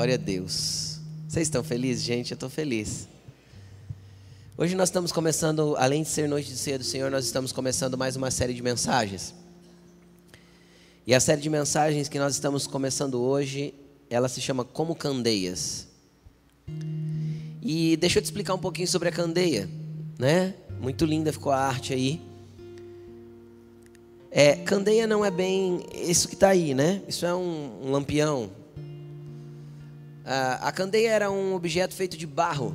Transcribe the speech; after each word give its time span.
Glória 0.00 0.14
a 0.14 0.16
Deus. 0.16 0.98
Vocês 1.28 1.46
estão 1.46 1.62
felizes, 1.62 2.02
gente? 2.02 2.30
Eu 2.30 2.34
estou 2.34 2.48
feliz. 2.48 3.06
Hoje 4.56 4.74
nós 4.74 4.88
estamos 4.88 5.12
começando, 5.12 5.76
além 5.76 6.04
de 6.04 6.08
ser 6.08 6.26
noite 6.26 6.48
de 6.48 6.56
ceia 6.56 6.78
do 6.78 6.84
Senhor, 6.84 7.10
nós 7.10 7.26
estamos 7.26 7.52
começando 7.52 7.98
mais 7.98 8.16
uma 8.16 8.30
série 8.30 8.54
de 8.54 8.62
mensagens. 8.62 9.34
E 11.06 11.14
a 11.14 11.20
série 11.20 11.42
de 11.42 11.50
mensagens 11.50 12.08
que 12.08 12.18
nós 12.18 12.32
estamos 12.32 12.66
começando 12.66 13.20
hoje, 13.20 13.74
ela 14.08 14.26
se 14.26 14.40
chama 14.40 14.64
Como 14.64 14.94
Candeias. 14.94 15.86
E 17.60 17.94
deixa 17.98 18.20
eu 18.20 18.22
te 18.22 18.24
explicar 18.24 18.54
um 18.54 18.58
pouquinho 18.58 18.88
sobre 18.88 19.10
a 19.10 19.12
candeia, 19.12 19.68
né? 20.18 20.54
Muito 20.80 21.04
linda 21.04 21.30
ficou 21.30 21.52
a 21.52 21.58
arte 21.58 21.92
aí. 21.92 22.22
É, 24.30 24.56
candeia 24.56 25.06
não 25.06 25.22
é 25.22 25.30
bem 25.30 25.84
isso 25.92 26.26
que 26.26 26.32
está 26.32 26.48
aí, 26.48 26.72
né? 26.72 27.02
Isso 27.06 27.26
é 27.26 27.34
um, 27.34 27.82
um 27.84 27.90
lampião, 27.90 28.50
a 30.60 30.70
candeia 30.70 31.10
era 31.10 31.30
um 31.30 31.54
objeto 31.54 31.94
feito 31.94 32.16
de 32.16 32.26
barro. 32.26 32.74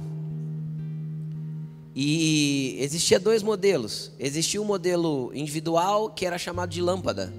E 1.95 2.75
existia 2.81 3.17
dois 3.17 3.41
modelos. 3.41 4.11
Existia 4.19 4.59
o 4.59 4.65
um 4.65 4.67
modelo 4.67 5.31
individual 5.33 6.09
que 6.09 6.25
era 6.25 6.37
chamado 6.37 6.69
de 6.69 6.81
lâmpada. 6.81 7.33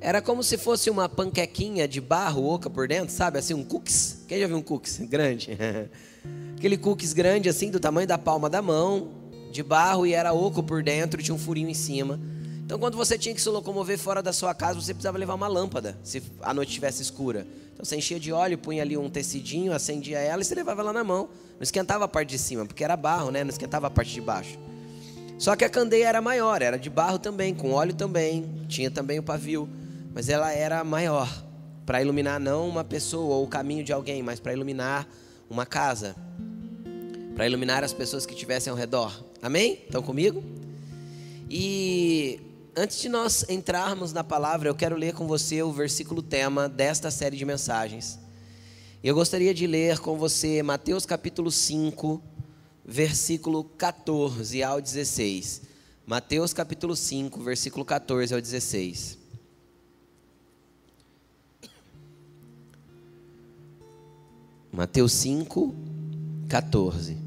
Era 0.00 0.20
como 0.20 0.42
se 0.42 0.58
fosse 0.58 0.90
uma 0.90 1.08
panquequinha 1.08 1.86
de 1.86 2.00
barro 2.00 2.44
oca 2.44 2.68
por 2.68 2.88
dentro, 2.88 3.14
sabe? 3.14 3.38
Assim, 3.38 3.54
um 3.54 3.62
cookies. 3.62 4.24
Quem 4.26 4.40
já 4.40 4.48
viu 4.48 4.56
um 4.56 4.62
cookies 4.62 4.98
grande? 5.06 5.50
Aquele 6.56 6.76
cookies 6.76 7.12
grande 7.12 7.48
assim, 7.48 7.70
do 7.70 7.78
tamanho 7.78 8.08
da 8.08 8.18
palma 8.18 8.50
da 8.50 8.60
mão, 8.60 9.10
de 9.52 9.62
barro 9.62 10.06
e 10.06 10.12
era 10.12 10.32
oco 10.32 10.62
por 10.62 10.82
dentro, 10.82 11.22
tinha 11.22 11.34
um 11.34 11.38
furinho 11.38 11.68
em 11.68 11.74
cima. 11.74 12.18
Então, 12.64 12.78
quando 12.78 12.96
você 12.96 13.16
tinha 13.16 13.34
que 13.34 13.40
se 13.40 13.48
locomover 13.48 13.98
fora 13.98 14.22
da 14.22 14.32
sua 14.32 14.54
casa, 14.54 14.80
você 14.80 14.92
precisava 14.92 15.18
levar 15.18 15.34
uma 15.34 15.48
lâmpada, 15.48 15.98
se 16.02 16.22
a 16.42 16.52
noite 16.52 16.68
estivesse 16.70 17.02
escura. 17.02 17.46
Então, 17.80 17.88
você 17.88 17.96
enchia 17.96 18.20
de 18.20 18.30
óleo, 18.30 18.58
punha 18.58 18.82
ali 18.82 18.94
um 18.94 19.08
tecidinho, 19.08 19.72
acendia 19.72 20.18
ela 20.18 20.42
e 20.42 20.44
você 20.44 20.54
levava 20.54 20.82
ela 20.82 20.92
na 20.92 21.02
mão. 21.02 21.30
Não 21.54 21.62
esquentava 21.62 22.04
a 22.04 22.08
parte 22.08 22.28
de 22.28 22.38
cima, 22.38 22.66
porque 22.66 22.84
era 22.84 22.94
barro, 22.94 23.30
né? 23.30 23.42
Não 23.42 23.48
esquentava 23.48 23.86
a 23.86 23.90
parte 23.90 24.12
de 24.12 24.20
baixo. 24.20 24.58
Só 25.38 25.56
que 25.56 25.64
a 25.64 25.68
candeia 25.70 26.06
era 26.06 26.20
maior, 26.20 26.60
era 26.60 26.78
de 26.78 26.90
barro 26.90 27.18
também, 27.18 27.54
com 27.54 27.72
óleo 27.72 27.94
também, 27.94 28.44
tinha 28.68 28.90
também 28.90 29.18
o 29.18 29.22
pavio, 29.22 29.66
mas 30.12 30.28
ela 30.28 30.52
era 30.52 30.84
maior, 30.84 31.26
para 31.86 32.02
iluminar 32.02 32.38
não 32.38 32.68
uma 32.68 32.84
pessoa 32.84 33.36
ou 33.36 33.44
o 33.44 33.48
caminho 33.48 33.82
de 33.82 33.94
alguém, 33.94 34.22
mas 34.22 34.38
para 34.38 34.52
iluminar 34.52 35.08
uma 35.48 35.64
casa, 35.64 36.14
para 37.34 37.46
iluminar 37.46 37.82
as 37.82 37.94
pessoas 37.94 38.26
que 38.26 38.34
estivessem 38.34 38.70
ao 38.70 38.76
redor. 38.76 39.24
Amém? 39.40 39.78
Estão 39.86 40.02
comigo? 40.02 40.44
E 41.48 42.38
antes 42.76 43.00
de 43.00 43.08
nós 43.08 43.44
entrarmos 43.48 44.12
na 44.12 44.22
palavra, 44.22 44.68
eu 44.68 44.74
quero 44.74 44.96
ler 44.96 45.14
com 45.14 45.26
você 45.26 45.62
o 45.62 45.72
versículo 45.72 46.22
tema 46.22 46.68
desta 46.68 47.10
série 47.10 47.36
de 47.36 47.44
mensagens. 47.44 48.18
Eu 49.02 49.14
gostaria 49.14 49.54
de 49.54 49.66
ler 49.66 49.98
com 49.98 50.16
você 50.16 50.62
Mateus 50.62 51.06
capítulo 51.06 51.50
5, 51.50 52.22
versículo 52.84 53.64
14 53.64 54.62
ao 54.62 54.80
16. 54.80 55.62
Mateus 56.06 56.52
capítulo 56.52 56.94
5, 56.94 57.42
versículo 57.42 57.84
14 57.84 58.34
ao 58.34 58.40
16. 58.40 59.18
Mateus 64.72 65.12
5, 65.12 65.74
14 66.48 67.18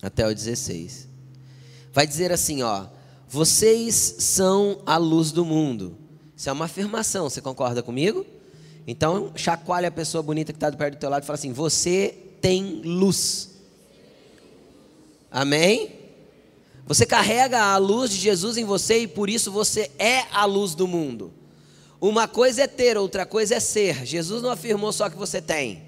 até 0.00 0.28
o 0.28 0.34
16 0.34 1.07
vai 1.92 2.06
dizer 2.06 2.32
assim, 2.32 2.62
ó: 2.62 2.86
"Vocês 3.28 3.94
são 4.18 4.80
a 4.86 4.96
luz 4.96 5.32
do 5.32 5.44
mundo". 5.44 5.96
Isso 6.36 6.48
é 6.48 6.52
uma 6.52 6.66
afirmação, 6.66 7.28
você 7.28 7.40
concorda 7.40 7.82
comigo? 7.82 8.24
Então, 8.86 9.32
chacoalha 9.34 9.88
a 9.88 9.92
pessoa 9.92 10.22
bonita 10.22 10.52
que 10.52 10.56
está 10.56 10.70
perto 10.72 10.94
do 10.94 11.00
teu 11.00 11.10
lado 11.10 11.22
e 11.22 11.26
fala 11.26 11.38
assim: 11.38 11.52
"Você 11.52 12.14
tem 12.40 12.82
luz". 12.84 13.50
Amém? 15.30 15.98
Você 16.86 17.04
carrega 17.04 17.60
a 17.60 17.76
luz 17.76 18.10
de 18.10 18.16
Jesus 18.16 18.56
em 18.56 18.64
você 18.64 19.00
e 19.00 19.06
por 19.06 19.28
isso 19.28 19.52
você 19.52 19.90
é 19.98 20.20
a 20.32 20.46
luz 20.46 20.74
do 20.74 20.88
mundo. 20.88 21.30
Uma 22.00 22.26
coisa 22.26 22.62
é 22.62 22.66
ter, 22.66 22.96
outra 22.96 23.26
coisa 23.26 23.56
é 23.56 23.60
ser. 23.60 24.06
Jesus 24.06 24.42
não 24.42 24.50
afirmou 24.50 24.90
só 24.90 25.10
que 25.10 25.16
você 25.16 25.42
tem. 25.42 25.82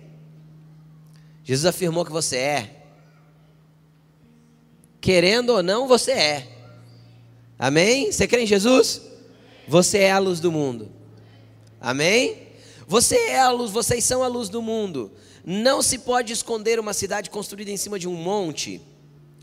Jesus 1.43 1.65
afirmou 1.65 2.05
que 2.05 2.13
você 2.13 2.37
é. 2.37 2.80
Querendo 5.01 5.51
ou 5.51 5.63
não, 5.63 5.89
você 5.89 6.13
é. 6.13 6.49
Amém? 7.59 8.11
Você 8.11 8.27
crê 8.27 8.43
em 8.43 8.47
Jesus? 8.47 9.01
Você 9.67 9.99
é 9.99 10.11
a 10.11 10.19
luz 10.19 10.41
do 10.41 10.51
mundo. 10.51 10.91
Amém? 11.81 12.49
Você 12.87 13.17
é 13.17 13.41
a 13.41 13.51
luz, 13.51 13.71
vocês 13.71 14.05
são 14.05 14.23
a 14.23 14.27
luz 14.27 14.49
do 14.49 14.61
mundo. 14.61 15.13
Não 15.45 15.81
se 15.81 15.99
pode 15.99 16.33
esconder 16.33 16.79
uma 16.79 16.93
cidade 16.93 17.31
construída 17.31 17.71
em 17.71 17.77
cima 17.77 17.99
de 17.99 18.09
um 18.09 18.15
monte, 18.15 18.81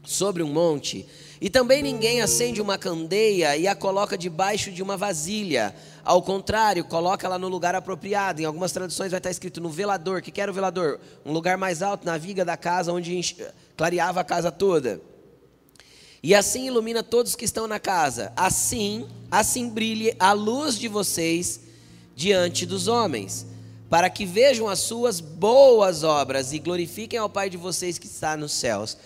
sobre 0.04 0.44
um 0.44 0.52
monte. 0.52 1.08
E 1.40 1.50
também 1.50 1.82
ninguém 1.82 2.22
acende 2.22 2.62
uma 2.62 2.78
candeia 2.78 3.56
e 3.56 3.68
a 3.68 3.76
coloca 3.76 4.18
debaixo 4.18 4.72
de 4.72 4.84
uma 4.84 4.98
vasilha. 4.98 5.74
Ao 6.04 6.22
contrário, 6.22 6.84
coloca 6.84 7.26
ela 7.26 7.40
no 7.40 7.48
lugar 7.48 7.74
apropriado. 7.74 8.42
Em 8.42 8.46
algumas 8.46 8.72
traduções 8.72 9.12
vai 9.12 9.20
estar 9.20 9.32
escrito 9.32 9.62
no 9.62 9.70
velador. 9.70 10.20
O 10.20 10.22
que 10.22 10.42
era 10.42 10.52
o 10.52 10.54
velador? 10.54 11.00
Um 11.26 11.32
lugar 11.32 11.58
mais 11.58 11.82
alto, 11.82 12.06
na 12.06 12.18
viga 12.18 12.44
da 12.44 12.58
casa, 12.58 12.92
onde 12.92 13.36
clareava 13.76 14.22
a 14.22 14.24
casa 14.24 14.52
toda. 14.52 15.02
E 16.28 16.36
assim 16.36 16.68
ilumina 16.68 17.02
todos 17.02 17.38
que 17.38 17.46
estão 17.46 17.70
na 17.70 17.80
casa. 17.80 18.34
Assim, 18.36 19.08
assim 19.32 19.70
brilhe 19.70 20.14
a 20.20 20.34
luz 20.34 20.78
de 20.78 20.90
vocês 20.90 21.62
diante 22.18 22.66
dos 22.66 22.90
homens, 22.90 23.48
para 23.90 24.10
que 24.10 24.26
vejam 24.26 24.68
as 24.68 24.80
suas 24.80 25.22
boas 25.22 26.04
obras 26.04 26.52
e 26.52 26.60
glorifiquem 26.60 27.18
ao 27.18 27.30
Pai 27.30 27.50
de 27.50 27.56
vocês 27.56 27.98
que 27.98 28.08
está 28.08 28.36
nos 28.36 28.52
céus. 28.52 28.98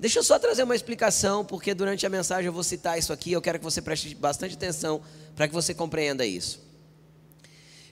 Deixa 0.00 0.20
eu 0.20 0.22
só 0.22 0.38
trazer 0.38 0.62
uma 0.62 0.74
explicação, 0.74 1.44
porque 1.44 1.74
durante 1.74 2.06
a 2.06 2.08
mensagem 2.08 2.46
eu 2.46 2.54
vou 2.54 2.64
citar 2.64 2.98
isso 2.98 3.12
aqui, 3.12 3.32
eu 3.32 3.42
quero 3.42 3.58
que 3.58 3.64
você 3.66 3.82
preste 3.82 4.14
bastante 4.14 4.54
atenção 4.54 5.02
para 5.36 5.46
que 5.46 5.52
você 5.52 5.74
compreenda 5.74 6.24
isso. 6.24 6.58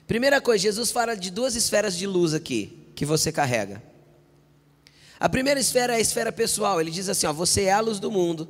Primeira 0.07 0.41
coisa, 0.41 0.63
Jesus 0.63 0.89
fala 0.89 1.15
de 1.15 1.29
duas 1.29 1.55
esferas 1.55 1.95
de 1.95 2.07
luz 2.07 2.33
aqui 2.33 2.91
que 2.95 3.05
você 3.05 3.31
carrega. 3.31 3.79
A 5.19 5.29
primeira 5.29 5.59
esfera 5.59 5.93
é 5.93 5.97
a 5.97 5.99
esfera 5.99 6.31
pessoal. 6.31 6.81
Ele 6.81 6.89
diz 6.89 7.07
assim: 7.07 7.27
ó, 7.27 7.31
você 7.31 7.65
é 7.65 7.71
a 7.71 7.79
luz 7.79 7.99
do 7.99 8.09
mundo. 8.09 8.49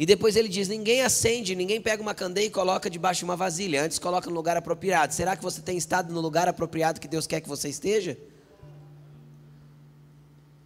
E 0.00 0.06
depois 0.06 0.34
ele 0.34 0.48
diz: 0.48 0.66
ninguém 0.66 1.02
acende, 1.02 1.54
ninguém 1.54 1.78
pega 1.78 2.00
uma 2.00 2.14
candeia 2.14 2.46
e 2.46 2.50
coloca 2.50 2.88
debaixo 2.88 3.18
de 3.18 3.24
uma 3.26 3.36
vasilha, 3.36 3.84
antes 3.84 3.98
coloca 3.98 4.30
no 4.30 4.34
lugar 4.34 4.56
apropriado. 4.56 5.12
Será 5.12 5.36
que 5.36 5.42
você 5.42 5.60
tem 5.60 5.76
estado 5.76 6.10
no 6.10 6.22
lugar 6.22 6.48
apropriado 6.48 6.98
que 6.98 7.06
Deus 7.06 7.26
quer 7.26 7.42
que 7.42 7.48
você 7.48 7.68
esteja? 7.68 8.16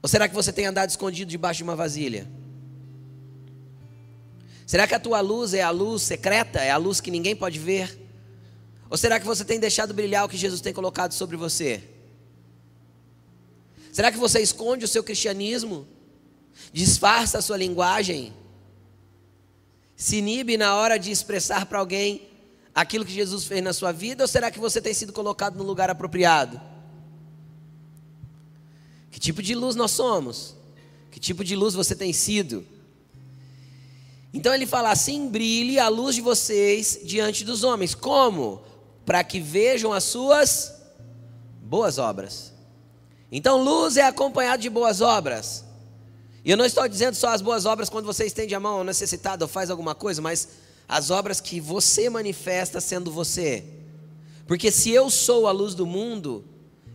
Ou 0.00 0.08
será 0.08 0.28
que 0.28 0.34
você 0.36 0.52
tem 0.52 0.66
andado 0.66 0.88
escondido 0.88 1.28
debaixo 1.28 1.58
de 1.58 1.64
uma 1.64 1.74
vasilha? 1.74 2.28
Será 4.64 4.86
que 4.86 4.94
a 4.94 5.00
tua 5.00 5.20
luz 5.20 5.52
é 5.52 5.62
a 5.62 5.70
luz 5.70 6.02
secreta, 6.02 6.60
é 6.60 6.70
a 6.70 6.76
luz 6.76 7.00
que 7.00 7.10
ninguém 7.10 7.34
pode 7.34 7.58
ver? 7.58 7.98
Ou 8.88 8.96
será 8.96 9.18
que 9.18 9.26
você 9.26 9.44
tem 9.44 9.58
deixado 9.58 9.92
brilhar 9.92 10.24
o 10.24 10.28
que 10.28 10.36
Jesus 10.36 10.60
tem 10.60 10.72
colocado 10.72 11.12
sobre 11.12 11.36
você? 11.36 11.82
Será 13.92 14.12
que 14.12 14.18
você 14.18 14.38
esconde 14.38 14.84
o 14.84 14.88
seu 14.88 15.02
cristianismo? 15.02 15.88
Disfarça 16.72 17.38
a 17.38 17.42
sua 17.42 17.56
linguagem? 17.56 18.32
Se 19.96 20.16
inibe 20.16 20.56
na 20.56 20.74
hora 20.74 20.98
de 20.98 21.10
expressar 21.10 21.66
para 21.66 21.78
alguém 21.78 22.28
aquilo 22.74 23.04
que 23.04 23.12
Jesus 23.12 23.44
fez 23.44 23.62
na 23.62 23.72
sua 23.72 23.92
vida, 23.92 24.24
ou 24.24 24.28
será 24.28 24.50
que 24.50 24.58
você 24.58 24.80
tem 24.80 24.92
sido 24.92 25.12
colocado 25.12 25.56
no 25.56 25.64
lugar 25.64 25.88
apropriado? 25.90 26.60
Que 29.10 29.20
tipo 29.20 29.42
de 29.42 29.54
luz 29.54 29.76
nós 29.76 29.92
somos? 29.92 30.56
Que 31.10 31.20
tipo 31.20 31.44
de 31.44 31.54
luz 31.54 31.74
você 31.74 31.94
tem 31.94 32.12
sido? 32.12 32.66
Então 34.32 34.52
ele 34.52 34.66
fala 34.66 34.90
assim: 34.90 35.28
brilhe 35.28 35.78
a 35.78 35.88
luz 35.88 36.16
de 36.16 36.20
vocês 36.20 36.98
diante 37.04 37.44
dos 37.44 37.62
homens. 37.62 37.94
Como? 37.94 38.62
Para 39.06 39.22
que 39.22 39.38
vejam 39.38 39.92
as 39.92 40.02
suas 40.02 40.74
boas 41.62 41.98
obras. 41.98 42.52
Então, 43.30 43.62
luz 43.62 43.96
é 43.96 44.02
acompanhado 44.02 44.62
de 44.62 44.70
boas 44.70 45.00
obras. 45.00 45.63
E 46.44 46.50
eu 46.50 46.56
não 46.56 46.66
estou 46.66 46.86
dizendo 46.86 47.14
só 47.14 47.28
as 47.28 47.40
boas 47.40 47.64
obras 47.64 47.88
quando 47.88 48.04
você 48.04 48.26
estende 48.26 48.54
a 48.54 48.60
mão 48.60 48.78
ao 48.78 48.84
necessitado 48.84 49.44
ou 49.44 49.48
faz 49.48 49.70
alguma 49.70 49.94
coisa, 49.94 50.20
mas 50.20 50.48
as 50.86 51.10
obras 51.10 51.40
que 51.40 51.58
você 51.58 52.10
manifesta 52.10 52.80
sendo 52.80 53.10
você. 53.10 53.64
Porque 54.46 54.70
se 54.70 54.90
eu 54.90 55.08
sou 55.08 55.46
a 55.46 55.52
luz 55.52 55.74
do 55.74 55.86
mundo, 55.86 56.44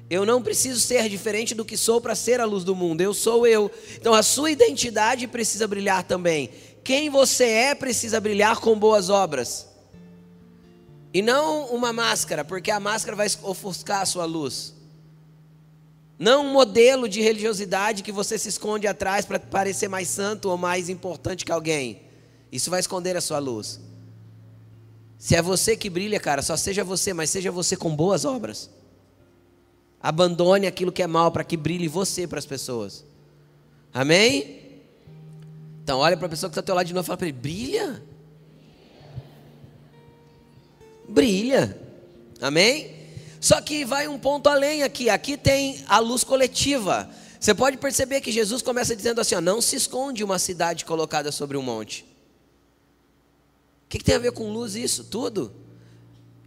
eu 0.08 0.26
não 0.26 0.42
preciso 0.42 0.80
ser 0.80 1.10
diferente 1.10 1.56
do 1.56 1.66
que 1.66 1.76
sou 1.76 2.00
para 2.00 2.14
ser 2.14 2.40
a 2.40 2.46
luz 2.46 2.64
do 2.64 2.76
mundo. 2.76 3.02
Eu 3.02 3.14
sou 3.14 3.48
eu. 3.48 3.72
Então 3.96 4.14
a 4.14 4.22
sua 4.22 4.52
identidade 4.52 5.28
precisa 5.28 5.68
brilhar 5.68 6.04
também. 6.04 6.52
Quem 6.84 7.10
você 7.10 7.46
é 7.46 7.76
precisa 7.76 8.20
brilhar 8.20 8.60
com 8.60 8.78
boas 8.78 9.10
obras. 9.10 9.68
E 11.12 11.24
não 11.24 11.66
uma 11.68 11.92
máscara, 11.92 12.46
porque 12.46 12.70
a 12.70 12.80
máscara 12.80 13.18
vai 13.18 13.28
ofuscar 13.42 14.02
a 14.02 14.06
sua 14.06 14.26
luz. 14.26 14.76
Não 16.20 16.46
um 16.46 16.52
modelo 16.52 17.08
de 17.08 17.22
religiosidade 17.22 18.04
que 18.04 18.12
você 18.12 18.38
se 18.38 18.50
esconde 18.50 18.86
atrás 18.86 19.26
para 19.26 19.40
parecer 19.40 19.88
mais 19.88 20.10
santo 20.10 20.50
ou 20.50 20.58
mais 20.58 20.90
importante 20.90 21.46
que 21.46 21.52
alguém. 21.52 22.02
Isso 22.52 22.70
vai 22.70 22.82
esconder 22.82 23.16
a 23.16 23.22
sua 23.22 23.40
luz. 23.40 23.80
Se 25.18 25.34
é 25.34 25.42
você 25.42 25.78
que 25.78 25.90
brilha, 25.90 26.20
cara, 26.20 26.42
só 26.42 26.58
seja 26.58 26.84
você, 26.84 27.14
mas 27.14 27.30
seja 27.30 27.50
você 27.52 27.78
com 27.78 27.96
boas 27.96 28.26
obras. 28.26 28.70
Abandone 30.02 30.68
aquilo 30.68 30.92
que 30.92 31.02
é 31.02 31.08
mal 31.08 31.32
para 31.32 31.44
que 31.46 31.56
brilhe 31.56 31.88
você 31.88 32.28
para 32.28 32.40
as 32.40 32.46
pessoas. 32.46 33.06
Amém? 33.94 34.60
Então 35.84 36.00
olha 36.00 36.18
para 36.18 36.28
a 36.28 36.30
pessoa 36.30 36.50
que 36.50 36.52
está 36.52 36.62
ao 36.62 36.66
teu 36.66 36.76
lado 36.76 36.86
de 36.86 36.94
novo 36.94 37.06
e 37.06 37.08
fala 37.08 37.18
para 37.18 37.28
ele: 37.28 37.38
brilha. 37.38 38.04
Brilha. 41.08 41.80
Amém? 42.42 42.99
Só 43.40 43.62
que 43.62 43.86
vai 43.86 44.08
um 44.08 44.20
ponto 44.20 44.48
além 44.50 44.84
aqui. 44.84 45.10
Aqui 45.10 45.38
tem 45.38 45.84
a 45.88 46.00
luz 46.00 46.24
coletiva. 46.24 47.10
Você 47.40 47.54
pode 47.54 47.78
perceber 47.78 48.20
que 48.20 48.32
Jesus 48.32 48.62
começa 48.62 48.96
dizendo 48.96 49.22
assim: 49.22 49.36
ó, 49.36 49.42
não 49.42 49.62
se 49.62 49.76
esconde 49.76 50.24
uma 50.24 50.38
cidade 50.38 50.84
colocada 50.84 51.32
sobre 51.32 51.56
um 51.56 51.62
monte. 51.62 52.02
O 53.86 53.90
que, 53.90 53.98
que 53.98 54.04
tem 54.04 54.16
a 54.16 54.20
ver 54.20 54.34
com 54.34 54.52
luz 54.52 54.76
isso? 54.76 55.06
Tudo. 55.06 55.52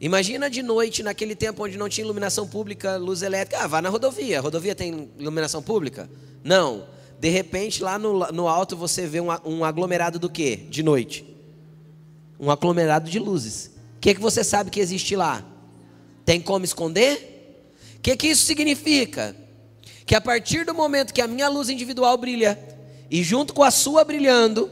Imagina 0.01 0.51
de 0.51 0.63
noite, 0.63 1.03
naquele 1.03 1.35
tempo 1.35 1.65
onde 1.65 1.79
não 1.79 1.89
tinha 1.89 2.05
iluminação 2.05 2.47
pública, 2.47 2.97
luz 2.97 3.23
elétrica. 3.23 3.63
Ah, 3.63 3.67
vá 3.67 3.81
na 3.81 3.89
rodovia. 3.89 4.39
A 4.39 4.43
rodovia 4.43 4.75
tem 4.75 5.09
iluminação 5.19 5.63
pública? 5.63 6.11
Não. 6.45 6.87
De 7.19 7.29
repente, 7.29 7.83
lá 7.83 7.99
no, 7.99 8.19
no 8.33 8.49
alto, 8.49 8.77
você 8.77 9.07
vê 9.07 9.21
um, 9.21 9.29
um 9.45 9.65
aglomerado 9.65 10.19
do 10.19 10.29
quê? 10.29 10.57
De 10.69 10.83
noite. 10.83 11.25
Um 12.39 12.51
aglomerado 12.51 13.09
de 13.09 13.19
luzes. 13.19 13.71
O 13.97 14.01
que, 14.01 14.15
que 14.15 14.21
você 14.21 14.43
sabe 14.43 14.71
que 14.71 14.81
existe 14.81 15.15
lá? 15.15 15.52
Tem 16.25 16.41
como 16.41 16.65
esconder? 16.65 17.69
O 17.97 18.01
que, 18.01 18.17
que 18.17 18.29
isso 18.29 18.45
significa? 18.45 19.37
Que 20.05 20.15
a 20.15 20.21
partir 20.21 20.65
do 20.65 20.75
momento 20.75 21.15
que 21.15 21.21
a 21.21 21.27
minha 21.27 21.49
luz 21.49 21.69
individual 21.69 22.17
brilha, 22.17 22.59
e 23.11 23.23
junto 23.23 23.53
com 23.53 23.63
a 23.63 23.71
sua 23.71 24.05
brilhando, 24.05 24.71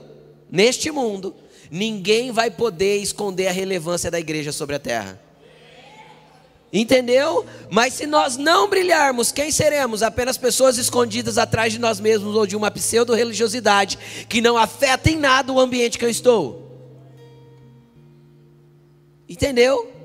neste 0.50 0.90
mundo, 0.90 1.34
ninguém 1.70 2.32
vai 2.32 2.50
poder 2.50 2.96
esconder 2.98 3.48
a 3.48 3.52
relevância 3.52 4.10
da 4.10 4.18
igreja 4.18 4.52
sobre 4.52 4.76
a 4.76 4.78
terra. 4.78 5.20
Entendeu? 6.72 7.44
Mas 7.68 7.94
se 7.94 8.06
nós 8.06 8.36
não 8.36 8.68
brilharmos, 8.68 9.32
quem 9.32 9.50
seremos? 9.50 10.02
Apenas 10.04 10.38
pessoas 10.38 10.78
escondidas 10.78 11.36
atrás 11.36 11.72
de 11.72 11.80
nós 11.80 11.98
mesmos 11.98 12.36
ou 12.36 12.46
de 12.46 12.54
uma 12.54 12.70
pseudo-religiosidade 12.70 13.98
que 14.28 14.40
não 14.40 14.56
afeta 14.56 15.10
em 15.10 15.16
nada 15.16 15.52
o 15.52 15.58
ambiente 15.58 15.98
que 15.98 16.04
eu 16.04 16.10
estou. 16.10 16.68
Entendeu? 19.28 19.99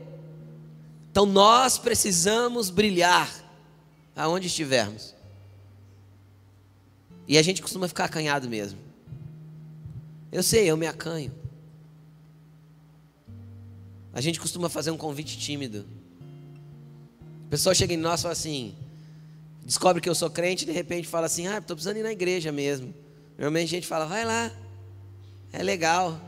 Então 1.15 1.25
nós 1.25 1.77
precisamos 1.77 2.69
brilhar 2.69 3.33
aonde 4.13 4.47
estivermos. 4.47 5.15
E 7.25 7.37
a 7.37 7.41
gente 7.41 7.61
costuma 7.61 7.87
ficar 7.87 8.03
acanhado 8.03 8.49
mesmo. 8.49 8.77
Eu 10.29 10.43
sei, 10.43 10.69
eu 10.69 10.75
me 10.75 10.85
acanho. 10.85 11.33
A 14.11 14.19
gente 14.19 14.41
costuma 14.41 14.67
fazer 14.67 14.91
um 14.91 14.97
convite 14.97 15.37
tímido. 15.37 15.85
A 17.47 17.49
pessoa 17.49 17.73
chega 17.73 17.93
em 17.93 17.97
nós 17.97 18.19
e 18.19 18.23
fala 18.23 18.33
assim, 18.33 18.75
descobre 19.63 20.01
que 20.01 20.09
eu 20.09 20.15
sou 20.15 20.29
crente 20.29 20.63
e 20.63 20.67
de 20.67 20.73
repente 20.73 21.07
fala 21.07 21.27
assim, 21.27 21.47
ah, 21.47 21.59
estou 21.59 21.77
precisando 21.77 21.95
ir 21.95 22.03
na 22.03 22.11
igreja 22.11 22.51
mesmo. 22.51 22.93
Normalmente 23.37 23.67
a 23.69 23.77
gente 23.77 23.87
fala, 23.87 24.05
vai 24.05 24.25
lá, 24.25 24.51
é 25.53 25.63
legal. 25.63 26.19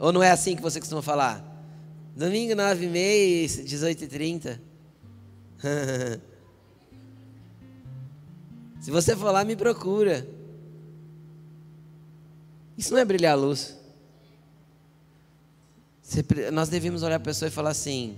Ou 0.00 0.12
não 0.12 0.24
é 0.24 0.32
assim 0.32 0.56
que 0.56 0.62
você 0.62 0.80
costuma 0.80 1.02
falar? 1.02 1.53
Domingo, 2.16 2.54
nove 2.54 2.86
e 2.86 2.88
meia, 2.88 3.48
dezoito 3.48 4.04
e 4.04 4.06
trinta. 4.06 4.60
Se 8.80 8.90
você 8.90 9.16
for 9.16 9.32
lá, 9.32 9.44
me 9.44 9.56
procura. 9.56 10.28
Isso 12.78 12.92
não 12.92 13.00
é 13.00 13.04
brilhar 13.04 13.32
a 13.32 13.36
luz. 13.36 13.76
nós 16.52 16.68
devemos 16.68 17.02
olhar 17.02 17.16
a 17.16 17.20
pessoa 17.20 17.48
e 17.48 17.50
falar 17.50 17.70
assim: 17.70 18.16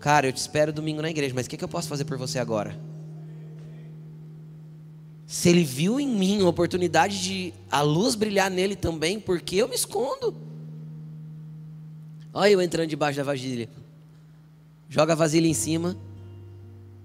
Cara, 0.00 0.26
eu 0.26 0.32
te 0.32 0.38
espero 0.38 0.72
domingo 0.72 1.00
na 1.00 1.08
igreja, 1.08 1.34
mas 1.34 1.46
o 1.46 1.50
que, 1.50 1.56
que 1.56 1.64
eu 1.64 1.68
posso 1.68 1.88
fazer 1.88 2.04
por 2.04 2.18
você 2.18 2.38
agora? 2.38 2.78
Se 5.26 5.48
ele 5.48 5.62
viu 5.62 6.00
em 6.00 6.08
mim 6.08 6.42
a 6.42 6.48
oportunidade 6.48 7.22
de 7.22 7.54
a 7.70 7.80
luz 7.82 8.16
brilhar 8.16 8.50
nele 8.50 8.74
também, 8.74 9.20
por 9.20 9.40
que 9.40 9.56
eu 9.56 9.68
me 9.68 9.76
escondo? 9.76 10.34
Olha 12.32 12.50
eu 12.50 12.62
entrando 12.62 12.88
debaixo 12.88 13.16
da 13.18 13.24
vasilha. 13.24 13.68
Joga 14.88 15.12
a 15.12 15.16
vasilha 15.16 15.46
em 15.46 15.54
cima, 15.54 15.96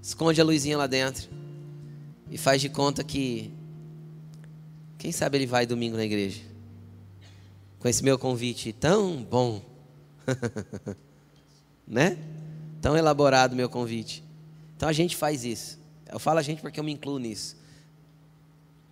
esconde 0.01 0.39
a 0.42 0.44
luzinha 0.44 0.77
lá 0.77 0.88
dentro 0.88 1.30
e 2.30 2.38
faz 2.38 2.62
de 2.62 2.69
conta 2.69 3.04
que 3.04 3.51
quem 4.98 5.12
sabe 5.12 5.38
ele 5.38 5.45
vai 5.45 5.66
domingo 5.66 5.95
na 5.95 6.04
igreja. 6.04 6.42
Com 7.80 7.88
esse 7.88 8.04
meu 8.04 8.18
convite 8.18 8.74
tão 8.74 9.24
bom. 9.24 9.63
né? 11.88 12.18
Tão 12.81 12.98
elaborado 12.98 13.56
meu 13.56 13.69
convite. 13.69 14.24
Então 14.75 14.89
a 14.89 14.94
gente 14.94 15.16
faz 15.16 15.45
isso. 15.45 15.80
Eu 16.12 16.19
falo 16.19 16.39
a 16.39 16.42
gente 16.42 16.62
porque 16.62 16.80
eu 16.80 16.83
me 16.83 16.92
incluo 16.92 17.19
nisso. 17.19 17.56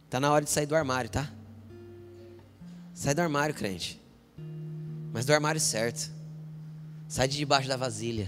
Tá 0.08 0.20
na 0.20 0.32
hora 0.32 0.46
de 0.46 0.52
sair 0.52 0.68
do 0.68 0.76
armário, 0.76 1.10
tá? 1.10 1.32
Sai 2.94 3.16
do 3.16 3.22
armário, 3.22 3.56
crente. 3.56 4.00
Mas 5.12 5.26
do 5.26 5.34
armário 5.34 5.60
certo. 5.60 6.13
Sai 7.14 7.28
de 7.28 7.38
debaixo 7.38 7.70
da 7.70 7.78
vasilha. 7.78 8.28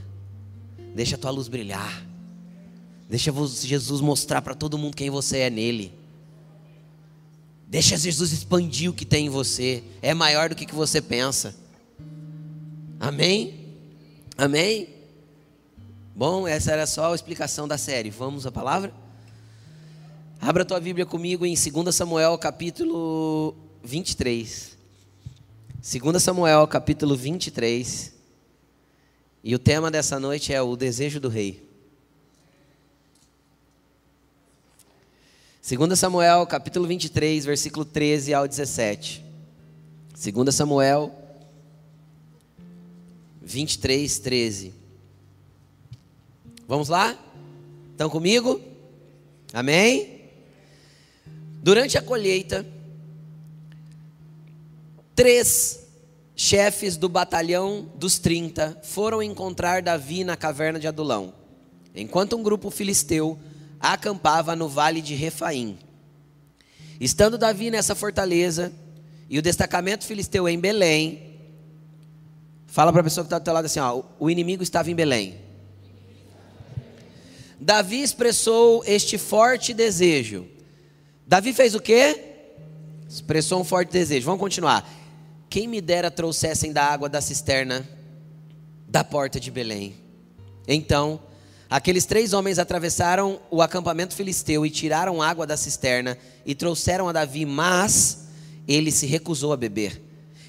Deixa 0.94 1.16
a 1.16 1.18
tua 1.18 1.32
luz 1.32 1.48
brilhar. 1.48 2.06
Deixa 3.10 3.34
Jesus 3.64 4.00
mostrar 4.00 4.44
para 4.44 4.54
todo 4.54 4.78
mundo 4.78 4.96
quem 4.96 5.10
você 5.10 5.40
é 5.40 5.50
nele. 5.50 5.92
Deixa 7.68 7.98
Jesus 7.98 8.32
expandir 8.32 8.92
o 8.92 8.94
que 8.94 9.04
tem 9.04 9.26
em 9.26 9.30
você. 9.30 9.84
É 10.04 10.14
maior 10.14 10.50
do 10.50 10.56
que, 10.56 10.68
que 10.68 10.76
você 10.76 11.02
pensa. 11.02 11.56
Amém? 13.00 13.74
Amém? 14.38 14.90
Bom, 16.16 16.48
essa 16.48 16.72
era 16.72 16.86
só 16.86 17.12
a 17.12 17.16
explicação 17.16 17.68
da 17.68 17.80
série. 17.80 18.12
Vamos 18.12 18.46
à 18.46 18.52
palavra? 18.52 18.94
Abra 20.40 20.62
a 20.62 20.66
tua 20.66 20.80
Bíblia 20.80 21.08
comigo 21.08 21.44
em 21.44 21.56
2 21.56 21.96
Samuel 21.96 22.38
capítulo 22.38 23.56
23. 23.84 24.78
2 25.82 26.22
Samuel 26.22 26.68
capítulo 26.68 27.16
23. 27.16 28.14
E 29.48 29.54
o 29.54 29.60
tema 29.60 29.92
dessa 29.92 30.20
noite 30.20 30.52
é 30.52 30.60
o 30.60 30.76
desejo 30.76 31.20
do 31.20 31.30
rei. 31.30 31.64
2 35.62 36.00
Samuel, 36.00 36.48
capítulo 36.48 36.88
23, 36.88 37.46
versículo 37.46 37.86
13 37.86 38.34
ao 38.34 38.48
17. 38.48 39.24
2 40.34 40.56
Samuel 40.56 41.16
23, 43.44 44.18
13. 44.18 44.74
Vamos 46.68 46.90
lá? 46.90 47.16
Estão 47.92 48.10
comigo? 48.10 48.60
Amém? 49.54 50.22
Durante 51.62 52.00
a 52.00 52.02
colheita, 52.02 52.66
três 55.16 55.85
chefes 56.36 56.98
do 56.98 57.08
batalhão 57.08 57.90
dos 57.96 58.20
30 58.20 58.80
foram 58.84 59.24
encontrar 59.24 59.82
Davi 59.82 60.24
na 60.24 60.36
caverna 60.36 60.80
de 60.80 60.88
Adulão, 60.88 61.34
enquanto 61.96 62.36
um 62.36 62.44
grupo 62.44 62.70
filisteu 62.70 63.40
acampava 63.80 64.56
no 64.56 64.68
vale 64.68 65.02
de 65.02 65.16
Refaim. 65.16 65.78
Estando 67.00 67.38
Davi 67.38 67.72
nessa 67.72 67.96
fortaleza 67.96 68.74
e 69.30 69.40
o 69.40 69.42
destacamento 69.42 70.06
filisteu 70.06 70.48
em 70.48 70.60
Belém, 70.60 71.36
fala 72.68 72.92
para 72.92 73.02
a 73.02 73.04
pessoa 73.04 73.24
que 73.24 73.28
está 73.28 73.40
do 73.40 73.44
teu 73.44 73.54
lado 73.54 73.66
assim: 73.66 73.80
ó, 73.80 74.04
o 74.20 74.30
inimigo 74.30 74.64
estava 74.64 74.90
em 74.92 74.96
Belém. 74.96 75.36
Davi 77.60 78.02
expressou 78.02 78.84
este 78.86 79.18
forte 79.18 79.74
desejo. 79.74 80.46
Davi 81.26 81.54
fez 81.54 81.74
o 81.74 81.80
quê? 81.80 82.34
Expressou 83.10 83.62
um 83.62 83.64
forte 83.64 83.92
desejo. 83.92 84.26
Vamos 84.26 84.42
continuar. 84.42 84.88
Quem 85.56 85.70
me 85.70 85.80
dera 85.80 86.12
trouxessem 86.12 86.74
da 86.74 86.84
água 86.84 87.08
da 87.08 87.22
cisterna 87.22 87.88
da 88.90 89.06
porta 89.06 89.40
de 89.40 89.50
Belém. 89.50 89.96
Então, 90.68 91.18
aqueles 91.70 92.06
três 92.06 92.34
homens 92.34 92.60
atravessaram 92.60 93.40
o 93.50 93.62
acampamento 93.62 94.14
filisteu 94.14 94.66
e 94.66 94.70
tiraram 94.70 95.22
água 95.22 95.48
da 95.48 95.56
cisterna 95.56 96.18
e 96.46 96.54
trouxeram 96.54 97.08
a 97.08 97.14
Davi, 97.14 97.46
mas 97.46 98.28
ele 98.68 98.92
se 98.92 99.06
recusou 99.06 99.54
a 99.54 99.56
beber. 99.56 100.02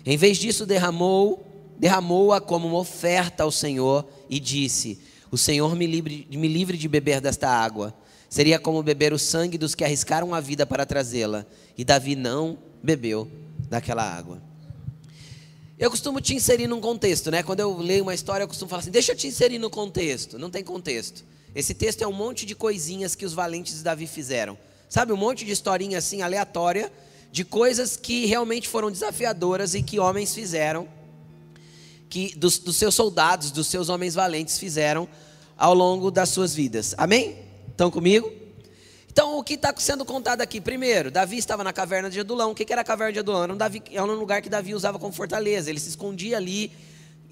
Em 0.04 0.16
vez 0.16 0.38
disso, 0.38 0.66
derramou, 0.66 1.46
derramou-a 1.78 2.40
como 2.40 2.66
uma 2.66 2.78
oferta 2.78 3.44
ao 3.44 3.52
Senhor 3.52 4.04
e 4.28 4.40
disse: 4.40 5.00
O 5.30 5.38
Senhor 5.38 5.76
me 5.76 5.86
livre, 5.86 6.26
me 6.32 6.48
livre 6.48 6.76
de 6.76 6.88
beber 6.88 7.20
desta 7.20 7.48
água. 7.48 7.94
Seria 8.28 8.58
como 8.58 8.82
beber 8.82 9.12
o 9.12 9.20
sangue 9.20 9.56
dos 9.56 9.72
que 9.72 9.84
arriscaram 9.84 10.34
a 10.34 10.40
vida 10.40 10.66
para 10.66 10.84
trazê-la. 10.84 11.46
E 11.78 11.84
Davi 11.84 12.16
não 12.16 12.58
bebeu 12.82 13.30
daquela 13.70 14.02
água. 14.02 14.45
Eu 15.78 15.90
costumo 15.90 16.20
te 16.22 16.34
inserir 16.34 16.66
num 16.66 16.80
contexto, 16.80 17.30
né? 17.30 17.42
Quando 17.42 17.60
eu 17.60 17.76
leio 17.76 18.02
uma 18.02 18.14
história, 18.14 18.44
eu 18.44 18.48
costumo 18.48 18.68
falar 18.68 18.80
assim: 18.80 18.90
deixa 18.90 19.12
eu 19.12 19.16
te 19.16 19.26
inserir 19.26 19.58
no 19.58 19.68
contexto. 19.68 20.38
Não 20.38 20.48
tem 20.50 20.64
contexto. 20.64 21.22
Esse 21.54 21.74
texto 21.74 22.02
é 22.02 22.06
um 22.06 22.12
monte 22.12 22.46
de 22.46 22.54
coisinhas 22.54 23.14
que 23.14 23.26
os 23.26 23.34
valentes 23.34 23.76
de 23.76 23.82
Davi 23.82 24.06
fizeram. 24.06 24.56
Sabe, 24.88 25.12
um 25.12 25.16
monte 25.16 25.44
de 25.44 25.52
historinha 25.52 25.98
assim 25.98 26.22
aleatória 26.22 26.92
de 27.30 27.44
coisas 27.44 27.96
que 27.96 28.24
realmente 28.24 28.68
foram 28.68 28.90
desafiadoras 28.90 29.74
e 29.74 29.82
que 29.82 29.98
homens 29.98 30.34
fizeram, 30.34 30.88
que 32.08 32.34
dos, 32.36 32.58
dos 32.58 32.76
seus 32.76 32.94
soldados, 32.94 33.50
dos 33.50 33.66
seus 33.66 33.90
homens 33.90 34.14
valentes 34.14 34.58
fizeram, 34.58 35.06
ao 35.58 35.74
longo 35.74 36.10
das 36.10 36.30
suas 36.30 36.54
vidas. 36.54 36.94
Amém? 36.96 37.36
Estão 37.68 37.90
comigo? 37.90 38.32
Então, 39.16 39.38
o 39.38 39.42
que 39.42 39.54
está 39.54 39.72
sendo 39.78 40.04
contado 40.04 40.42
aqui? 40.42 40.60
Primeiro, 40.60 41.10
Davi 41.10 41.38
estava 41.38 41.64
na 41.64 41.72
caverna 41.72 42.10
de 42.10 42.20
Adulão. 42.20 42.50
O 42.50 42.54
que 42.54 42.70
era 42.70 42.82
a 42.82 42.84
caverna 42.84 43.14
de 43.14 43.18
Adulão? 43.20 43.44
Era 43.44 43.54
um, 43.54 43.56
Davi, 43.56 43.82
era 43.90 44.04
um 44.04 44.14
lugar 44.14 44.42
que 44.42 44.50
Davi 44.50 44.74
usava 44.74 44.98
como 44.98 45.10
fortaleza. 45.10 45.70
Ele 45.70 45.80
se 45.80 45.88
escondia 45.88 46.36
ali. 46.36 46.70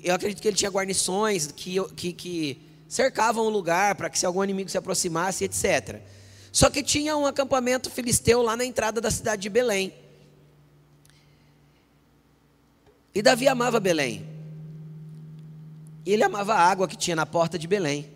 Eu 0.03 0.15
acredito 0.15 0.41
que 0.41 0.49
ele 0.49 0.57
tinha 0.57 0.71
guarnições 0.71 1.53
que, 1.53 1.77
que, 1.95 2.15
que 2.15 2.59
cercavam 2.89 3.45
o 3.45 3.51
lugar 3.51 3.97
para 3.97 4.09
que 4.09 4.19
se 4.19 4.25
algum 4.25 4.43
inimigo 4.43 4.71
se 4.71 4.79
aproximasse, 4.79 5.45
etc. 5.45 6.01
Só 6.51 6.71
que 6.71 6.83
tinha 6.83 7.19
um 7.19 7.27
acampamento 7.27 7.91
filisteu 7.91 8.41
lá 8.41 8.57
na 8.57 8.65
entrada 8.65 8.99
da 8.99 9.11
cidade 9.11 9.43
de 9.43 9.51
Belém. 9.51 9.93
E 13.15 13.21
Davi 13.21 13.47
amava 13.47 13.79
Belém. 13.79 14.27
E 16.07 16.15
ele 16.15 16.25
amava 16.25 16.55
a 16.55 16.61
água 16.61 16.89
que 16.89 16.97
tinha 16.97 17.15
na 17.15 17.27
porta 17.27 17.59
de 17.59 17.69
Belém. 17.69 18.14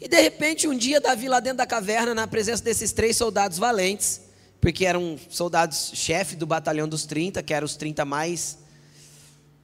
E 0.00 0.08
de 0.08 0.20
repente, 0.20 0.66
um 0.66 0.76
dia, 0.76 1.00
Davi 1.00 1.28
lá 1.28 1.40
dentro 1.40 1.58
da 1.58 1.66
caverna, 1.66 2.14
na 2.14 2.26
presença 2.26 2.64
desses 2.64 2.90
três 2.90 3.16
soldados 3.16 3.58
valentes, 3.58 4.22
porque 4.60 4.86
eram 4.86 5.18
soldados 5.28 5.92
chefe 5.94 6.36
do 6.36 6.46
batalhão 6.46 6.88
dos 6.88 7.04
30, 7.04 7.42
que 7.42 7.52
eram 7.52 7.66
os 7.66 7.76
30 7.76 8.04
mais 8.04 8.58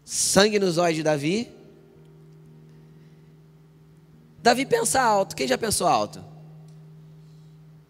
sangue 0.05 0.59
nos 0.59 0.77
olhos 0.77 0.97
de 0.97 1.03
Davi. 1.03 1.51
Davi 4.43 4.67
pensa 4.67 5.01
alto. 5.01 5.35
Quem 5.35 5.49
já 5.49 5.57
pensou 5.57 5.87
alto? 5.87 6.23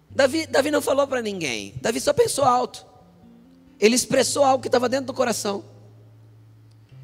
Davi, 0.09 0.47
Davi 0.47 0.71
não 0.71 0.81
falou 0.81 1.07
para 1.07 1.21
ninguém. 1.21 1.75
Davi 1.83 2.01
só 2.01 2.13
pensou 2.13 2.45
alto. 2.45 2.87
Ele 3.79 3.95
expressou 3.95 4.45
algo 4.45 4.63
que 4.63 4.69
estava 4.69 4.89
dentro 4.89 5.07
do 5.07 5.15
coração. 5.15 5.65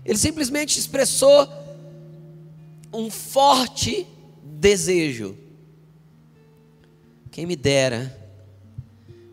Ele 0.05 0.17
simplesmente 0.17 0.79
expressou 0.79 1.49
um 2.93 3.11
forte 3.11 4.07
desejo. 4.43 5.37
Quem 7.31 7.47
me 7.47 7.57
dera 7.57 8.19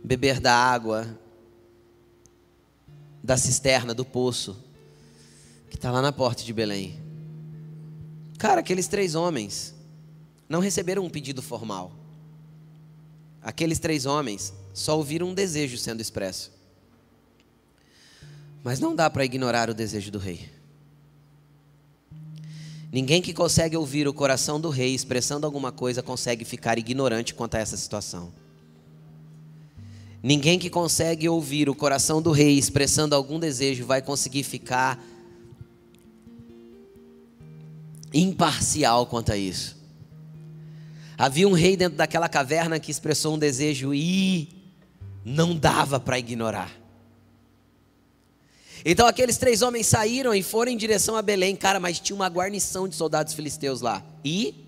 beber 0.04 0.40
da 0.40 0.54
água 0.54 1.20
da 3.24 3.38
cisterna, 3.38 3.94
do 3.94 4.06
poço, 4.06 4.58
que 5.70 5.76
está 5.76 5.92
lá 5.92 6.02
na 6.02 6.12
porta 6.12 6.44
de 6.44 6.54
Belém. 6.54 7.00
Cara, 8.38 8.62
aqueles 8.62 8.88
três 8.88 9.16
homens 9.16 9.76
não 10.48 10.60
receberam 10.60 11.04
um 11.04 11.10
pedido 11.10 11.42
formal. 11.42 11.92
Aqueles 13.42 13.80
três 13.80 14.06
homens 14.06 14.54
só 14.74 14.98
ouviram 14.98 15.28
um 15.28 15.34
desejo 15.34 15.78
sendo 15.78 16.02
expresso. 16.02 16.52
Mas 18.64 18.80
não 18.80 18.96
dá 18.96 19.10
para 19.10 19.26
ignorar 19.26 19.70
o 19.70 19.74
desejo 19.74 20.12
do 20.12 20.18
rei. 20.18 20.50
Ninguém 22.92 23.22
que 23.22 23.34
consegue 23.34 23.78
ouvir 23.78 24.08
o 24.08 24.14
coração 24.14 24.60
do 24.60 24.70
rei 24.70 24.96
expressando 24.96 25.46
alguma 25.46 25.72
coisa 25.72 26.02
consegue 26.02 26.44
ficar 26.44 26.80
ignorante 26.80 27.36
quanto 27.36 27.56
a 27.56 27.60
essa 27.60 27.78
situação. 27.78 28.34
Ninguém 30.24 30.58
que 30.58 30.70
consegue 30.70 31.30
ouvir 31.30 31.70
o 31.70 31.76
coração 31.76 32.22
do 32.22 32.32
rei 32.32 32.58
expressando 32.58 33.16
algum 33.16 33.40
desejo 33.40 33.86
vai 33.86 34.02
conseguir 34.02 34.44
ficar 34.44 35.02
imparcial 38.12 39.06
quanto 39.06 39.32
a 39.32 39.38
isso. 39.38 39.78
Havia 41.16 41.48
um 41.48 41.54
rei 41.54 41.78
dentro 41.78 41.98
daquela 41.98 42.28
caverna 42.28 42.80
que 42.80 42.90
expressou 42.90 43.36
um 43.36 43.40
desejo 43.40 43.94
e 43.94 44.50
não 45.24 45.56
dava 45.56 46.00
para 46.00 46.18
ignorar. 46.18 46.79
Então 48.86 49.08
aqueles 49.08 49.38
três 49.38 49.62
homens 49.62 49.88
saíram 49.88 50.34
e 50.34 50.42
foram 50.42 50.72
em 50.72 50.78
direção 50.78 51.16
a 51.16 51.22
Belém, 51.22 51.56
cara, 51.56 51.80
mas 51.80 52.00
tinha 52.00 52.16
uma 52.16 52.28
guarnição 52.28 52.88
de 52.88 52.96
soldados 52.96 53.34
filisteus 53.34 53.82
lá. 53.82 54.04
E 54.24 54.66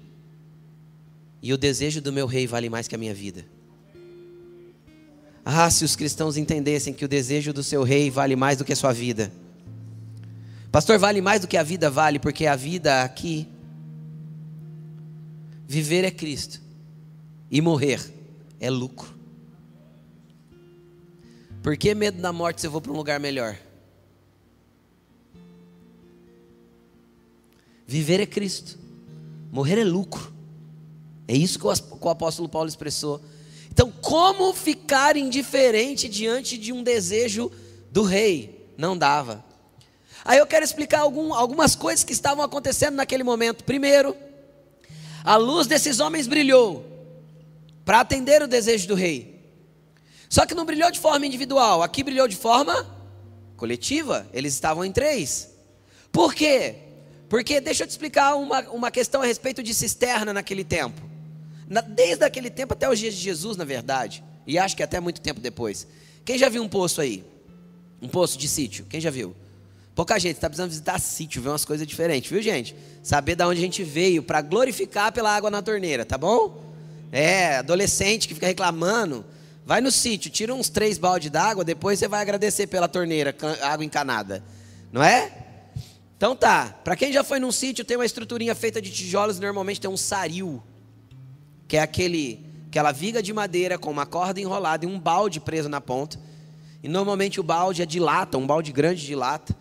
e 1.41 1.51
o 1.51 1.57
desejo 1.57 2.01
do 2.01 2.13
meu 2.13 2.27
rei 2.27 2.45
vale 2.45 2.69
mais 2.69 2.87
que 2.87 2.93
a 2.93 2.97
minha 2.97 3.13
vida. 3.13 3.45
Ah, 5.43 5.69
se 5.71 5.83
os 5.83 5.95
cristãos 5.95 6.37
entendessem 6.37 6.93
que 6.93 7.03
o 7.03 7.07
desejo 7.07 7.51
do 7.51 7.63
seu 7.63 7.81
rei 7.81 8.11
vale 8.11 8.35
mais 8.35 8.59
do 8.59 8.65
que 8.65 8.73
a 8.73 8.75
sua 8.75 8.93
vida. 8.93 9.31
Pastor, 10.71 10.99
vale 10.99 11.19
mais 11.19 11.41
do 11.41 11.47
que 11.47 11.57
a 11.57 11.63
vida 11.63 11.89
vale, 11.89 12.19
porque 12.19 12.45
a 12.45 12.55
vida 12.55 13.01
aqui 13.03 13.47
viver 15.67 16.03
é 16.03 16.11
Cristo 16.11 16.61
e 17.49 17.59
morrer 17.59 17.99
é 18.59 18.69
lucro. 18.69 19.15
Por 21.63 21.75
que 21.75 21.93
medo 21.95 22.21
da 22.21 22.31
morte 22.31 22.61
se 22.61 22.67
eu 22.67 22.71
vou 22.71 22.81
para 22.81 22.91
um 22.91 22.95
lugar 22.95 23.19
melhor? 23.19 23.57
Viver 27.91 28.21
é 28.21 28.25
Cristo, 28.25 28.79
morrer 29.51 29.77
é 29.77 29.83
lucro. 29.83 30.33
É 31.27 31.35
isso 31.35 31.59
que 31.59 31.65
o 31.65 32.09
apóstolo 32.09 32.47
Paulo 32.47 32.69
expressou. 32.69 33.21
Então, 33.69 33.91
como 34.01 34.53
ficar 34.53 35.17
indiferente 35.17 36.07
diante 36.07 36.57
de 36.57 36.71
um 36.71 36.83
desejo 36.83 37.51
do 37.91 38.03
rei? 38.03 38.71
Não 38.77 38.97
dava. 38.97 39.43
Aí 40.23 40.37
eu 40.37 40.47
quero 40.47 40.63
explicar 40.63 41.01
algum, 41.01 41.33
algumas 41.33 41.75
coisas 41.75 42.05
que 42.05 42.13
estavam 42.13 42.45
acontecendo 42.45 42.95
naquele 42.95 43.25
momento. 43.25 43.65
Primeiro, 43.65 44.15
a 45.21 45.35
luz 45.35 45.67
desses 45.67 45.99
homens 45.99 46.27
brilhou 46.27 46.85
para 47.83 47.99
atender 47.99 48.41
o 48.41 48.47
desejo 48.47 48.87
do 48.87 48.95
rei. 48.95 49.37
Só 50.29 50.45
que 50.45 50.55
não 50.55 50.63
brilhou 50.63 50.89
de 50.91 50.99
forma 50.99 51.25
individual, 51.25 51.83
aqui 51.83 52.03
brilhou 52.03 52.29
de 52.29 52.37
forma 52.37 52.87
coletiva. 53.57 54.25
Eles 54.31 54.53
estavam 54.53 54.85
em 54.85 54.93
três. 54.93 55.49
Por 56.09 56.33
quê? 56.33 56.90
Porque 57.31 57.61
deixa 57.61 57.83
eu 57.83 57.87
te 57.87 57.91
explicar 57.91 58.35
uma, 58.35 58.59
uma 58.71 58.91
questão 58.91 59.21
a 59.21 59.25
respeito 59.25 59.63
de 59.63 59.73
cisterna 59.73 60.33
naquele 60.33 60.65
tempo. 60.65 61.01
Na, 61.65 61.79
desde 61.79 62.25
aquele 62.25 62.49
tempo 62.49 62.73
até 62.73 62.89
os 62.89 62.99
dias 62.99 63.13
de 63.13 63.21
Jesus, 63.21 63.55
na 63.55 63.63
verdade. 63.63 64.21
E 64.45 64.59
acho 64.59 64.75
que 64.75 64.83
até 64.83 64.99
muito 64.99 65.21
tempo 65.21 65.39
depois. 65.39 65.87
Quem 66.25 66.37
já 66.37 66.49
viu 66.49 66.61
um 66.61 66.67
poço 66.67 66.99
aí? 66.99 67.23
Um 68.01 68.09
poço 68.09 68.37
de 68.37 68.49
sítio? 68.49 68.85
Quem 68.89 68.99
já 68.99 69.09
viu? 69.09 69.33
Pouca 69.95 70.19
gente 70.19 70.35
está 70.35 70.49
precisando 70.49 70.71
visitar 70.71 70.99
sítio, 70.99 71.41
ver 71.41 71.47
umas 71.47 71.63
coisas 71.63 71.87
diferentes, 71.87 72.29
viu, 72.29 72.41
gente? 72.41 72.75
Saber 73.01 73.37
de 73.37 73.45
onde 73.45 73.61
a 73.61 73.63
gente 73.63 73.81
veio 73.81 74.21
para 74.21 74.41
glorificar 74.41 75.13
pela 75.13 75.33
água 75.33 75.49
na 75.49 75.61
torneira, 75.61 76.03
tá 76.03 76.17
bom? 76.17 76.61
É, 77.13 77.59
adolescente 77.59 78.27
que 78.27 78.33
fica 78.33 78.47
reclamando, 78.47 79.23
vai 79.65 79.79
no 79.79 79.89
sítio, 79.89 80.29
tira 80.29 80.53
uns 80.53 80.67
três 80.67 80.97
baldes 80.97 81.31
d'água, 81.31 81.63
depois 81.63 81.97
você 81.97 82.09
vai 82.09 82.21
agradecer 82.21 82.67
pela 82.67 82.89
torneira, 82.89 83.33
água 83.61 83.85
encanada, 83.85 84.43
não 84.91 85.01
é? 85.01 85.50
Então 86.21 86.35
tá, 86.35 86.79
para 86.83 86.95
quem 86.95 87.11
já 87.11 87.23
foi 87.23 87.39
num 87.39 87.51
sítio, 87.51 87.83
tem 87.83 87.97
uma 87.97 88.05
estruturinha 88.05 88.53
feita 88.53 88.79
de 88.79 88.91
tijolos, 88.91 89.39
normalmente 89.39 89.81
tem 89.81 89.89
um 89.89 89.97
saril, 89.97 90.61
que 91.67 91.77
é 91.77 91.81
aquele, 91.81 92.45
aquela 92.67 92.91
viga 92.91 93.23
de 93.23 93.33
madeira 93.33 93.75
com 93.75 93.89
uma 93.89 94.05
corda 94.05 94.39
enrolada 94.39 94.85
e 94.85 94.87
um 94.87 94.99
balde 94.99 95.39
preso 95.39 95.67
na 95.67 95.81
ponta. 95.81 96.19
E 96.83 96.87
normalmente 96.87 97.39
o 97.39 97.43
balde 97.43 97.81
é 97.81 97.87
de 97.87 97.99
lata, 97.99 98.37
um 98.37 98.45
balde 98.45 98.71
grande 98.71 99.03
de 99.03 99.15
lata, 99.15 99.57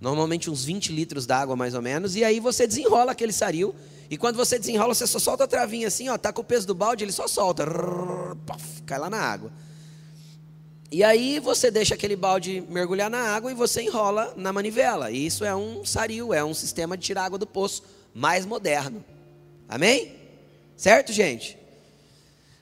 normalmente 0.00 0.48
uns 0.48 0.64
20 0.64 0.94
litros 0.94 1.26
d'água 1.26 1.54
mais 1.54 1.74
ou 1.74 1.82
menos, 1.82 2.16
e 2.16 2.24
aí 2.24 2.40
você 2.40 2.66
desenrola 2.66 3.12
aquele 3.12 3.30
saril, 3.30 3.74
e 4.08 4.16
quando 4.16 4.36
você 4.36 4.58
desenrola, 4.58 4.94
você 4.94 5.06
só 5.06 5.18
solta 5.18 5.44
a 5.44 5.46
travinha 5.46 5.88
assim, 5.88 6.08
ó, 6.08 6.16
tá 6.16 6.32
com 6.32 6.40
o 6.40 6.44
peso 6.44 6.66
do 6.66 6.74
balde, 6.74 7.04
ele 7.04 7.12
só 7.12 7.28
solta, 7.28 7.66
cai 8.86 8.98
lá 8.98 9.10
na 9.10 9.20
água. 9.20 9.52
E 10.90 11.04
aí 11.04 11.38
você 11.38 11.70
deixa 11.70 11.94
aquele 11.94 12.16
balde 12.16 12.62
mergulhar 12.68 13.10
na 13.10 13.18
água 13.18 13.50
e 13.50 13.54
você 13.54 13.82
enrola 13.82 14.32
na 14.36 14.52
manivela. 14.52 15.10
E 15.10 15.26
isso 15.26 15.44
é 15.44 15.54
um 15.54 15.84
saril, 15.84 16.32
é 16.32 16.42
um 16.42 16.54
sistema 16.54 16.96
de 16.96 17.04
tirar 17.04 17.24
água 17.24 17.38
do 17.38 17.46
poço 17.46 17.82
mais 18.14 18.46
moderno. 18.46 19.04
Amém? 19.68 20.14
Certo, 20.76 21.12
gente? 21.12 21.58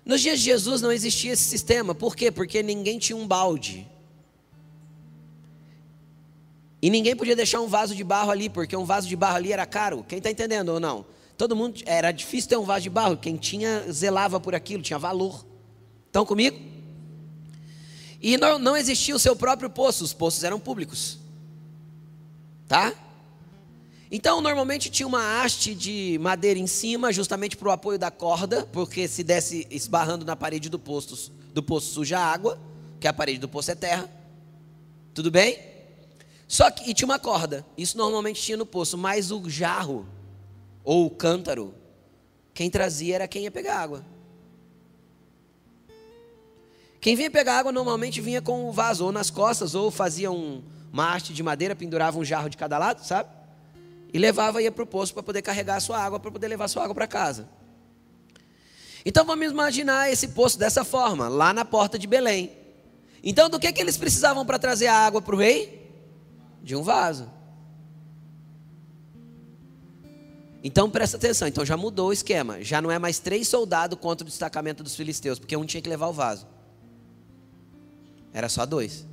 Nos 0.05 0.21
dias 0.21 0.39
de 0.39 0.45
Jesus 0.45 0.81
não 0.81 0.91
existia 0.91 1.33
esse 1.33 1.45
sistema. 1.45 1.95
Por 1.95 2.17
quê? 2.17 2.31
Porque 2.33 2.63
ninguém 2.63 2.99
tinha 2.99 3.17
um 3.17 3.27
balde. 3.27 3.87
E 6.83 6.91
ninguém 6.91 7.15
podia 7.15 7.37
deixar 7.37 7.61
um 7.61 7.69
vaso 7.69 7.95
de 7.95 8.03
barro 8.03 8.31
ali, 8.31 8.49
porque 8.49 8.77
um 8.77 8.85
vaso 8.85 9.09
de 9.09 9.17
barro 9.17 9.37
ali 9.37 9.53
era 9.53 9.67
caro. 9.67 10.05
Quem 10.09 10.19
está 10.19 10.31
entendendo 10.31 10.71
ou 10.71 10.81
não? 10.81 11.07
Todo 11.37 11.55
mundo 11.55 11.81
era 11.87 12.11
difícil 12.11 12.49
ter 12.49 12.57
um 12.57 12.65
vaso 12.65 12.83
de 12.83 12.91
barro. 12.91 13.17
Quem 13.17 13.37
tinha 13.37 13.85
zelava 13.91 14.41
por 14.41 14.55
aquilo, 14.55 14.83
tinha 14.83 14.99
valor. 14.99 15.45
Estão 16.07 16.27
comigo? 16.27 16.76
E 18.21 18.37
não, 18.37 18.59
não 18.59 18.77
existia 18.77 19.15
o 19.15 19.19
seu 19.19 19.37
próprio 19.37 19.69
poço, 19.71 20.05
os 20.05 20.13
poços 20.13 20.43
eram 20.45 20.59
públicos. 20.59 21.19
Tá? 22.67 22.93
Então, 24.11 24.41
normalmente 24.41 24.89
tinha 24.89 25.07
uma 25.07 25.43
haste 25.43 25.75
de 25.75 26.19
madeira 26.21 26.59
em 26.59 26.67
cima, 26.67 27.13
justamente 27.13 27.57
para 27.57 27.69
o 27.69 27.73
apoio 27.73 27.99
da 27.99 28.11
corda, 28.11 28.65
porque 28.73 29.09
se 29.09 29.25
desse 29.25 29.67
esbarrando 29.71 30.25
na 30.25 30.37
parede 30.37 30.69
do 30.69 30.79
poço, 30.79 31.33
do 31.53 31.63
poço 31.63 31.93
suja 31.93 32.19
água, 32.19 32.59
que 33.01 33.09
a 33.09 33.13
parede 33.13 33.39
do 33.39 33.49
poço 33.49 33.71
é 33.71 33.75
terra. 33.75 34.09
Tudo 35.13 35.31
bem? 35.31 35.59
Só 36.47 36.71
que 36.71 36.89
e 36.89 36.95
tinha 36.95 37.07
uma 37.07 37.19
corda. 37.19 37.67
Isso 37.77 37.97
normalmente 37.97 38.41
tinha 38.41 38.57
no 38.57 38.67
poço, 38.67 38.97
mas 38.97 39.33
o 39.33 39.49
jarro 39.51 40.07
ou 40.85 41.07
o 41.07 41.11
cântaro, 41.11 41.75
quem 42.55 42.71
trazia 42.71 43.17
era 43.17 43.29
quem 43.29 43.43
ia 43.43 43.51
pegar 43.51 43.81
água. 43.81 44.05
Quem 47.01 47.15
vinha 47.15 47.31
pegar 47.31 47.59
água 47.59 47.73
normalmente 47.73 48.21
vinha 48.21 48.43
com 48.43 48.69
o 48.69 48.73
vaso 48.73 49.05
ou 49.05 49.13
nas 49.13 49.31
costas, 49.31 49.75
ou 49.75 49.91
fazia 49.91 50.31
um, 50.31 50.63
uma 50.93 51.19
de 51.19 51.43
madeira, 51.43 51.77
pendurava 51.77 52.19
um 52.19 52.25
jarro 52.25 52.49
de 52.49 52.57
cada 52.57 52.79
lado, 52.79 53.05
sabe? 53.05 53.29
E 54.13 54.19
levava 54.19 54.63
ia 54.63 54.73
para 54.73 54.83
o 54.83 54.87
poço 54.87 55.13
para 55.13 55.23
poder 55.23 55.43
carregar 55.43 55.77
a 55.77 55.81
sua 55.81 55.99
água, 55.99 56.19
para 56.19 56.31
poder 56.31 56.49
levar 56.49 56.65
a 56.65 56.69
sua 56.69 56.85
água 56.85 56.95
para 56.95 57.07
casa. 57.07 57.49
Então 59.05 59.25
vamos 59.25 59.47
imaginar 59.47 60.11
esse 60.11 60.29
poço 60.29 60.59
dessa 60.59 60.85
forma, 60.85 61.29
lá 61.29 61.53
na 61.53 61.65
porta 61.65 61.99
de 61.99 62.07
Belém. 62.07 62.51
Então 63.23 63.49
do 63.49 63.59
que, 63.59 63.73
que 63.73 63.81
eles 63.81 63.97
precisavam 63.97 64.45
para 64.45 64.59
trazer 64.59 64.87
a 64.87 64.95
água 64.95 65.21
para 65.21 65.35
o 65.35 65.39
rei? 65.39 65.93
De 66.63 66.75
um 66.75 66.83
vaso. 66.83 67.31
Então 70.65 70.91
presta 70.91 71.17
atenção, 71.17 71.47
então 71.47 71.65
já 71.65 71.77
mudou 71.77 72.09
o 72.09 72.13
esquema. 72.13 72.61
Já 72.61 72.83
não 72.83 72.91
é 72.91 72.99
mais 72.99 73.21
três 73.21 73.47
soldados 73.47 73.97
contra 74.01 74.25
o 74.25 74.29
destacamento 74.29 74.83
dos 74.83 74.97
filisteus, 74.97 75.39
porque 75.39 75.57
um 75.57 75.65
tinha 75.65 75.81
que 75.81 75.89
levar 75.89 76.09
o 76.09 76.13
vaso. 76.13 76.47
Era 78.37 78.51
só 78.51 78.67
dois. 78.67 79.07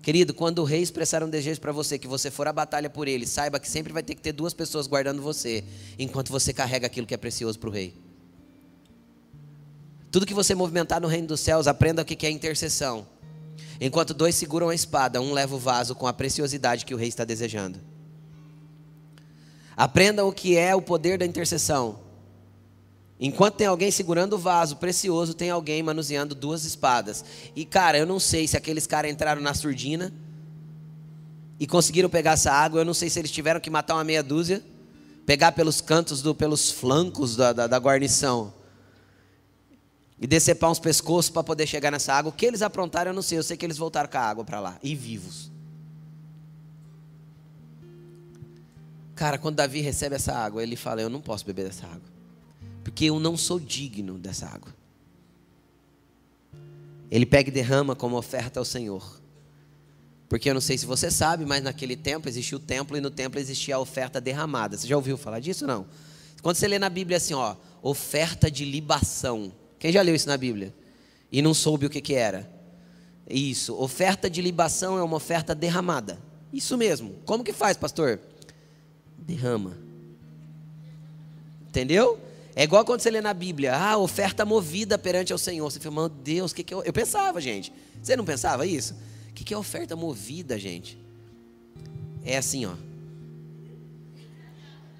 Querido, 0.00 0.32
quando 0.32 0.60
o 0.60 0.64
rei 0.64 0.80
expressar 0.80 1.22
um 1.22 1.28
desejo 1.28 1.60
para 1.60 1.70
você, 1.70 1.98
que 1.98 2.08
você 2.08 2.30
for 2.30 2.48
à 2.48 2.52
batalha 2.52 2.88
por 2.88 3.06
ele, 3.06 3.26
saiba 3.26 3.60
que 3.60 3.68
sempre 3.68 3.92
vai 3.92 4.02
ter 4.02 4.14
que 4.14 4.22
ter 4.22 4.32
duas 4.32 4.54
pessoas 4.54 4.86
guardando 4.86 5.20
você, 5.20 5.62
enquanto 5.98 6.30
você 6.30 6.50
carrega 6.50 6.86
aquilo 6.86 7.06
que 7.06 7.12
é 7.12 7.16
precioso 7.18 7.58
para 7.58 7.68
o 7.68 7.72
rei. 7.72 7.94
Tudo 10.10 10.24
que 10.24 10.32
você 10.32 10.54
movimentar 10.54 10.98
no 10.98 11.08
reino 11.08 11.28
dos 11.28 11.40
céus, 11.40 11.66
aprenda 11.66 12.00
o 12.00 12.06
que 12.06 12.26
é 12.26 12.30
intercessão. 12.30 13.06
Enquanto 13.78 14.14
dois 14.14 14.34
seguram 14.34 14.70
a 14.70 14.74
espada, 14.74 15.20
um 15.20 15.34
leva 15.34 15.56
o 15.56 15.58
vaso 15.58 15.94
com 15.94 16.06
a 16.06 16.14
preciosidade 16.14 16.86
que 16.86 16.94
o 16.94 16.96
rei 16.96 17.08
está 17.08 17.22
desejando. 17.22 17.78
Aprenda 19.76 20.24
o 20.24 20.32
que 20.32 20.56
é 20.56 20.74
o 20.74 20.80
poder 20.80 21.18
da 21.18 21.26
intercessão. 21.26 22.05
Enquanto 23.18 23.54
tem 23.54 23.66
alguém 23.66 23.90
segurando 23.90 24.34
o 24.34 24.38
vaso 24.38 24.76
precioso, 24.76 25.32
tem 25.32 25.50
alguém 25.50 25.82
manuseando 25.82 26.34
duas 26.34 26.64
espadas. 26.64 27.24
E 27.54 27.64
cara, 27.64 27.96
eu 27.96 28.06
não 28.06 28.20
sei 28.20 28.46
se 28.46 28.56
aqueles 28.56 28.86
caras 28.86 29.10
entraram 29.10 29.40
na 29.40 29.54
surdina 29.54 30.12
e 31.58 31.66
conseguiram 31.66 32.10
pegar 32.10 32.32
essa 32.32 32.52
água. 32.52 32.80
Eu 32.80 32.84
não 32.84 32.94
sei 32.94 33.08
se 33.08 33.18
eles 33.18 33.30
tiveram 33.30 33.58
que 33.58 33.70
matar 33.70 33.94
uma 33.94 34.04
meia 34.04 34.22
dúzia, 34.22 34.62
pegar 35.24 35.52
pelos 35.52 35.80
cantos, 35.80 36.20
do, 36.20 36.34
pelos 36.34 36.70
flancos 36.70 37.36
da, 37.36 37.52
da, 37.52 37.66
da 37.66 37.78
guarnição 37.78 38.52
e 40.20 40.26
decepar 40.26 40.70
uns 40.70 40.78
pescoços 40.78 41.30
para 41.30 41.42
poder 41.42 41.66
chegar 41.66 41.90
nessa 41.90 42.12
água. 42.12 42.30
O 42.30 42.32
que 42.32 42.46
eles 42.46 42.62
aprontaram, 42.62 43.10
eu 43.10 43.14
não 43.14 43.22
sei. 43.22 43.38
Eu 43.38 43.42
sei 43.42 43.56
que 43.56 43.64
eles 43.64 43.78
voltaram 43.78 44.08
com 44.08 44.18
a 44.18 44.22
água 44.22 44.44
para 44.44 44.60
lá 44.60 44.78
e 44.82 44.94
vivos. 44.94 45.50
Cara, 49.14 49.38
quando 49.38 49.56
Davi 49.56 49.80
recebe 49.80 50.14
essa 50.14 50.34
água, 50.34 50.62
ele 50.62 50.76
fala: 50.76 51.00
Eu 51.00 51.08
não 51.08 51.20
posso 51.20 51.44
beber 51.44 51.64
dessa 51.64 51.86
água, 51.86 52.02
porque 52.86 53.06
eu 53.06 53.18
não 53.18 53.36
sou 53.36 53.58
digno 53.58 54.16
dessa 54.16 54.46
água. 54.46 54.72
Ele 57.10 57.26
pega 57.26 57.48
e 57.48 57.52
derrama 57.52 57.96
como 57.96 58.16
oferta 58.16 58.60
ao 58.60 58.64
Senhor. 58.64 59.20
Porque 60.28 60.48
eu 60.48 60.54
não 60.54 60.60
sei 60.60 60.78
se 60.78 60.86
você 60.86 61.10
sabe, 61.10 61.44
mas 61.44 61.64
naquele 61.64 61.96
tempo 61.96 62.28
existia 62.28 62.56
o 62.56 62.60
templo 62.60 62.96
e 62.96 63.00
no 63.00 63.10
templo 63.10 63.40
existia 63.40 63.74
a 63.74 63.80
oferta 63.80 64.20
derramada. 64.20 64.76
Você 64.76 64.86
já 64.86 64.94
ouviu 64.94 65.16
falar 65.16 65.40
disso 65.40 65.66
não? 65.66 65.84
Quando 66.40 66.54
você 66.54 66.68
lê 66.68 66.78
na 66.78 66.88
Bíblia 66.88 67.16
assim, 67.16 67.34
ó, 67.34 67.56
oferta 67.82 68.48
de 68.48 68.64
libação. 68.64 69.52
Quem 69.80 69.90
já 69.90 70.00
leu 70.00 70.14
isso 70.14 70.28
na 70.28 70.36
Bíblia? 70.36 70.72
E 71.32 71.42
não 71.42 71.54
soube 71.54 71.86
o 71.86 71.90
que, 71.90 72.00
que 72.00 72.14
era? 72.14 72.48
Isso, 73.28 73.74
oferta 73.74 74.30
de 74.30 74.40
libação 74.40 74.96
é 74.96 75.02
uma 75.02 75.16
oferta 75.16 75.56
derramada. 75.56 76.20
Isso 76.52 76.78
mesmo. 76.78 77.16
Como 77.24 77.42
que 77.42 77.52
faz, 77.52 77.76
pastor? 77.76 78.20
derrama. 79.18 79.76
Entendeu? 81.68 82.25
É 82.58 82.64
igual 82.64 82.86
quando 82.86 83.00
você 83.02 83.10
lê 83.10 83.20
na 83.20 83.34
Bíblia, 83.34 83.76
ah, 83.76 83.98
oferta 83.98 84.42
movida 84.42 84.96
perante 84.96 85.30
ao 85.30 85.38
Senhor. 85.38 85.70
Você 85.70 85.78
fala, 85.78 85.94
meu 85.94 86.08
Deus, 86.08 86.52
o 86.52 86.54
que, 86.54 86.64
que 86.64 86.72
eu. 86.72 86.82
Eu 86.82 86.92
pensava, 86.92 87.38
gente. 87.38 87.70
Você 88.02 88.16
não 88.16 88.24
pensava 88.24 88.66
isso? 88.66 88.94
O 89.28 89.34
que, 89.34 89.44
que 89.44 89.52
é 89.52 89.58
oferta 89.58 89.94
movida, 89.94 90.58
gente? 90.58 90.98
É 92.24 92.38
assim, 92.38 92.64
ó. 92.64 92.72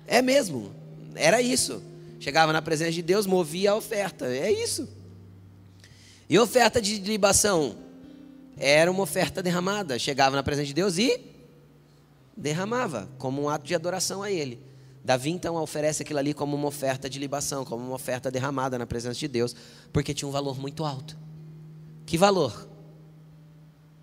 É 0.07 0.20
mesmo. 0.20 0.70
Era 1.14 1.40
isso. 1.40 1.83
Chegava 2.20 2.52
na 2.52 2.61
presença 2.61 2.92
de 2.92 3.00
Deus, 3.00 3.24
movia 3.24 3.70
a 3.70 3.74
oferta. 3.74 4.26
É 4.26 4.52
isso. 4.52 4.87
E 6.28 6.38
oferta 6.38 6.78
de 6.78 6.98
libação? 6.98 7.74
Era 8.59 8.90
uma 8.90 9.02
oferta 9.02 9.42
derramada. 9.42 9.98
Chegava 9.98 10.37
na 10.37 10.42
presença 10.42 10.66
de 10.66 10.74
Deus 10.74 10.98
e 10.98 11.20
derramava 12.37 13.09
como 13.16 13.40
um 13.40 13.48
ato 13.48 13.64
de 13.64 13.74
adoração 13.74 14.22
a 14.22 14.31
ele. 14.31 14.61
Davi 15.07 15.31
então 15.31 15.55
oferece 15.55 16.03
aquilo 16.03 16.19
ali 16.19 16.35
como 16.35 16.57
uma 16.57 16.66
oferta 16.66 17.09
de 17.09 17.16
libação, 17.21 17.64
como 17.64 17.81
uma 17.81 17.95
oferta 17.95 18.29
derramada 18.29 18.77
na 18.77 18.85
presença 18.85 19.16
de 19.21 19.29
Deus, 19.29 19.55
porque 19.92 20.12
tinha 20.12 20.29
um 20.29 20.33
valor 20.33 20.59
muito 20.59 20.85
alto. 20.85 21.16
Que 22.05 22.19
valor? 22.19 22.69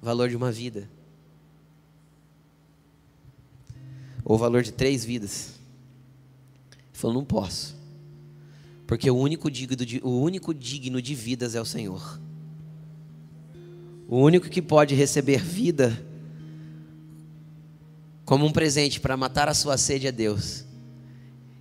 O 0.02 0.06
valor 0.06 0.30
de 0.30 0.38
uma 0.38 0.50
vida. 0.50 0.90
Ou 4.24 4.36
o 4.36 4.40
valor 4.40 4.64
de 4.64 4.72
três 4.72 5.04
vidas. 5.04 5.60
Ele 6.72 6.94
falou: 6.94 7.18
não 7.18 7.26
posso. 7.26 7.76
Porque 8.88 9.12
o 9.12 9.18
único, 9.18 9.52
digno 9.52 9.76
de, 9.76 10.00
o 10.06 10.22
único 10.22 10.54
digno 10.54 11.02
de 11.02 11.14
vidas 11.14 11.54
é 11.54 11.60
o 11.60 11.66
Senhor. 11.66 12.18
O 14.08 14.20
único 14.20 14.50
que 14.50 14.62
pode 14.62 14.96
receber 14.96 15.44
vida 15.44 16.02
como 18.24 18.46
um 18.46 18.54
presente 18.54 19.02
para 19.02 19.18
matar 19.18 19.50
a 19.50 19.54
sua 19.54 19.78
sede 19.78 20.08
a 20.08 20.12
Deus. 20.12 20.63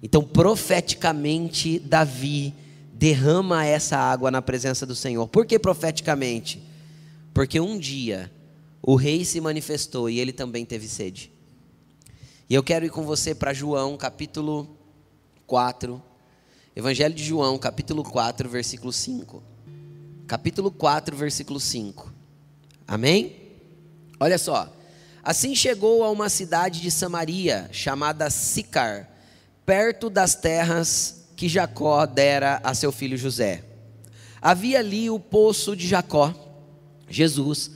Então, 0.03 0.23
profeticamente, 0.23 1.79
Davi 1.79 2.55
derrama 2.93 3.65
essa 3.65 3.97
água 3.97 4.31
na 4.31 4.43
presença 4.43 4.85
do 4.85 4.97
Senhor. 4.97 5.29
Por 5.29 5.47
que 5.47 5.59
profeticamente? 5.59 6.62
Porque 7.33 7.61
um 7.61 7.79
dia 7.79 8.31
o 8.83 8.97
rei 8.97 9.25
se 9.25 9.41
manifestou 9.41 10.11
e 10.11 10.19
ele 10.19 10.33
também 10.33 10.65
teve 10.65 10.88
sede. 10.88 11.31
E 12.51 12.55
eu 12.55 12.62
quero 12.62 12.85
ir 12.85 12.91
com 12.91 13.03
você 13.03 13.35
para 13.35 13.55
João, 13.55 13.97
capítulo 13.97 14.77
4. 15.47 16.03
Evangelho 16.75 17.15
de 17.15 17.23
João, 17.23 17.57
capítulo 17.59 18.03
4, 18.03 18.49
versículo 18.49 18.93
5. 18.93 19.43
Capítulo 20.27 20.71
4, 20.71 21.17
versículo 21.17 21.61
5. 21.61 22.12
Amém? 22.87 23.37
Olha 24.19 24.38
só. 24.38 24.73
Assim 25.23 25.55
chegou 25.55 26.03
a 26.03 26.11
uma 26.11 26.29
cidade 26.29 26.81
de 26.81 26.91
Samaria, 26.91 27.69
chamada 27.71 28.29
Sicar, 28.31 29.09
perto 29.64 30.11
das 30.11 30.35
terras 30.35 31.27
que 31.37 31.48
Jacó 31.48 32.05
dera 32.07 32.61
a 32.62 32.75
seu 32.75 32.92
filho 32.92 33.16
José. 33.16 33.64
Havia 34.40 34.79
ali 34.79 35.09
o 35.09 35.18
poço 35.18 35.77
de 35.77 35.87
Jacó. 35.87 36.35
Jesus, 37.09 37.70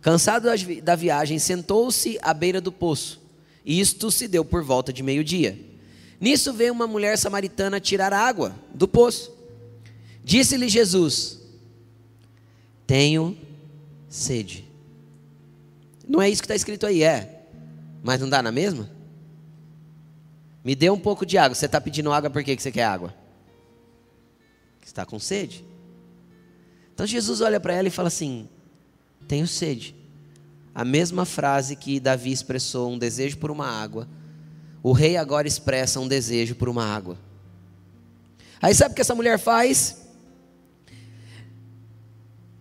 cansado 0.00 0.48
da 0.82 0.94
viagem, 0.94 1.38
sentou-se 1.38 2.18
à 2.22 2.32
beira 2.34 2.60
do 2.60 2.70
poço. 2.70 3.20
Isto 3.64 4.10
se 4.10 4.28
deu 4.28 4.44
por 4.44 4.62
volta 4.62 4.92
de 4.92 5.02
meio-dia. 5.02 5.58
Nisso 6.20 6.52
veio 6.52 6.72
uma 6.72 6.86
mulher 6.86 7.18
samaritana 7.18 7.80
tirar 7.80 8.12
água 8.12 8.54
do 8.72 8.86
poço. 8.86 9.32
Disse-lhe 10.24 10.68
Jesus: 10.68 11.40
Tenho 12.86 13.36
sede. 14.08 14.64
Não 16.06 16.20
é 16.20 16.28
isso 16.28 16.42
que 16.42 16.46
está 16.46 16.54
escrito 16.54 16.86
aí, 16.86 17.02
é. 17.02 17.46
Mas 18.02 18.20
não 18.20 18.28
dá 18.28 18.42
na 18.42 18.52
mesma? 18.52 18.90
Me 20.64 20.74
dê 20.74 20.90
um 20.90 20.98
pouco 20.98 21.26
de 21.26 21.36
água. 21.36 21.54
Você 21.54 21.66
está 21.66 21.80
pedindo 21.80 22.12
água 22.12 22.30
por 22.30 22.44
que 22.44 22.56
você 22.56 22.70
quer 22.70 22.84
água? 22.84 23.14
Você 24.80 24.86
está 24.86 25.04
com 25.04 25.18
sede. 25.18 25.64
Então 26.94 27.06
Jesus 27.06 27.40
olha 27.40 27.58
para 27.58 27.74
ela 27.74 27.88
e 27.88 27.90
fala 27.90 28.08
assim: 28.08 28.48
Tenho 29.26 29.46
sede. 29.46 29.94
A 30.74 30.84
mesma 30.84 31.24
frase 31.24 31.76
que 31.76 32.00
Davi 32.00 32.32
expressou 32.32 32.90
um 32.90 32.98
desejo 32.98 33.38
por 33.38 33.50
uma 33.50 33.66
água, 33.66 34.08
o 34.82 34.92
rei 34.92 35.16
agora 35.16 35.46
expressa 35.46 36.00
um 36.00 36.08
desejo 36.08 36.54
por 36.54 36.68
uma 36.68 36.84
água. 36.84 37.18
Aí 38.60 38.74
sabe 38.74 38.92
o 38.92 38.94
que 38.94 39.00
essa 39.00 39.14
mulher 39.14 39.38
faz? 39.38 40.00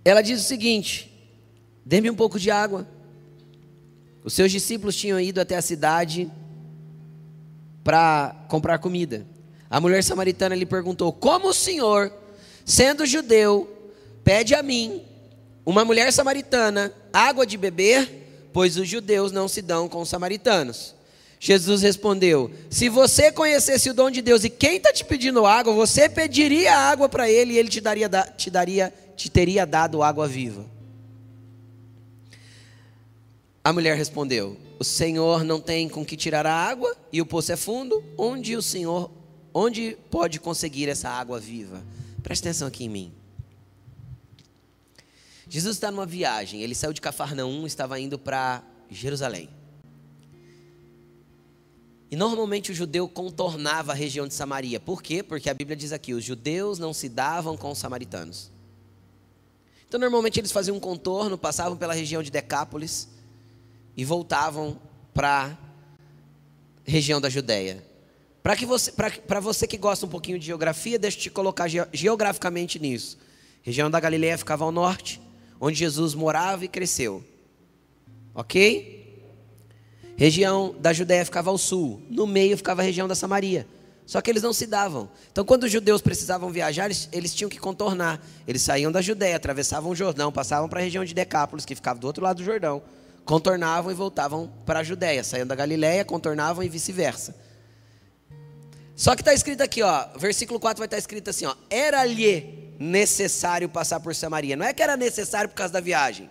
Ela 0.04 0.22
diz 0.22 0.42
o 0.42 0.44
seguinte: 0.44 1.12
Dê-me 1.86 2.10
um 2.10 2.16
pouco 2.16 2.40
de 2.40 2.50
água. 2.50 2.88
Os 4.24 4.34
seus 4.34 4.52
discípulos 4.52 4.96
tinham 4.96 5.20
ido 5.20 5.40
até 5.40 5.56
a 5.56 5.62
cidade 5.62 6.32
para 7.84 8.36
comprar 8.48 8.80
comida. 8.80 9.26
A 9.70 9.80
mulher 9.80 10.04
samaritana 10.04 10.56
lhe 10.56 10.66
perguntou: 10.66 11.12
Como 11.14 11.50
o 11.50 11.54
senhor, 11.54 12.12
sendo 12.66 13.06
judeu, 13.06 13.92
pede 14.24 14.54
a 14.54 14.62
mim, 14.62 15.04
uma 15.66 15.86
mulher 15.86 16.12
samaritana, 16.12 16.94
água 17.14 17.46
de 17.46 17.58
beber? 17.58 18.50
Pois 18.54 18.76
os 18.76 18.88
judeus 18.88 19.32
não 19.32 19.48
se 19.48 19.62
dão 19.62 19.88
com 19.88 20.02
os 20.02 20.10
samaritanos. 20.10 20.94
Jesus 21.40 21.82
respondeu: 21.82 22.52
Se 22.70 22.90
você 22.90 23.32
conhecesse 23.32 23.90
o 23.90 23.94
dom 23.94 24.12
de 24.12 24.22
Deus 24.22 24.44
e 24.44 24.50
quem 24.50 24.78
está 24.78 24.94
te 24.94 25.04
pedindo 25.04 25.46
água, 25.46 25.74
você 25.74 26.08
pediria 26.08 26.76
água 26.76 27.10
para 27.10 27.30
ele 27.30 27.54
e 27.54 27.58
ele 27.58 27.70
te 27.70 27.82
daria, 27.82 28.10
te 28.38 28.50
daria, 28.50 28.94
te 29.16 29.30
teria 29.30 29.66
dado 29.66 30.04
água 30.04 30.28
viva. 30.28 30.66
A 33.64 33.72
mulher 33.72 33.96
respondeu: 33.96 34.58
O 34.82 34.84
Senhor 34.84 35.44
não 35.44 35.62
tem 35.62 35.88
com 35.88 36.04
que 36.04 36.18
tirar 36.18 36.48
a 36.48 36.52
água 36.52 36.98
e 37.14 37.22
o 37.22 37.26
poço 37.28 37.52
é 37.52 37.56
fundo. 37.56 38.04
Onde 38.18 38.56
o 38.56 38.64
Senhor, 38.64 39.12
onde 39.54 39.96
pode 40.10 40.40
conseguir 40.40 40.90
essa 40.90 41.08
água 41.08 41.40
viva? 41.40 41.84
Preste 42.24 42.48
atenção 42.48 42.68
aqui 42.68 42.86
em 42.86 42.90
mim. 42.90 43.14
Jesus 45.48 45.76
está 45.76 45.92
numa 45.92 46.08
viagem. 46.08 46.64
Ele 46.64 46.74
saiu 46.74 46.94
de 46.94 47.00
Cafarnaum, 47.00 47.68
estava 47.68 48.00
indo 48.00 48.18
para 48.18 48.64
Jerusalém. 48.90 49.52
E 52.10 52.16
normalmente 52.16 52.72
o 52.72 52.74
judeu 52.74 53.08
contornava 53.08 53.92
a 53.92 53.96
região 53.96 54.28
de 54.28 54.34
Samaria. 54.34 54.80
Por 54.80 55.04
quê? 55.04 55.22
Porque 55.22 55.48
a 55.48 55.54
Bíblia 55.54 55.78
diz 55.78 55.92
aqui: 55.92 56.16
os 56.16 56.24
judeus 56.24 56.80
não 56.80 56.92
se 56.92 57.08
davam 57.08 57.56
com 57.56 57.70
os 57.70 57.78
samaritanos. 57.78 58.50
Então, 59.88 60.00
normalmente 60.00 60.40
eles 60.40 60.52
faziam 60.52 60.76
um 60.76 60.80
contorno, 60.80 61.38
passavam 61.38 61.78
pela 61.78 61.94
região 61.94 62.24
de 62.24 62.32
Decápolis 62.32 63.21
e 63.96 64.06
voltavam 64.06 64.80
para 65.14 65.58
a 66.88 66.92
região 66.92 67.20
da 67.22 67.30
Judéia. 67.30 67.84
Para 68.44 68.56
você, 68.56 68.92
você 69.42 69.68
que 69.68 69.78
gosta 69.78 70.06
um 70.06 70.10
pouquinho 70.10 70.40
de 70.40 70.46
geografia, 70.46 70.98
deixa 70.98 71.18
eu 71.18 71.22
te 71.22 71.30
colocar 71.30 71.68
geograficamente 71.94 72.80
nisso. 72.80 73.18
A 73.62 73.66
região 73.66 73.90
da 73.90 74.00
Galileia 74.00 74.38
ficava 74.38 74.64
ao 74.64 74.72
norte, 74.72 75.22
onde 75.60 75.78
Jesus 75.78 76.16
morava 76.16 76.66
e 76.66 76.68
cresceu. 76.68 77.24
Ok? 78.34 79.02
Região 80.18 80.76
da 80.80 80.92
Judéia 80.92 81.26
ficava 81.26 81.50
ao 81.50 81.58
sul, 81.58 82.02
no 82.10 82.26
meio 82.26 82.58
ficava 82.58 82.82
a 82.82 82.86
região 82.86 83.08
da 83.08 83.16
Samaria. 83.16 83.68
Só 84.06 84.20
que 84.20 84.30
eles 84.30 84.44
não 84.44 84.52
se 84.52 84.66
davam. 84.66 85.10
Então, 85.32 85.46
quando 85.46 85.64
os 85.64 85.72
judeus 85.72 86.02
precisavam 86.02 86.50
viajar, 86.50 86.86
eles, 86.86 87.08
eles 87.12 87.34
tinham 87.34 87.50
que 87.50 87.58
contornar. 87.58 88.22
Eles 88.48 88.62
saíam 88.62 88.92
da 88.92 89.02
Judéia, 89.02 89.38
atravessavam 89.38 89.92
o 89.92 89.96
Jordão, 89.96 90.32
passavam 90.32 90.68
para 90.68 90.80
a 90.80 90.84
região 90.84 91.06
de 91.06 91.14
Decápolis, 91.14 91.64
que 91.64 91.76
ficava 91.76 92.00
do 92.00 92.08
outro 92.08 92.24
lado 92.24 92.38
do 92.38 92.44
Jordão, 92.44 92.82
contornavam 93.26 93.92
e 93.92 93.96
voltavam 93.96 94.52
para 94.66 94.80
a 94.80 94.84
Judéia. 94.84 95.24
Saíam 95.24 95.48
da 95.48 95.56
Galiléia, 95.56 96.04
contornavam 96.04 96.64
e 96.64 96.70
vice-versa. 96.70 97.36
Só 98.96 99.16
que 99.16 99.22
está 99.22 99.34
escrito 99.34 99.62
aqui, 99.62 99.82
ó, 99.82 100.08
versículo 100.18 100.60
4 100.60 100.80
vai 100.80 100.86
estar 100.86 100.96
tá 100.96 101.00
escrito 101.00 101.30
assim, 101.30 101.46
ó, 101.46 101.56
era-lhe 101.70 102.76
necessário 102.80 103.70
passar 103.70 104.00
por 104.00 104.14
Samaria. 104.14 104.56
Não 104.56 104.66
é 104.66 104.74
que 104.74 104.84
era 104.84 104.98
necessário 104.98 105.50
por 105.50 105.56
causa 105.56 105.74
da 105.74 105.80
viagem. 105.80 106.30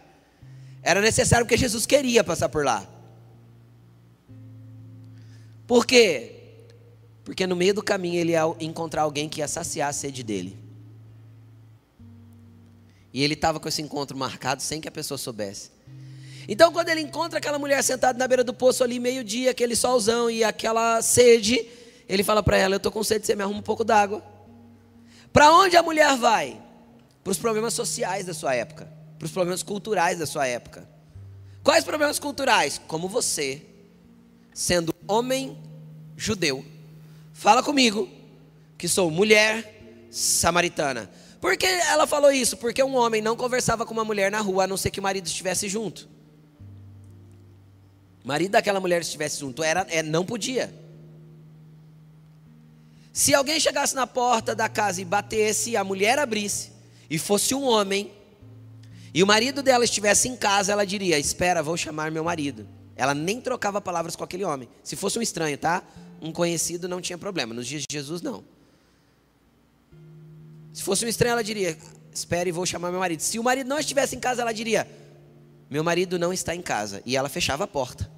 Era 0.82 1.00
necessário 1.00 1.44
porque 1.46 1.56
Jesus 1.56 1.86
queria 1.86 2.24
passar 2.24 2.48
por 2.48 2.64
lá. 2.64 2.88
Por 5.66 5.86
quê? 5.86 6.36
Porque 7.24 7.46
no 7.46 7.54
meio 7.54 7.74
do 7.74 7.82
caminho 7.82 8.20
ele 8.20 8.32
ia 8.32 8.42
encontrar 8.60 9.02
alguém 9.02 9.28
que 9.28 9.40
ia 9.40 9.48
saciar 9.48 9.88
a 9.88 9.92
sede 9.92 10.22
dele. 10.22 10.58
E 13.12 13.22
ele 13.22 13.34
estava 13.34 13.60
com 13.60 13.68
esse 13.68 13.82
encontro 13.82 14.16
marcado 14.16 14.62
sem 14.62 14.80
que 14.80 14.88
a 14.88 14.92
pessoa 14.92 15.18
soubesse. 15.18 15.70
Então, 16.52 16.72
quando 16.72 16.88
ele 16.88 17.00
encontra 17.00 17.38
aquela 17.38 17.60
mulher 17.60 17.80
sentada 17.80 18.18
na 18.18 18.26
beira 18.26 18.42
do 18.42 18.52
poço 18.52 18.82
ali, 18.82 18.98
meio-dia, 18.98 19.52
aquele 19.52 19.76
solzão 19.76 20.28
e 20.28 20.42
aquela 20.42 21.00
sede, 21.00 21.64
ele 22.08 22.24
fala 22.24 22.42
para 22.42 22.56
ela: 22.56 22.74
Eu 22.74 22.78
estou 22.78 22.90
com 22.90 23.04
sede, 23.04 23.24
você 23.24 23.36
me 23.36 23.44
arruma 23.44 23.60
um 23.60 23.62
pouco 23.62 23.84
d'água. 23.84 24.20
Para 25.32 25.52
onde 25.52 25.76
a 25.76 25.82
mulher 25.82 26.16
vai? 26.16 26.60
Para 27.22 27.30
os 27.30 27.38
problemas 27.38 27.72
sociais 27.72 28.26
da 28.26 28.34
sua 28.34 28.52
época, 28.52 28.92
para 29.16 29.26
os 29.26 29.30
problemas 29.30 29.62
culturais 29.62 30.18
da 30.18 30.26
sua 30.26 30.44
época. 30.44 30.88
Quais 31.62 31.84
problemas 31.84 32.18
culturais? 32.18 32.80
Como 32.88 33.08
você, 33.08 33.62
sendo 34.52 34.92
homem 35.06 35.56
judeu, 36.16 36.64
fala 37.32 37.62
comigo 37.62 38.08
que 38.76 38.88
sou 38.88 39.08
mulher 39.08 40.08
samaritana. 40.10 41.08
Por 41.40 41.56
que 41.56 41.66
ela 41.66 42.08
falou 42.08 42.32
isso? 42.32 42.56
Porque 42.56 42.82
um 42.82 42.96
homem 42.96 43.22
não 43.22 43.36
conversava 43.36 43.86
com 43.86 43.92
uma 43.92 44.04
mulher 44.04 44.32
na 44.32 44.40
rua, 44.40 44.64
a 44.64 44.66
não 44.66 44.76
ser 44.76 44.90
que 44.90 44.98
o 44.98 45.02
marido 45.02 45.28
estivesse 45.28 45.68
junto. 45.68 46.09
Marido 48.24 48.52
daquela 48.52 48.80
mulher 48.80 49.00
estivesse 49.00 49.40
junto, 49.40 49.62
era, 49.62 49.86
é, 49.88 50.02
não 50.02 50.24
podia. 50.24 50.72
Se 53.12 53.34
alguém 53.34 53.58
chegasse 53.58 53.94
na 53.94 54.06
porta 54.06 54.54
da 54.54 54.68
casa 54.68 55.00
e 55.00 55.04
batesse, 55.04 55.76
a 55.76 55.82
mulher 55.82 56.18
abrisse, 56.18 56.70
e 57.08 57.18
fosse 57.18 57.54
um 57.54 57.64
homem, 57.64 58.12
e 59.12 59.22
o 59.22 59.26
marido 59.26 59.62
dela 59.62 59.84
estivesse 59.84 60.28
em 60.28 60.36
casa, 60.36 60.72
ela 60.72 60.86
diria: 60.86 61.18
Espera, 61.18 61.62
vou 61.62 61.76
chamar 61.76 62.10
meu 62.10 62.22
marido. 62.22 62.66
Ela 62.94 63.14
nem 63.14 63.40
trocava 63.40 63.80
palavras 63.80 64.14
com 64.14 64.22
aquele 64.22 64.44
homem. 64.44 64.68
Se 64.84 64.94
fosse 64.94 65.18
um 65.18 65.22
estranho, 65.22 65.58
tá? 65.58 65.82
Um 66.20 66.32
conhecido 66.32 66.88
não 66.88 67.00
tinha 67.00 67.18
problema. 67.18 67.52
Nos 67.54 67.66
dias 67.66 67.82
de 67.82 67.86
Jesus, 67.90 68.22
não. 68.22 68.44
Se 70.72 70.82
fosse 70.82 71.04
um 71.04 71.08
estranho, 71.08 71.32
ela 71.32 71.42
diria: 71.42 71.76
Espere, 72.14 72.52
vou 72.52 72.64
chamar 72.64 72.90
meu 72.90 73.00
marido. 73.00 73.20
Se 73.20 73.38
o 73.38 73.42
marido 73.42 73.66
não 73.66 73.78
estivesse 73.78 74.14
em 74.14 74.20
casa, 74.20 74.42
ela 74.42 74.52
diria: 74.52 74.86
Meu 75.70 75.84
marido 75.84 76.18
não 76.18 76.32
está 76.32 76.52
em 76.52 76.60
casa. 76.60 77.00
E 77.06 77.16
ela 77.16 77.28
fechava 77.28 77.62
a 77.62 77.68
porta. 77.68 78.10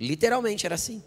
Literalmente 0.00 0.66
era 0.66 0.74
assim. 0.74 1.00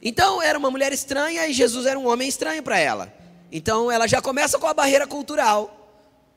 Então 0.00 0.40
era 0.40 0.58
uma 0.58 0.70
mulher 0.70 0.92
estranha 0.92 1.46
e 1.46 1.52
Jesus 1.52 1.84
era 1.84 1.98
um 1.98 2.08
homem 2.08 2.26
estranho 2.26 2.62
para 2.62 2.78
ela. 2.78 3.12
Então 3.52 3.90
ela 3.90 4.06
já 4.06 4.22
começa 4.22 4.58
com 4.58 4.66
a 4.66 4.72
barreira 4.72 5.06
cultural. 5.06 5.74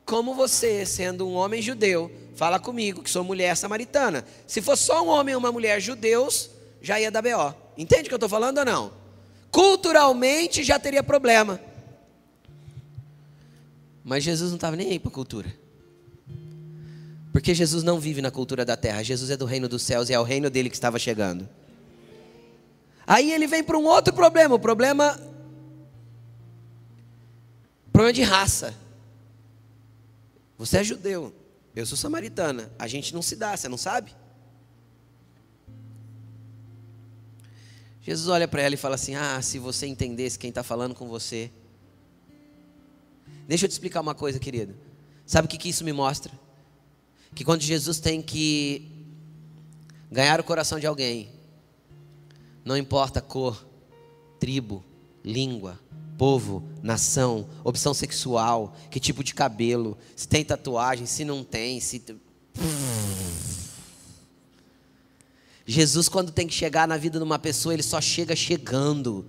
Como 0.04 0.34
você, 0.34 0.86
sendo 0.86 1.28
um 1.28 1.36
homem 1.36 1.62
judeu, 1.62 2.12
fala 2.36 2.60
comigo 2.60 3.04
que 3.04 3.10
sou 3.10 3.24
mulher 3.24 3.56
samaritana. 3.56 4.26
Se 4.46 4.62
fosse 4.62 4.84
só 4.84 5.02
um 5.02 5.08
homem 5.08 5.34
e 5.34 5.36
uma 5.38 5.52
mulher 5.52 5.80
judeus, 5.80 6.50
já 6.82 7.00
ia 7.00 7.12
dar 7.12 7.22
BO. 7.22 7.56
Entende 7.78 8.04
o 8.04 8.08
que 8.08 8.14
eu 8.14 8.18
estou 8.18 8.30
falando 8.30 8.58
ou 8.58 8.66
não? 8.66 8.92
Culturalmente 9.50 10.64
já 10.64 10.80
teria 10.80 11.04
problema. 11.04 11.62
Mas 14.04 14.24
Jesus 14.24 14.50
não 14.50 14.58
estava 14.58 14.76
nem 14.76 14.90
aí 14.90 15.00
para 15.00 15.10
a 15.10 15.14
cultura. 15.14 15.61
Porque 17.32 17.54
Jesus 17.54 17.84
não 17.84 18.00
vive 18.00 18.22
na 18.22 18.30
cultura 18.30 18.66
da 18.66 18.76
terra. 18.76 19.04
Jesus 19.04 19.30
é 19.30 19.38
do 19.38 19.46
reino 19.46 19.70
dos 19.70 19.84
céus 19.84 20.10
e 20.10 20.14
é 20.14 20.20
o 20.20 20.24
reino 20.24 20.50
dele 20.50 20.70
que 20.70 20.76
estava 20.76 21.00
chegando. 21.00 21.48
Aí 23.08 23.32
ele 23.32 23.48
vem 23.48 23.64
para 23.64 23.78
um 23.78 23.86
outro 23.86 24.14
problema, 24.14 24.56
o 24.56 24.60
problema 24.60 25.20
problema 27.92 28.14
de 28.14 28.22
raça. 28.22 28.74
Você 30.58 30.80
é 30.80 30.84
judeu, 30.84 31.34
eu 31.76 31.86
sou 31.86 31.98
samaritana. 31.98 32.72
A 32.78 32.88
gente 32.88 33.14
não 33.14 33.22
se 33.22 33.36
dá, 33.36 33.56
você 33.56 33.68
não 33.68 33.78
sabe? 33.78 34.14
Jesus 38.02 38.28
olha 38.28 38.48
para 38.48 38.62
ela 38.62 38.76
e 38.76 38.78
fala 38.78 38.96
assim: 38.96 39.16
Ah, 39.16 39.42
se 39.42 39.60
você 39.60 39.88
entendesse 39.88 40.38
quem 40.38 40.50
está 40.50 40.64
falando 40.64 40.96
com 40.96 41.08
você. 41.08 41.52
Deixa 43.48 43.66
eu 43.66 43.70
te 43.70 43.74
explicar 43.74 44.02
uma 44.02 44.16
coisa, 44.16 44.40
querido. 44.40 44.76
Sabe 45.26 45.46
o 45.46 45.50
que, 45.50 45.58
que 45.58 45.70
isso 45.70 45.84
me 45.84 45.94
mostra? 45.94 46.32
Que 47.34 47.44
quando 47.44 47.62
Jesus 47.62 48.00
tem 48.00 48.22
que 48.22 48.92
ganhar 50.12 50.40
o 50.40 50.44
coração 50.44 50.80
de 50.80 50.86
alguém, 50.86 51.30
não 52.66 52.78
importa 52.78 53.22
cor, 53.22 53.66
tribo, 54.40 54.84
língua, 55.24 55.80
povo, 56.18 56.64
nação, 56.84 57.48
opção 57.64 57.94
sexual, 57.94 58.76
que 58.90 59.00
tipo 59.00 59.24
de 59.24 59.34
cabelo, 59.34 59.98
se 60.16 60.28
tem 60.28 60.44
tatuagem, 60.44 61.06
se 61.06 61.26
não 61.26 61.44
tem, 61.44 61.80
se. 61.80 62.04
Jesus, 65.66 66.10
quando 66.10 66.32
tem 66.32 66.48
que 66.48 66.54
chegar 66.54 66.88
na 66.88 66.98
vida 66.98 67.18
de 67.18 67.24
uma 67.24 67.40
pessoa, 67.40 67.74
ele 67.74 67.84
só 67.84 68.02
chega 68.02 68.36
chegando. 68.36 69.26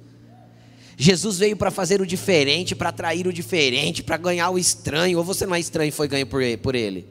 Jesus 0.96 1.38
veio 1.38 1.56
para 1.56 1.70
fazer 1.70 2.00
o 2.00 2.06
diferente, 2.06 2.74
para 2.74 2.90
atrair 2.90 3.26
o 3.26 3.32
diferente, 3.32 4.02
para 4.02 4.16
ganhar 4.16 4.50
o 4.50 4.58
estranho. 4.58 5.18
Ou 5.18 5.24
você 5.24 5.46
não 5.46 5.54
é 5.54 5.60
estranho 5.60 5.88
e 5.88 5.92
foi 5.92 6.08
ganho 6.08 6.26
por 6.26 6.74
ele? 6.74 7.08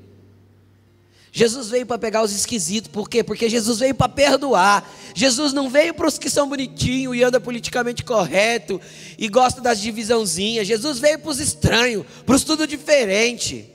Jesus 1.33 1.69
veio 1.69 1.85
para 1.85 1.97
pegar 1.97 2.23
os 2.23 2.33
esquisitos, 2.33 2.91
por 2.91 3.09
quê? 3.09 3.23
Porque 3.23 3.47
Jesus 3.47 3.79
veio 3.79 3.95
para 3.95 4.09
perdoar. 4.09 4.89
Jesus 5.15 5.53
não 5.53 5.69
veio 5.69 5.93
para 5.93 6.07
os 6.07 6.17
que 6.17 6.29
são 6.29 6.49
bonitinhos 6.49 7.15
e 7.15 7.23
anda 7.23 7.39
politicamente 7.39 8.03
correto 8.03 8.81
e 9.17 9.29
gosta 9.29 9.61
das 9.61 9.79
divisãozinhas. 9.79 10.67
Jesus 10.67 10.99
veio 10.99 11.19
para 11.19 11.31
os 11.31 11.39
estranhos, 11.39 12.05
para 12.25 12.35
os 12.35 12.43
tudo 12.43 12.67
diferente. 12.67 13.69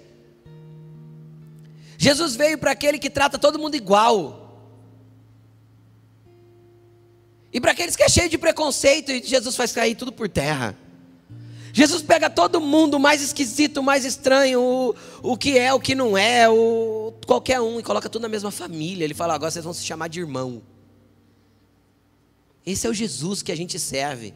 Jesus 1.96 2.36
veio 2.36 2.58
para 2.58 2.72
aquele 2.72 2.98
que 2.98 3.08
trata 3.08 3.38
todo 3.38 3.58
mundo 3.58 3.74
igual. 3.74 4.42
E 7.50 7.58
para 7.58 7.72
aqueles 7.72 7.96
que 7.96 8.02
é 8.02 8.08
cheio 8.08 8.28
de 8.28 8.36
preconceito, 8.36 9.10
Jesus 9.26 9.56
faz 9.56 9.72
cair 9.72 9.94
tudo 9.94 10.12
por 10.12 10.28
terra. 10.28 10.76
Jesus 11.76 12.02
pega 12.02 12.30
todo 12.30 12.58
mundo, 12.58 12.98
mais 12.98 13.20
esquisito, 13.20 13.82
mais 13.82 14.06
estranho, 14.06 14.62
o, 14.62 14.94
o 15.22 15.36
que 15.36 15.58
é, 15.58 15.74
o 15.74 15.78
que 15.78 15.94
não 15.94 16.16
é, 16.16 16.48
o, 16.48 17.12
qualquer 17.26 17.60
um, 17.60 17.78
e 17.78 17.82
coloca 17.82 18.08
tudo 18.08 18.22
na 18.22 18.30
mesma 18.30 18.50
família. 18.50 19.04
Ele 19.04 19.12
fala: 19.12 19.34
agora 19.34 19.50
vocês 19.50 19.62
vão 19.62 19.74
se 19.74 19.84
chamar 19.84 20.08
de 20.08 20.18
irmão. 20.18 20.62
Esse 22.64 22.86
é 22.86 22.90
o 22.90 22.94
Jesus 22.94 23.42
que 23.42 23.52
a 23.52 23.54
gente 23.54 23.78
serve. 23.78 24.32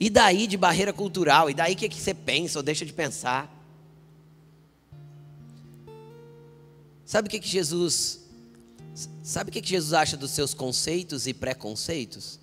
E 0.00 0.08
daí 0.08 0.46
de 0.46 0.56
barreira 0.56 0.94
cultural? 0.94 1.50
E 1.50 1.52
daí 1.52 1.74
o 1.74 1.76
que, 1.76 1.90
que 1.90 2.00
você 2.00 2.14
pensa 2.14 2.58
ou 2.58 2.62
deixa 2.62 2.86
de 2.86 2.92
pensar? 2.94 3.54
Sabe 7.04 7.28
o 7.28 7.30
que, 7.30 7.38
que 7.38 7.48
Jesus. 7.48 8.20
Sabe 9.22 9.50
o 9.50 9.52
que, 9.52 9.60
que 9.60 9.68
Jesus 9.68 9.92
acha 9.92 10.16
dos 10.16 10.30
seus 10.30 10.54
conceitos 10.54 11.26
e 11.26 11.34
preconceitos? 11.34 12.40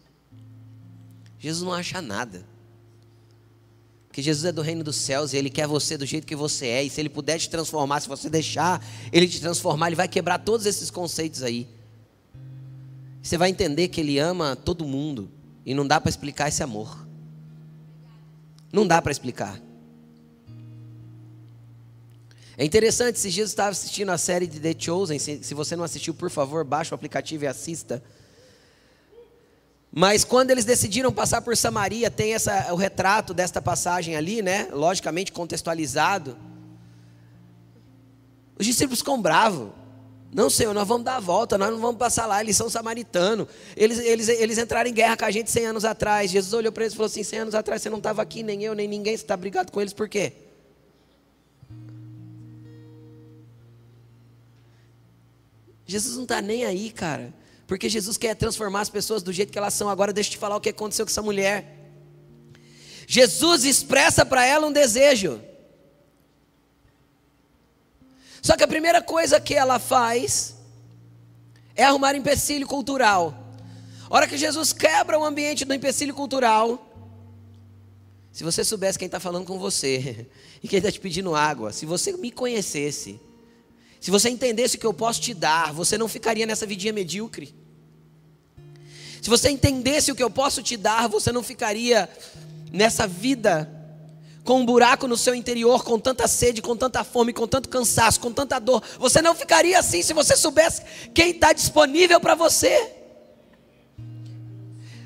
Jesus 1.39 1.63
não 1.63 1.73
acha 1.73 1.99
nada 1.99 2.45
que 4.19 4.23
Jesus 4.23 4.45
é 4.45 4.51
do 4.51 4.62
reino 4.62 4.84
dos 4.84 4.97
céus 4.97 5.34
e 5.34 5.38
Ele 5.38 5.49
quer 5.49 5.65
você 5.65 5.97
do 5.97 6.05
jeito 6.05 6.27
que 6.27 6.36
você 6.36 6.67
é. 6.67 6.84
E 6.84 6.89
se 6.89 6.99
Ele 6.99 7.10
puder 7.10 7.39
te 7.39 7.49
transformar, 7.49 8.01
se 8.01 8.08
você 8.08 8.29
deixar 8.29 8.86
Ele 9.12 9.27
te 9.27 9.39
transformar, 9.39 9.88
Ele 9.88 9.95
vai 9.95 10.08
quebrar 10.08 10.39
todos 10.39 10.65
esses 10.65 10.91
conceitos 10.91 11.41
aí. 11.41 11.67
Você 13.23 13.38
vai 13.38 13.49
entender 13.49 13.88
que 13.88 14.01
Ele 14.01 14.19
ama 14.19 14.55
todo 14.55 14.86
mundo 14.86 15.29
e 15.65 15.73
não 15.73 15.88
dá 15.88 15.99
para 15.99 16.10
explicar 16.10 16.49
esse 16.49 16.62
amor. 16.62 17.08
Não 18.71 18.86
dá 18.86 19.01
para 19.01 19.12
explicar. 19.12 19.60
É 22.58 22.65
interessante, 22.65 23.15
esses 23.15 23.34
dias 23.34 23.49
eu 23.49 23.51
estava 23.51 23.69
assistindo 23.69 24.10
a 24.10 24.17
série 24.17 24.45
de 24.45 24.60
The 24.60 24.75
Chosen. 24.77 25.17
Se, 25.17 25.41
se 25.41 25.53
você 25.53 25.77
não 25.77 25.84
assistiu, 25.84 26.13
por 26.13 26.29
favor, 26.29 26.65
baixe 26.65 26.93
o 26.93 26.95
aplicativo 26.95 27.45
e 27.45 27.47
assista. 27.47 28.03
Mas 29.91 30.23
quando 30.23 30.52
eles 30.52 30.65
decidiram 30.65 31.12
passar 31.12 31.41
por 31.41 31.58
Samaria, 31.58 32.12
tem 32.12 32.34
essa, 32.34 32.71
o 32.71 32.75
retrato 32.75 33.34
desta 33.34 33.62
passagem 33.62 34.15
ali, 34.15 34.41
né? 34.41 34.67
Logicamente 34.71 35.32
contextualizado. 35.32 36.38
Os 38.58 38.65
discípulos 38.65 38.99
ficam 38.99 39.19
bravos. 39.19 39.69
Não, 40.32 40.47
Senhor, 40.47 40.75
nós 40.75 40.88
vamos 40.88 41.06
dar 41.06 41.15
a 41.15 41.19
volta, 41.19 41.58
nós 41.58 41.71
não 41.71 41.80
vamos 41.80 41.97
passar 41.97 42.28
lá, 42.28 42.39
eles 42.39 42.56
são 42.56 42.69
samaritanos. 42.69 43.47
Eles, 43.75 43.97
eles, 43.97 44.30
eles 44.30 44.58
entraram 44.60 44.88
em 44.88 44.93
guerra 44.93 45.17
com 45.17 45.25
a 45.25 45.32
gente 45.32 45.49
100 45.49 45.65
anos 45.65 45.86
atrás. 45.86 46.30
Jesus 46.30 46.54
olhou 46.54 46.71
para 46.71 46.84
eles 46.84 46.93
e 46.93 46.95
falou 46.95 47.08
assim: 47.08 47.23
100 47.23 47.39
anos 47.39 47.56
atrás 47.56 47.82
você 47.82 47.89
não 47.89 47.97
estava 47.97 48.21
aqui, 48.21 48.43
nem 48.43 48.63
eu, 48.63 48.75
nem 48.75 48.88
ninguém, 48.88 49.17
você 49.17 49.23
está 49.23 49.36
brigado 49.36 49.71
com 49.71 49.82
eles 49.82 49.93
por 49.93 50.08
quê? 50.08 50.34
Jesus 55.88 56.15
não 56.15 56.23
está 56.23 56.39
nem 56.39 56.65
aí, 56.65 56.91
cara. 56.91 57.34
Porque 57.69 57.88
Jesus 57.88 58.17
quer 58.17 58.36
transformar 58.36 58.82
as 58.82 58.89
pessoas 58.89 59.21
do 59.21 59.32
jeito 59.32 59.51
que 59.51 59.58
elas 59.60 59.75
são. 59.75 59.89
Agora 59.89 60.12
deixa 60.12 60.32
eu 60.32 60.32
te 60.32 60.38
falar 60.39 60.55
o 60.55 60.60
que 60.60 60.69
aconteceu 60.69 61.05
com 61.05 61.12
essa 61.12 61.21
mulher. 61.21 61.77
Jesus 63.05 63.63
expressa 63.63 64.25
para 64.25 64.43
ela 64.43 64.65
um 64.65 64.71
desejo. 64.71 65.39
Só 68.41 68.58
que 68.58 68.63
a 68.63 68.67
primeira 68.67 69.03
coisa 69.03 69.39
que 69.39 69.53
ela 69.53 69.77
faz 69.77 70.55
é 71.75 71.84
arrumar 71.84 72.15
empecilho 72.15 72.65
cultural. 72.65 73.53
A 74.10 74.15
hora 74.15 74.27
que 74.27 74.36
Jesus 74.36 74.73
quebra 74.73 75.19
o 75.19 75.23
ambiente 75.23 75.63
do 75.63 75.71
empecilho 75.71 76.15
cultural, 76.15 76.91
se 78.32 78.43
você 78.43 78.63
soubesse 78.63 78.97
quem 78.97 79.05
está 79.05 79.19
falando 79.19 79.45
com 79.45 79.60
você 79.60 80.25
e 80.63 80.67
quem 80.67 80.77
está 80.77 80.91
te 80.91 80.99
pedindo 80.99 81.36
água, 81.36 81.71
se 81.71 81.86
você 81.86 82.13
me 82.13 82.32
conhecesse, 82.32 83.21
se 84.01 84.10
você 84.10 84.27
entendesse 84.27 84.75
o 84.75 84.79
que 84.79 84.88
eu 84.88 84.93
posso 84.93 85.21
te 85.21 85.36
dar, 85.36 85.71
você 85.71 85.99
não 85.99 86.08
ficaria 86.08 86.47
nessa 86.47 86.65
vidinha 86.65 86.91
medíocre. 86.91 87.59
Se 89.21 89.29
você 89.29 89.49
entendesse 89.49 90.12
o 90.12 90.15
que 90.15 90.23
eu 90.23 90.29
posso 90.29 90.63
te 90.63 90.77
dar, 90.77 91.08
você 91.08 91.32
não 91.32 91.43
ficaria 91.43 92.10
nessa 92.71 93.05
vida 93.08 93.69
com 94.43 94.62
um 94.62 94.65
buraco 94.65 95.08
no 95.08 95.17
seu 95.17 95.36
interior, 95.36 95.84
com 95.84 95.99
tanta 95.99 96.27
sede, 96.27 96.62
com 96.62 96.75
tanta 96.75 97.03
fome, 97.03 97.34
com 97.34 97.47
tanto 97.47 97.69
cansaço, 97.69 98.19
com 98.19 98.32
tanta 98.32 98.58
dor. 98.58 98.82
Você 98.97 99.21
não 99.21 99.36
ficaria 99.36 99.77
assim 99.77 100.01
se 100.01 100.13
você 100.13 100.36
soubesse 100.36 100.82
quem 101.13 101.32
está 101.32 101.53
disponível 101.53 102.19
para 102.19 102.34
você. 102.34 102.95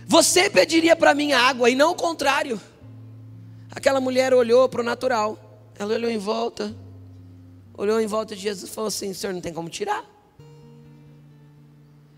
Você 0.05 0.49
pediria 0.49 0.95
para 0.95 1.13
mim 1.13 1.33
água 1.33 1.69
e 1.69 1.75
não 1.75 1.91
o 1.91 1.95
contrário. 1.95 2.61
Aquela 3.71 3.99
mulher 3.99 4.33
olhou 4.33 4.69
para 4.69 4.81
o 4.81 4.83
natural, 4.83 5.37
ela 5.77 5.95
olhou 5.95 6.11
em 6.11 6.17
volta, 6.17 6.73
olhou 7.75 7.99
em 7.99 8.05
volta 8.05 8.35
de 8.35 8.41
Jesus 8.41 8.69
e 8.69 8.73
falou 8.73 8.87
assim: 8.89 9.13
senhor 9.13 9.33
não 9.33 9.41
tem 9.41 9.51
como 9.51 9.67
tirar. 9.67 10.05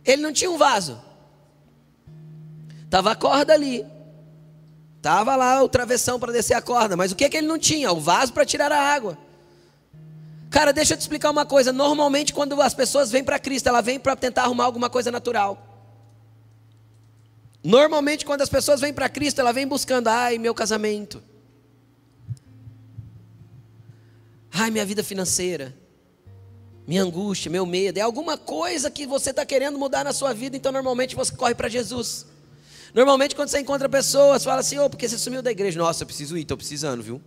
Ele 0.03 0.21
não 0.21 0.33
tinha 0.33 0.51
um 0.51 0.57
vaso. 0.57 1.01
Estava 2.95 3.11
a 3.11 3.15
corda 3.15 3.53
ali. 3.53 3.85
Estava 4.95 5.35
lá 5.35 5.61
o 5.61 5.67
travessão 5.67 6.17
para 6.17 6.31
descer 6.31 6.53
a 6.53 6.61
corda. 6.61 6.95
Mas 6.95 7.11
o 7.11 7.15
que, 7.15 7.27
que 7.27 7.35
ele 7.35 7.45
não 7.45 7.59
tinha? 7.59 7.91
O 7.91 7.99
vaso 7.99 8.31
para 8.31 8.45
tirar 8.45 8.71
a 8.71 8.81
água. 8.81 9.17
Cara, 10.49 10.71
deixa 10.71 10.93
eu 10.93 10.97
te 10.97 11.01
explicar 11.01 11.29
uma 11.29 11.45
coisa. 11.45 11.73
Normalmente, 11.73 12.33
quando 12.33 12.61
as 12.61 12.73
pessoas 12.73 13.11
vêm 13.11 13.21
para 13.21 13.37
Cristo, 13.37 13.67
ela 13.67 13.81
vem 13.81 13.99
para 13.99 14.15
tentar 14.15 14.43
arrumar 14.43 14.63
alguma 14.63 14.89
coisa 14.89 15.11
natural. 15.11 15.61
Normalmente, 17.61 18.25
quando 18.25 18.43
as 18.43 18.47
pessoas 18.47 18.79
vêm 18.79 18.93
para 18.93 19.09
Cristo, 19.09 19.41
ela 19.41 19.51
vem 19.51 19.67
buscando, 19.67 20.07
ai, 20.07 20.37
meu 20.37 20.53
casamento. 20.53 21.21
Ai, 24.53 24.71
minha 24.71 24.85
vida 24.85 25.03
financeira. 25.03 25.75
Minha 26.87 27.03
angústia, 27.03 27.51
meu 27.51 27.65
medo. 27.65 27.97
É 27.97 28.01
alguma 28.01 28.37
coisa 28.37 28.89
que 28.89 29.05
você 29.05 29.31
está 29.31 29.45
querendo 29.45 29.77
mudar 29.77 30.05
na 30.05 30.13
sua 30.13 30.33
vida, 30.33 30.55
então 30.55 30.71
normalmente 30.71 31.13
você 31.13 31.35
corre 31.35 31.53
para 31.53 31.67
Jesus. 31.67 32.33
Normalmente, 32.95 33.35
quando 33.35 33.49
você 33.49 33.59
encontra 33.59 33.89
pessoas, 33.89 34.45
fala 34.45 34.61
assim: 34.61 34.79
Ô, 34.79 34.85
oh, 34.85 34.89
porque 34.89 35.09
você 35.09 35.17
sumiu 35.17 35.41
da 35.41 35.51
igreja? 35.51 35.77
Nossa, 35.77 36.03
eu 36.03 36.07
preciso 36.07 36.37
ir, 36.37 36.43
estou 36.43 36.55
precisando, 36.55 37.03
viu? 37.03 37.21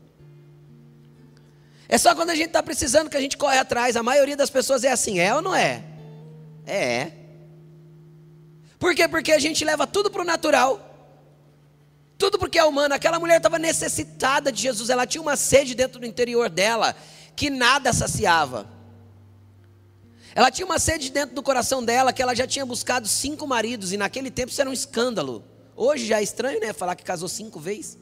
É 1.86 1.98
só 1.98 2.14
quando 2.14 2.30
a 2.30 2.34
gente 2.34 2.46
está 2.46 2.62
precisando 2.62 3.10
que 3.10 3.16
a 3.18 3.20
gente 3.20 3.36
corre 3.36 3.58
atrás. 3.58 3.94
A 3.94 4.02
maioria 4.02 4.34
das 4.34 4.48
pessoas 4.48 4.82
é 4.82 4.90
assim, 4.90 5.20
é 5.20 5.34
ou 5.34 5.42
não 5.42 5.54
é? 5.54 5.84
É. 6.66 7.12
Por 8.78 8.94
quê? 8.94 9.06
Porque 9.06 9.30
a 9.30 9.38
gente 9.38 9.62
leva 9.62 9.86
tudo 9.86 10.10
para 10.10 10.22
o 10.22 10.24
natural. 10.24 10.84
Tudo 12.16 12.38
porque 12.38 12.58
é 12.58 12.64
humano. 12.64 12.94
Aquela 12.94 13.18
mulher 13.18 13.36
estava 13.36 13.58
necessitada 13.58 14.50
de 14.50 14.62
Jesus. 14.62 14.88
Ela 14.88 15.06
tinha 15.06 15.20
uma 15.20 15.36
sede 15.36 15.74
dentro 15.74 16.00
do 16.00 16.06
interior 16.06 16.48
dela 16.48 16.96
que 17.36 17.50
nada 17.50 17.92
saciava. 17.92 18.66
Ela 20.34 20.50
tinha 20.50 20.64
uma 20.64 20.78
sede 20.78 21.10
dentro 21.10 21.34
do 21.34 21.42
coração 21.42 21.84
dela 21.84 22.10
que 22.10 22.22
ela 22.22 22.34
já 22.34 22.46
tinha 22.46 22.64
buscado 22.64 23.06
cinco 23.06 23.46
maridos. 23.46 23.92
E 23.92 23.98
naquele 23.98 24.30
tempo 24.30 24.50
isso 24.50 24.60
era 24.62 24.70
um 24.70 24.74
escândalo. 24.74 25.44
Hoje 25.80 26.06
já 26.06 26.18
é 26.18 26.24
estranho, 26.24 26.58
né? 26.58 26.72
Falar 26.72 26.96
que 26.96 27.04
casou 27.04 27.28
cinco 27.28 27.60
vezes. 27.60 27.96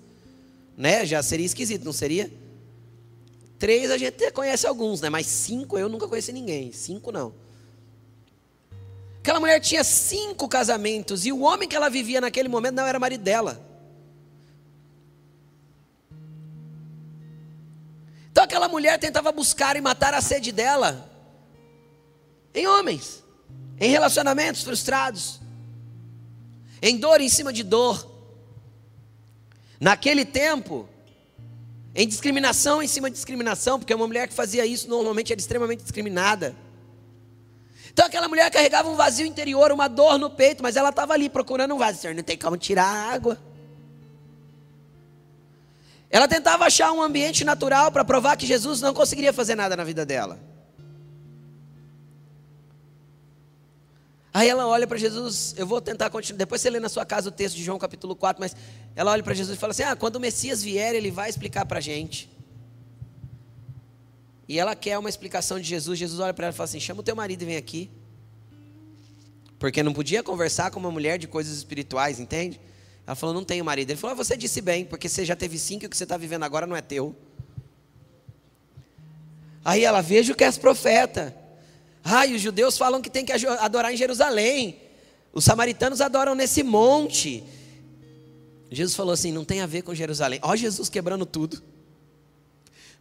Né? 0.75 1.05
Já 1.05 1.23
seria 1.23 1.45
esquisito, 1.45 1.85
não 1.85 1.93
seria? 1.93 2.33
Três 3.59 3.91
a 3.91 3.99
gente 3.99 4.31
conhece 4.31 4.67
alguns, 4.67 5.03
né? 5.03 5.11
Mas 5.11 5.27
cinco 5.27 5.77
eu 5.77 5.87
nunca 5.87 6.09
conheci 6.09 6.33
ninguém. 6.33 6.73
Cinco 6.73 7.13
não. 7.13 7.35
Aquela 9.19 9.39
mulher 9.39 9.61
tinha 9.61 9.85
cinco 9.85 10.49
casamentos 10.49 11.27
e 11.27 11.33
o 11.33 11.41
homem 11.41 11.69
que 11.69 11.77
ela 11.77 11.91
vivia 11.91 12.19
naquele 12.19 12.49
momento 12.49 12.77
não 12.77 12.87
era 12.87 12.99
marido 12.99 13.23
dela. 13.23 13.61
Então 18.33 18.43
aquela 18.43 18.69
mulher 18.69 18.99
tentava 18.99 19.31
buscar 19.33 19.77
e 19.77 19.83
matar 19.83 20.15
a 20.15 20.23
sede 20.23 20.51
dela 20.51 21.11
em 22.55 22.67
homens, 22.67 23.23
em 23.79 23.91
relacionamentos 23.91 24.63
frustrados, 24.63 25.41
em 26.81 26.97
dor 26.97 27.21
em 27.21 27.29
cima 27.29 27.53
de 27.53 27.63
dor. 27.63 28.15
Naquele 29.81 30.25
tempo, 30.25 30.89
em 31.95 32.07
discriminação 32.07 32.83
em 32.83 32.87
cima 32.87 33.09
de 33.09 33.17
discriminação, 33.17 33.79
porque 33.79 33.95
uma 33.95 34.07
mulher 34.07 34.29
que 34.29 34.35
fazia 34.35 34.67
isso 34.67 34.89
normalmente 34.89 35.33
era 35.33 35.41
extremamente 35.41 35.83
discriminada. 35.83 36.55
Então 37.91 38.05
aquela 38.05 38.29
mulher 38.29 38.51
carregava 38.51 38.91
um 38.91 38.95
vazio 38.95 39.25
interior, 39.25 39.73
uma 39.73 39.89
dor 39.89 40.19
no 40.19 40.29
peito, 40.29 40.63
mas 40.63 40.77
ela 40.77 40.91
estava 40.91 41.15
ali 41.15 41.31
procurando 41.31 41.75
um 41.75 41.79
vazio, 41.79 42.15
não 42.15 42.23
tem 42.23 42.37
como 42.37 42.57
tirar 42.59 42.85
a 42.85 43.13
água. 43.15 43.39
Ela 46.11 46.29
tentava 46.29 46.67
achar 46.67 46.93
um 46.93 47.03
ambiente 47.03 47.45
natural 47.45 47.91
para 47.91 48.05
provar 48.05 48.37
que 48.37 48.47
Jesus 48.47 48.81
não 48.81 48.93
conseguiria 48.93 49.33
fazer 49.33 49.55
nada 49.55 49.75
na 49.75 49.83
vida 49.83 50.05
dela. 50.05 50.39
Aí 54.37 54.51
ela 54.51 54.67
olha 54.67 54.87
para 54.87 54.99
Jesus, 54.99 55.55
eu 55.57 55.67
vou 55.67 55.81
tentar 55.81 56.11
continuar. 56.11 56.37
Depois 56.37 56.61
você 56.61 56.69
lê 56.69 56.79
na 56.79 56.91
sua 56.91 57.07
casa 57.07 57.31
o 57.31 57.33
texto 57.33 57.57
de 57.57 57.65
João 57.65 57.79
capítulo 57.79 58.15
4, 58.15 58.39
mas 58.39 58.55
ela 58.95 59.11
olha 59.11 59.23
para 59.23 59.33
Jesus 59.33 59.57
e 59.57 59.59
fala 59.59 59.71
assim: 59.71 59.83
Ah, 59.83 59.97
quando 59.97 60.17
o 60.17 60.21
Messias 60.21 60.63
vier, 60.63 60.95
ele 60.95 61.11
vai 61.11 61.31
explicar 61.31 61.65
para 61.65 61.79
a 61.79 61.81
gente. 61.81 62.31
E 64.47 64.59
ela 64.59 64.77
quer 64.77 64.99
uma 64.99 65.09
explicação 65.09 65.59
de 65.59 65.67
Jesus. 65.67 65.99
Jesus 65.99 66.21
olha 66.21 66.35
para 66.35 66.49
ela 66.49 66.53
e 66.53 66.55
fala 66.55 66.67
assim: 66.67 66.79
Chama 66.79 67.01
o 67.01 67.03
teu 67.03 67.17
marido 67.17 67.41
e 67.41 67.47
vem 67.47 67.57
aqui. 67.57 67.91
Porque 69.59 69.83
não 69.83 69.95
podia 69.95 70.23
conversar 70.23 70.71
com 70.71 70.79
uma 70.79 70.91
mulher 70.91 71.19
de 71.19 71.27
coisas 71.27 71.57
espirituais, 71.57 72.21
entende? 72.21 72.61
Ela 73.07 73.17
falou: 73.17 73.35
Não 73.35 73.43
tenho 73.43 73.65
marido. 73.65 73.89
Ele 73.89 73.99
falou: 73.99 74.13
ah, 74.13 74.23
Você 74.23 74.37
disse 74.37 74.61
bem, 74.61 74.85
porque 74.85 75.09
você 75.09 75.25
já 75.25 75.35
teve 75.35 75.59
cinco 75.59 75.85
e 75.85 75.87
o 75.87 75.89
que 75.89 75.97
você 75.97 76.05
está 76.05 76.19
vivendo 76.19 76.43
agora 76.43 76.67
não 76.67 76.77
é 76.77 76.83
teu. 76.83 77.17
Aí 79.65 79.83
ela: 79.83 80.03
Vejo 80.03 80.35
que 80.35 80.45
és 80.45 80.59
profeta. 80.59 81.46
Ai, 82.09 82.35
os 82.35 82.41
judeus 82.41 82.79
falam 82.79 83.03
que 83.03 83.11
tem 83.11 83.25
que 83.25 83.33
adorar 83.33 83.93
em 83.93 83.97
Jerusalém. 83.97 84.81
Os 85.33 85.45
samaritanos 85.45 86.01
adoram 86.01 86.37
nesse 86.37 86.63
monte. 86.63 87.43
Jesus 88.71 88.95
falou 88.95 89.13
assim: 89.13 89.33
não 89.33 89.45
tem 89.45 89.61
a 89.61 89.67
ver 89.67 89.83
com 89.83 89.93
Jerusalém. 89.93 90.39
Ó, 90.41 90.55
Jesus 90.55 90.89
quebrando 90.89 91.27
tudo. 91.27 91.61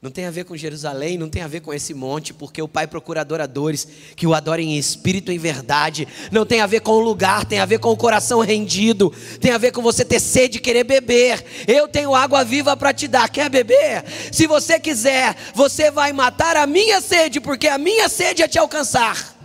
Não 0.02 0.12
tem 0.12 0.26
a 0.26 0.32
ver 0.32 0.44
com 0.44 0.56
Jerusalém, 0.56 1.18
não 1.18 1.30
tem 1.30 1.42
a 1.42 1.48
ver 1.48 1.62
com 1.62 1.74
esse 1.74 1.94
monte, 1.94 2.34
porque 2.34 2.62
o 2.62 2.68
Pai 2.68 2.86
procura 2.86 3.22
adoradores 3.22 3.88
que 4.16 4.28
o 4.28 4.36
adorem 4.36 4.74
em 4.74 4.78
espírito 4.78 5.32
e 5.32 5.36
em 5.36 5.40
verdade. 5.40 6.08
Não 6.32 6.46
tem 6.46 6.62
a 6.62 6.68
ver 6.68 6.82
com 6.82 6.92
o 6.92 7.00
lugar, 7.00 7.44
tem 7.46 7.60
a 7.60 7.66
ver 7.66 7.80
com 7.80 7.90
o 7.90 7.98
coração 7.98 8.40
rendido. 8.42 9.12
Tem 9.40 9.52
a 9.52 9.58
ver 9.58 9.72
com 9.72 9.82
você 9.82 10.06
ter 10.06 10.20
sede 10.20 10.58
e 10.58 10.62
querer 10.62 10.84
beber. 10.84 11.44
Eu 11.68 11.88
tenho 11.88 12.14
água 12.14 12.44
viva 12.44 12.78
para 12.78 12.94
te 12.94 13.08
dar. 13.08 13.30
Quer 13.30 13.50
beber? 13.50 14.04
Se 14.32 14.46
você 14.46 14.80
quiser, 14.80 15.36
você 15.56 15.90
vai 15.90 16.14
matar 16.14 16.56
a 16.56 16.68
minha 16.68 17.02
sede, 17.02 17.40
porque 17.40 17.68
a 17.68 17.78
minha 17.78 18.08
sede 18.08 18.44
é 18.44 18.48
te 18.48 18.60
alcançar. 18.60 19.36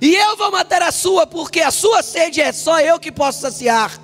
E 0.00 0.14
eu 0.14 0.36
vou 0.36 0.50
matar 0.52 0.80
a 0.82 0.92
sua, 0.92 1.26
porque 1.26 1.60
a 1.60 1.70
sua 1.70 2.02
sede 2.02 2.40
é 2.40 2.52
só 2.52 2.80
eu 2.80 2.98
que 2.98 3.12
posso 3.12 3.40
saciar. 3.40 4.03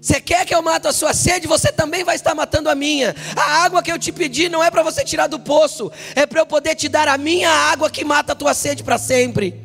Você 0.00 0.18
quer 0.18 0.46
que 0.46 0.54
eu 0.54 0.62
mate 0.62 0.88
a 0.88 0.92
sua 0.92 1.12
sede, 1.12 1.46
você 1.46 1.70
também 1.70 2.02
vai 2.04 2.16
estar 2.16 2.34
matando 2.34 2.70
a 2.70 2.74
minha. 2.74 3.14
A 3.36 3.64
água 3.64 3.82
que 3.82 3.92
eu 3.92 3.98
te 3.98 4.10
pedi 4.10 4.48
não 4.48 4.64
é 4.64 4.70
para 4.70 4.82
você 4.82 5.04
tirar 5.04 5.26
do 5.26 5.38
poço, 5.38 5.92
é 6.14 6.24
para 6.24 6.40
eu 6.40 6.46
poder 6.46 6.74
te 6.74 6.88
dar 6.88 7.06
a 7.06 7.18
minha 7.18 7.50
água 7.50 7.90
que 7.90 8.02
mata 8.02 8.32
a 8.32 8.36
tua 8.36 8.54
sede 8.54 8.82
para 8.82 8.96
sempre. 8.96 9.60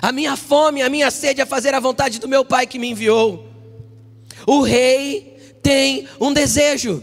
A 0.00 0.10
minha 0.10 0.36
fome, 0.36 0.82
a 0.82 0.88
minha 0.88 1.10
sede 1.12 1.40
é 1.40 1.46
fazer 1.46 1.72
a 1.72 1.78
vontade 1.78 2.18
do 2.18 2.26
meu 2.26 2.44
Pai 2.44 2.66
que 2.66 2.80
me 2.80 2.90
enviou. 2.90 3.48
O 4.44 4.62
rei 4.62 5.56
tem 5.62 6.08
um 6.20 6.32
desejo. 6.32 7.00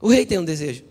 O 0.00 0.08
rei 0.08 0.24
tem 0.24 0.38
um 0.38 0.44
desejo. 0.44 0.89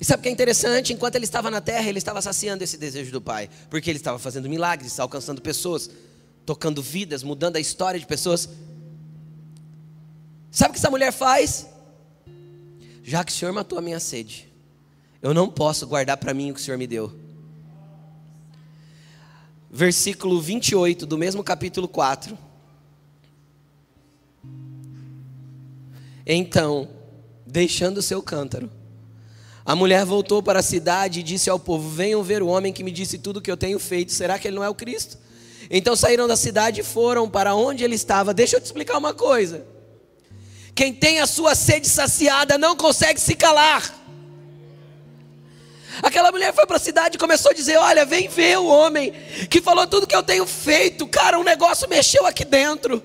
E 0.00 0.04
sabe 0.04 0.20
o 0.20 0.22
que 0.22 0.30
é 0.30 0.32
interessante? 0.32 0.94
Enquanto 0.94 1.16
ele 1.16 1.26
estava 1.26 1.50
na 1.50 1.60
terra, 1.60 1.86
ele 1.86 1.98
estava 1.98 2.22
saciando 2.22 2.64
esse 2.64 2.78
desejo 2.78 3.12
do 3.12 3.20
Pai, 3.20 3.50
porque 3.68 3.90
ele 3.90 3.98
estava 3.98 4.18
fazendo 4.18 4.48
milagres, 4.48 4.98
alcançando 4.98 5.42
pessoas, 5.42 5.90
tocando 6.46 6.80
vidas, 6.80 7.22
mudando 7.22 7.56
a 7.56 7.60
história 7.60 8.00
de 8.00 8.06
pessoas. 8.06 8.48
Sabe 10.50 10.70
o 10.70 10.72
que 10.72 10.78
essa 10.78 10.90
mulher 10.90 11.12
faz? 11.12 11.66
Já 13.02 13.22
que 13.22 13.30
o 13.30 13.34
Senhor 13.34 13.52
matou 13.52 13.78
a 13.78 13.82
minha 13.82 14.00
sede, 14.00 14.50
eu 15.20 15.34
não 15.34 15.50
posso 15.50 15.86
guardar 15.86 16.16
para 16.16 16.32
mim 16.32 16.50
o 16.50 16.54
que 16.54 16.60
o 16.60 16.62
Senhor 16.62 16.78
me 16.78 16.86
deu. 16.86 17.14
Versículo 19.70 20.40
28 20.40 21.04
do 21.04 21.18
mesmo 21.18 21.44
capítulo 21.44 21.86
4. 21.86 22.38
Então, 26.24 26.88
deixando 27.46 27.98
o 27.98 28.02
seu 28.02 28.22
cântaro, 28.22 28.70
a 29.64 29.76
mulher 29.76 30.04
voltou 30.04 30.42
para 30.42 30.60
a 30.60 30.62
cidade 30.62 31.20
e 31.20 31.22
disse 31.22 31.50
ao 31.50 31.58
povo: 31.58 31.88
Venham 31.88 32.22
ver 32.22 32.42
o 32.42 32.46
homem 32.46 32.72
que 32.72 32.82
me 32.82 32.90
disse 32.90 33.18
tudo 33.18 33.38
o 33.38 33.40
que 33.42 33.50
eu 33.50 33.56
tenho 33.56 33.78
feito. 33.78 34.12
Será 34.12 34.38
que 34.38 34.48
ele 34.48 34.56
não 34.56 34.64
é 34.64 34.68
o 34.68 34.74
Cristo? 34.74 35.18
Então 35.70 35.94
saíram 35.94 36.26
da 36.26 36.36
cidade 36.36 36.80
e 36.80 36.84
foram 36.84 37.28
para 37.28 37.54
onde 37.54 37.84
ele 37.84 37.94
estava. 37.94 38.34
Deixa 38.34 38.56
eu 38.56 38.60
te 38.60 38.64
explicar 38.64 38.98
uma 38.98 39.14
coisa. 39.14 39.64
Quem 40.74 40.94
tem 40.94 41.20
a 41.20 41.26
sua 41.26 41.54
sede 41.54 41.88
saciada 41.88 42.56
não 42.56 42.74
consegue 42.74 43.20
se 43.20 43.34
calar. 43.34 43.94
Aquela 46.02 46.32
mulher 46.32 46.54
foi 46.54 46.66
para 46.66 46.76
a 46.76 46.80
cidade 46.80 47.16
e 47.16 47.18
começou 47.18 47.50
a 47.50 47.54
dizer: 47.54 47.76
Olha, 47.76 48.06
vem 48.06 48.28
ver 48.28 48.58
o 48.58 48.66
homem 48.66 49.12
que 49.50 49.60
falou 49.60 49.86
tudo 49.86 50.06
que 50.06 50.16
eu 50.16 50.22
tenho 50.22 50.46
feito. 50.46 51.06
Cara, 51.06 51.38
um 51.38 51.44
negócio 51.44 51.88
mexeu 51.88 52.26
aqui 52.26 52.44
dentro. 52.44 53.02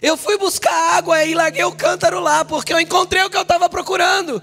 Eu 0.00 0.16
fui 0.16 0.36
buscar 0.38 0.96
água 0.96 1.22
e 1.24 1.34
larguei 1.34 1.64
o 1.64 1.72
cântaro 1.72 2.20
lá, 2.20 2.44
porque 2.44 2.72
eu 2.72 2.80
encontrei 2.80 3.22
o 3.24 3.30
que 3.30 3.36
eu 3.36 3.42
estava 3.42 3.68
procurando. 3.68 4.42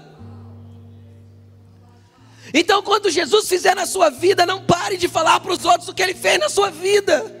Então, 2.56 2.80
quando 2.84 3.10
Jesus 3.10 3.48
fizer 3.48 3.74
na 3.74 3.84
sua 3.84 4.10
vida, 4.10 4.46
não 4.46 4.64
pare 4.64 4.96
de 4.96 5.08
falar 5.08 5.40
para 5.40 5.52
os 5.52 5.64
outros 5.64 5.88
o 5.88 5.92
que 5.92 6.00
ele 6.00 6.14
fez 6.14 6.38
na 6.38 6.48
sua 6.48 6.70
vida. 6.70 7.34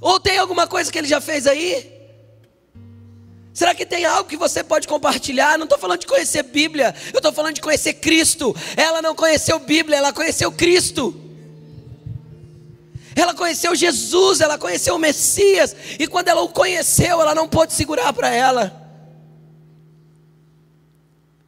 Ou 0.00 0.18
tem 0.18 0.38
alguma 0.38 0.66
coisa 0.66 0.90
que 0.90 0.98
ele 0.98 1.06
já 1.06 1.20
fez 1.20 1.46
aí? 1.46 1.94
Será 3.52 3.72
que 3.72 3.86
tem 3.86 4.04
algo 4.04 4.28
que 4.28 4.36
você 4.36 4.64
pode 4.64 4.88
compartilhar? 4.88 5.56
Não 5.56 5.66
estou 5.66 5.78
falando 5.78 6.00
de 6.00 6.06
conhecer 6.08 6.42
Bíblia, 6.42 6.92
eu 7.12 7.18
estou 7.18 7.32
falando 7.32 7.54
de 7.54 7.60
conhecer 7.60 7.94
Cristo. 7.94 8.52
Ela 8.76 9.00
não 9.00 9.14
conheceu 9.14 9.60
Bíblia, 9.60 9.98
ela 9.98 10.12
conheceu 10.12 10.50
Cristo. 10.50 11.14
Ela 13.14 13.34
conheceu 13.34 13.76
Jesus, 13.76 14.40
ela 14.40 14.58
conheceu 14.58 14.96
o 14.96 14.98
Messias, 14.98 15.76
e 15.96 16.08
quando 16.08 16.26
ela 16.26 16.42
o 16.42 16.48
conheceu, 16.48 17.20
ela 17.20 17.32
não 17.32 17.48
pôde 17.48 17.72
segurar 17.72 18.12
para 18.12 18.28
ela. 18.28 18.82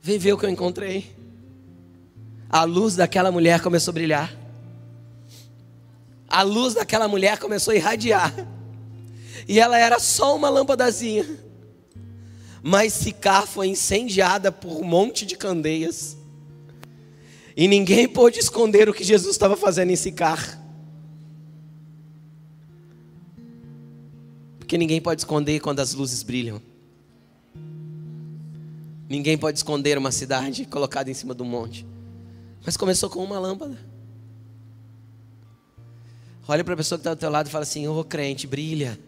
Vem 0.00 0.16
ver 0.16 0.34
o 0.34 0.38
que 0.38 0.46
eu 0.46 0.50
encontrei. 0.50 1.15
A 2.48 2.64
luz 2.64 2.96
daquela 2.96 3.32
mulher 3.32 3.60
começou 3.60 3.92
a 3.92 3.94
brilhar. 3.94 4.36
A 6.28 6.42
luz 6.42 6.74
daquela 6.74 7.08
mulher 7.08 7.38
começou 7.38 7.72
a 7.72 7.76
irradiar. 7.76 8.32
E 9.48 9.60
ela 9.60 9.78
era 9.78 9.98
só 9.98 10.34
uma 10.36 10.48
lâmpadazinha. 10.48 11.26
Mas 12.62 12.92
Sicar 12.92 13.46
foi 13.46 13.68
incendiada 13.68 14.50
por 14.50 14.80
um 14.80 14.84
monte 14.84 15.24
de 15.24 15.36
candeias. 15.36 16.16
E 17.56 17.68
ninguém 17.68 18.08
pôde 18.08 18.38
esconder 18.38 18.88
o 18.88 18.94
que 18.94 19.04
Jesus 19.04 19.32
estava 19.32 19.56
fazendo 19.56 19.90
em 19.90 19.96
Sicar. 19.96 20.60
Porque 24.58 24.76
ninguém 24.76 25.00
pode 25.00 25.20
esconder 25.20 25.60
quando 25.60 25.80
as 25.80 25.94
luzes 25.94 26.22
brilham. 26.22 26.60
Ninguém 29.08 29.38
pode 29.38 29.58
esconder 29.58 29.96
uma 29.96 30.10
cidade 30.10 30.64
colocada 30.66 31.08
em 31.08 31.14
cima 31.14 31.34
de 31.34 31.42
um 31.42 31.46
monte. 31.46 31.86
Mas 32.66 32.76
começou 32.76 33.08
com 33.08 33.22
uma 33.22 33.38
lâmpada. 33.38 33.78
Olha 36.48 36.64
para 36.64 36.74
a 36.74 36.76
pessoa 36.76 36.98
que 36.98 37.00
está 37.00 37.14
do 37.14 37.18
teu 37.18 37.30
lado 37.30 37.46
e 37.46 37.50
fala 37.50 37.62
assim: 37.62 37.86
Ô 37.86 38.00
oh, 38.00 38.04
crente, 38.04 38.44
brilha. 38.44 38.98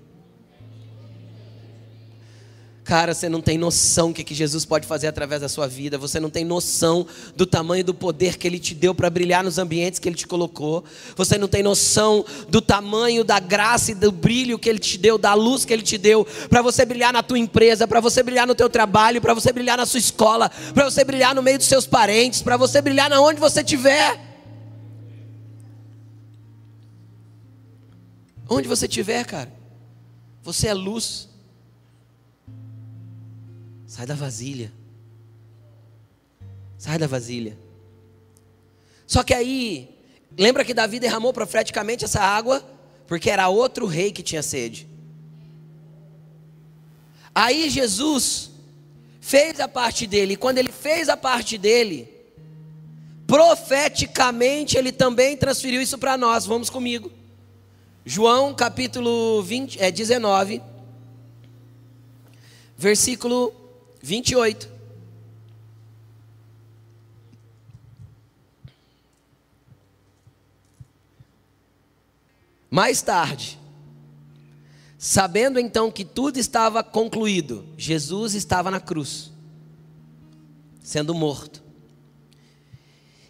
Cara, 2.88 3.12
você 3.12 3.29
não 3.29 3.42
tem 3.42 3.59
noção 3.59 4.09
o 4.09 4.14
que, 4.14 4.24
que 4.24 4.35
Jesus 4.35 4.64
pode 4.64 4.87
fazer 4.87 5.09
através 5.09 5.42
da 5.42 5.48
sua 5.51 5.66
vida. 5.68 5.98
Você 5.98 6.18
não 6.18 6.31
tem 6.31 6.42
noção 6.42 7.07
do 7.37 7.44
tamanho 7.44 7.85
do 7.85 7.92
poder 7.92 8.38
que 8.38 8.48
Ele 8.48 8.59
te 8.59 8.74
deu 8.74 8.94
para 8.94 9.11
brilhar 9.11 9.44
nos 9.44 9.59
ambientes 9.59 9.98
que 9.98 10.09
Ele 10.09 10.16
te 10.16 10.27
colocou. 10.27 10.83
Você 11.14 11.37
não 11.37 11.48
tem 11.48 11.62
noção 11.62 12.24
do 12.48 12.62
tamanho 12.62 13.22
da 13.22 13.38
graça 13.38 13.90
e 13.92 13.94
do 13.94 14.11
brilho 14.11 14.59
que 14.59 14.70
Ele 14.70 14.79
te 14.79 14.96
deu, 14.96 15.18
da 15.18 15.35
luz 15.35 15.66
que 15.66 15.72
Ele 15.74 15.83
te 15.83 15.98
deu, 15.98 16.27
para 16.48 16.62
você 16.62 16.87
brilhar 16.87 17.12
na 17.12 17.22
tua 17.22 17.38
empresa, 17.38 17.87
para 17.87 18.01
você 18.01 18.22
brilhar 18.22 18.46
no 18.46 18.55
teu 18.55 18.70
trabalho, 18.70 19.20
para 19.20 19.35
você 19.35 19.53
brilhar 19.53 19.77
na 19.77 19.85
sua 19.85 20.01
escola, 20.01 20.51
para 20.72 20.88
você 20.88 21.05
brilhar 21.05 21.35
no 21.35 21.42
meio 21.42 21.59
dos 21.59 21.66
seus 21.66 21.87
parentes, 21.87 22.40
para 22.40 22.57
você 22.57 22.81
brilhar 22.81 23.11
na 23.11 23.20
onde 23.20 23.38
você 23.38 23.61
estiver. 23.61 24.18
Onde 28.48 28.66
você 28.66 28.87
estiver, 28.87 29.27
cara, 29.27 29.53
você 30.42 30.68
é 30.68 30.72
luz. 30.72 31.29
Sai 33.88 34.05
da 34.05 34.14
vasilha. 34.14 34.70
Sai 36.77 36.98
da 36.98 37.07
vasilha. 37.07 37.57
Só 39.07 39.22
que 39.24 39.33
aí, 39.33 39.88
lembra 40.37 40.62
que 40.62 40.74
Davi 40.74 41.01
derramou 41.01 41.33
profeticamente 41.33 42.05
essa 42.05 42.20
água? 42.20 42.62
Porque 43.07 43.31
era 43.31 43.48
outro 43.48 43.87
rei 43.87 44.12
que 44.12 44.22
tinha 44.22 44.42
sede. 44.42 44.87
Aí 47.35 47.70
Jesus 47.70 48.51
fez 49.22 49.59
a 49.59 49.66
parte 49.66 50.07
dele, 50.07 50.35
e 50.35 50.37
quando 50.37 50.59
ele 50.59 50.70
fez 50.70 51.09
a 51.09 51.16
parte 51.16 51.57
dele, 51.57 52.12
profeticamente 53.27 54.77
ele 54.77 54.92
também 54.92 55.35
transferiu 55.35 55.81
isso 55.81 55.96
para 55.96 56.18
nós. 56.18 56.44
Vamos 56.44 56.68
comigo. 56.68 57.11
João 58.05 58.55
capítulo 58.55 59.42
20, 59.42 59.81
é, 59.81 59.90
19, 59.90 60.61
versículo 62.77 63.58
28. 64.02 64.78
Mais 72.70 73.00
tarde, 73.00 73.58
sabendo 74.98 75.58
então 75.58 75.90
que 75.90 76.04
tudo 76.04 76.38
estava 76.38 76.82
concluído, 76.84 77.64
Jesus 77.78 78.34
estava 78.34 78.70
na 78.70 78.78
cruz, 78.78 79.32
sendo 80.82 81.14
morto. 81.14 81.62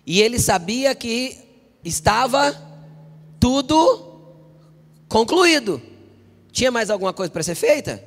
E 0.04 0.20
ele 0.20 0.40
sabia 0.40 0.94
que 0.94 1.38
estava 1.85 2.57
tudo 3.38 4.22
concluído. 5.09 5.81
Tinha 6.50 6.70
mais 6.70 6.90
alguma 6.90 7.12
coisa 7.12 7.31
para 7.31 7.42
ser 7.42 7.54
feita? 7.54 8.02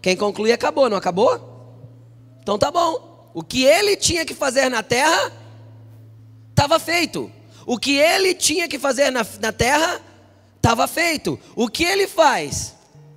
Quem 0.00 0.16
concluir 0.16 0.52
acabou, 0.52 0.88
não 0.88 0.96
acabou? 0.96 1.51
Então 2.42 2.58
tá 2.58 2.70
bom. 2.70 3.30
O 3.32 3.42
que 3.42 3.64
ele 3.64 3.96
tinha 3.96 4.26
que 4.26 4.34
fazer 4.34 4.68
na 4.68 4.82
terra, 4.82 5.32
estava 6.50 6.78
feito. 6.78 7.30
O 7.64 7.78
que 7.78 7.96
ele 7.96 8.34
tinha 8.34 8.68
que 8.68 8.78
fazer 8.78 9.10
na, 9.10 9.24
na 9.40 9.52
terra, 9.52 10.00
estava 10.56 10.86
feito. 10.88 11.38
O 11.54 11.68
que 11.68 11.84
ele 11.84 12.06
faz? 12.06 12.74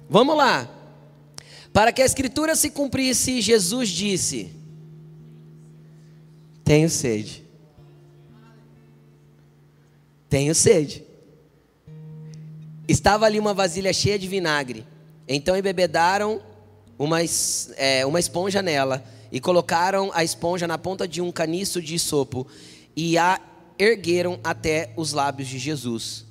Vamos 0.07 0.37
lá. 0.37 0.69
Para 1.73 1.91
que 1.91 2.01
a 2.01 2.05
escritura 2.05 2.55
se 2.55 2.69
cumprisse, 2.69 3.41
Jesus 3.41 3.89
disse: 3.89 4.51
Tenho 6.63 6.89
sede. 6.89 7.43
Tenho 10.29 10.53
sede. 10.53 11.03
Estava 12.87 13.25
ali 13.25 13.39
uma 13.39 13.53
vasilha 13.53 13.91
cheia 13.91 14.19
de 14.19 14.27
vinagre. 14.27 14.85
Então 15.27 15.57
embebedaram 15.57 16.41
uma, 16.97 17.17
é, 17.75 18.05
uma 18.05 18.19
esponja 18.19 18.61
nela 18.61 19.03
e 19.31 19.39
colocaram 19.39 20.11
a 20.13 20.23
esponja 20.23 20.67
na 20.67 20.77
ponta 20.77 21.07
de 21.07 21.21
um 21.21 21.31
caniço 21.31 21.81
de 21.81 21.97
sopo 21.99 22.47
e 22.95 23.17
a 23.17 23.39
ergueram 23.77 24.39
até 24.43 24.93
os 24.95 25.11
lábios 25.11 25.47
de 25.47 25.59
Jesus. 25.59 26.25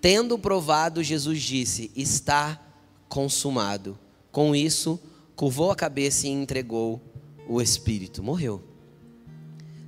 Tendo 0.00 0.38
provado, 0.38 1.02
Jesus 1.02 1.42
disse: 1.42 1.90
Está 1.96 2.60
consumado. 3.08 3.98
Com 4.30 4.54
isso, 4.54 5.00
curvou 5.34 5.70
a 5.70 5.76
cabeça 5.76 6.26
e 6.26 6.30
entregou 6.30 7.00
o 7.48 7.60
espírito. 7.60 8.22
Morreu. 8.22 8.62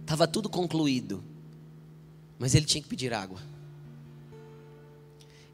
Estava 0.00 0.26
tudo 0.26 0.48
concluído. 0.48 1.22
Mas 2.38 2.54
ele 2.54 2.64
tinha 2.64 2.82
que 2.82 2.88
pedir 2.88 3.12
água. 3.12 3.38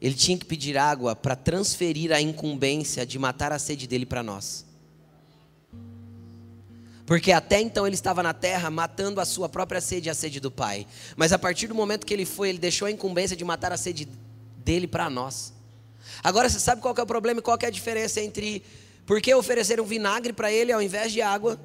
Ele 0.01 0.15
tinha 0.15 0.37
que 0.37 0.45
pedir 0.45 0.77
água 0.77 1.15
para 1.15 1.35
transferir 1.35 2.11
a 2.11 2.21
incumbência 2.21 3.05
de 3.05 3.19
matar 3.19 3.51
a 3.51 3.59
sede 3.59 3.87
dele 3.87 4.05
para 4.05 4.23
nós. 4.23 4.66
Porque 7.07 7.31
até 7.31 7.61
então 7.61 7.87
ele 7.87 7.95
estava 7.95 8.21
na 8.21 8.33
terra 8.33 8.69
matando 8.69 9.21
a 9.21 9.25
sua 9.25 9.47
própria 9.47 9.79
sede 9.79 10.09
e 10.09 10.11
a 10.11 10.13
sede 10.13 10.41
do 10.41 10.51
Pai. 10.51 10.85
Mas 11.15 11.31
a 11.31 11.39
partir 11.39 11.65
do 11.65 11.73
momento 11.73 12.05
que 12.05 12.13
ele 12.13 12.25
foi, 12.25 12.49
ele 12.49 12.57
deixou 12.57 12.85
a 12.85 12.91
incumbência 12.91 13.35
de 13.35 13.45
matar 13.45 13.71
a 13.71 13.77
sede 13.77 14.09
dele 14.57 14.85
para 14.87 15.09
nós. 15.09 15.53
Agora 16.21 16.49
você 16.49 16.59
sabe 16.59 16.81
qual 16.81 16.93
é 16.97 17.01
o 17.01 17.05
problema 17.05 17.39
e 17.39 17.41
qual 17.41 17.57
é 17.61 17.65
a 17.65 17.69
diferença 17.69 18.19
entre 18.19 18.61
por 19.05 19.21
que 19.21 19.33
ofereceram 19.33 19.85
vinagre 19.85 20.33
para 20.33 20.51
ele 20.51 20.69
ao 20.73 20.81
invés 20.81 21.13
de 21.13 21.21
água? 21.21 21.57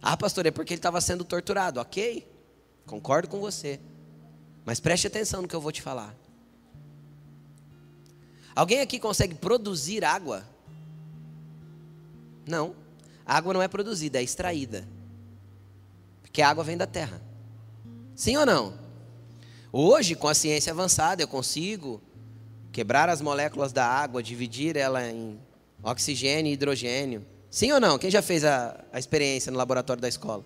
Ah, 0.00 0.16
pastor, 0.16 0.46
é 0.46 0.50
porque 0.50 0.72
ele 0.72 0.78
estava 0.78 0.98
sendo 1.02 1.24
torturado. 1.24 1.78
Ok, 1.78 2.26
concordo 2.86 3.28
com 3.28 3.38
você. 3.38 3.78
Mas 4.64 4.80
preste 4.80 5.06
atenção 5.06 5.42
no 5.42 5.48
que 5.48 5.54
eu 5.54 5.60
vou 5.60 5.70
te 5.70 5.82
falar. 5.82 6.16
Alguém 8.56 8.80
aqui 8.80 8.98
consegue 8.98 9.34
produzir 9.34 10.06
água? 10.06 10.42
Não. 12.46 12.74
A 13.24 13.36
água 13.36 13.54
não 13.54 13.62
é 13.62 13.68
produzida, 13.68 14.18
é 14.18 14.22
extraída. 14.22 14.86
Porque 16.22 16.42
a 16.42 16.48
água 16.48 16.64
vem 16.64 16.76
da 16.76 16.86
terra. 16.86 17.20
Sim 18.14 18.36
ou 18.36 18.46
não? 18.46 18.74
Hoje, 19.72 20.14
com 20.14 20.28
a 20.28 20.34
ciência 20.34 20.72
avançada, 20.72 21.22
eu 21.22 21.28
consigo 21.28 22.00
quebrar 22.70 23.08
as 23.08 23.20
moléculas 23.20 23.72
da 23.72 23.86
água, 23.86 24.22
dividir 24.22 24.76
ela 24.76 25.06
em 25.06 25.38
oxigênio 25.82 26.50
e 26.50 26.54
hidrogênio. 26.54 27.24
Sim 27.50 27.72
ou 27.72 27.80
não? 27.80 27.98
Quem 27.98 28.10
já 28.10 28.22
fez 28.22 28.44
a, 28.44 28.82
a 28.92 28.98
experiência 28.98 29.52
no 29.52 29.58
laboratório 29.58 30.00
da 30.00 30.08
escola? 30.08 30.44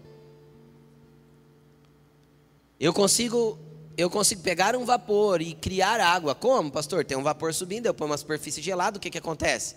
Eu 2.79 2.93
consigo, 2.93 3.59
eu 3.97 4.11
consigo 4.11 4.43
pegar 4.43 4.77
um 4.77 4.85
vapor 4.85 5.41
e 5.41 5.55
criar 5.55 6.01
água. 6.01 6.35
Como, 6.35 6.71
pastor? 6.71 7.05
Tem 7.05 7.17
um 7.17 7.23
vapor 7.23 7.55
subindo, 7.55 7.87
eu 7.87 7.95
ponho 7.95 8.11
uma 8.11 8.19
superfície 8.19 8.61
gelada, 8.61 8.99
o 8.99 9.01
que, 9.01 9.09
que 9.09 9.19
acontece? 9.19 9.77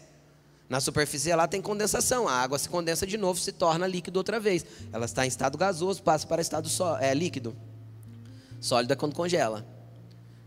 Na 0.70 0.80
superfície 0.80 1.26
gelada 1.26 1.49
tem 1.49 1.61
condensação, 1.61 2.28
a 2.28 2.34
água 2.34 2.59
se 2.59 2.70
condensa 2.70 3.07
de 3.07 3.17
novo, 3.17 3.39
se 3.39 3.51
torna 3.51 3.88
líquido 3.88 4.20
outra 4.20 4.39
vez. 4.39 4.63
Ela 4.93 5.05
está 5.05 5.26
em 5.26 5.28
estado 5.28 5.57
gasoso, 5.57 6.03
passa 6.03 6.28
para 6.28 6.43
estado 6.43 6.70
só, 6.70 6.99
é, 6.99 7.11
líquido. 7.11 7.55
Sólido 8.61 8.93
é 8.93 8.95
quando 8.95 9.15
congela. 9.15 9.65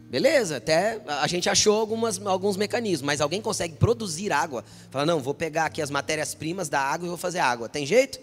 Beleza, 0.09 0.59
até 0.59 1.03
a 1.09 1.27
gente 1.27 1.49
achou 1.49 1.75
algumas, 1.81 2.25
alguns 2.25 2.57
mecanismos, 2.57 3.03
mas 3.05 3.21
alguém 3.21 3.41
consegue 3.41 3.75
produzir 3.75 4.31
água? 4.31 4.65
Fala, 4.91 5.05
não, 5.05 5.21
vou 5.21 5.35
pegar 5.35 5.65
aqui 5.65 5.83
as 5.83 5.91
matérias-primas 5.91 6.69
da 6.69 6.81
água 6.81 7.07
e 7.07 7.09
vou 7.09 7.19
fazer 7.19 7.41
água. 7.41 7.69
Tem 7.69 7.85
jeito? 7.85 8.21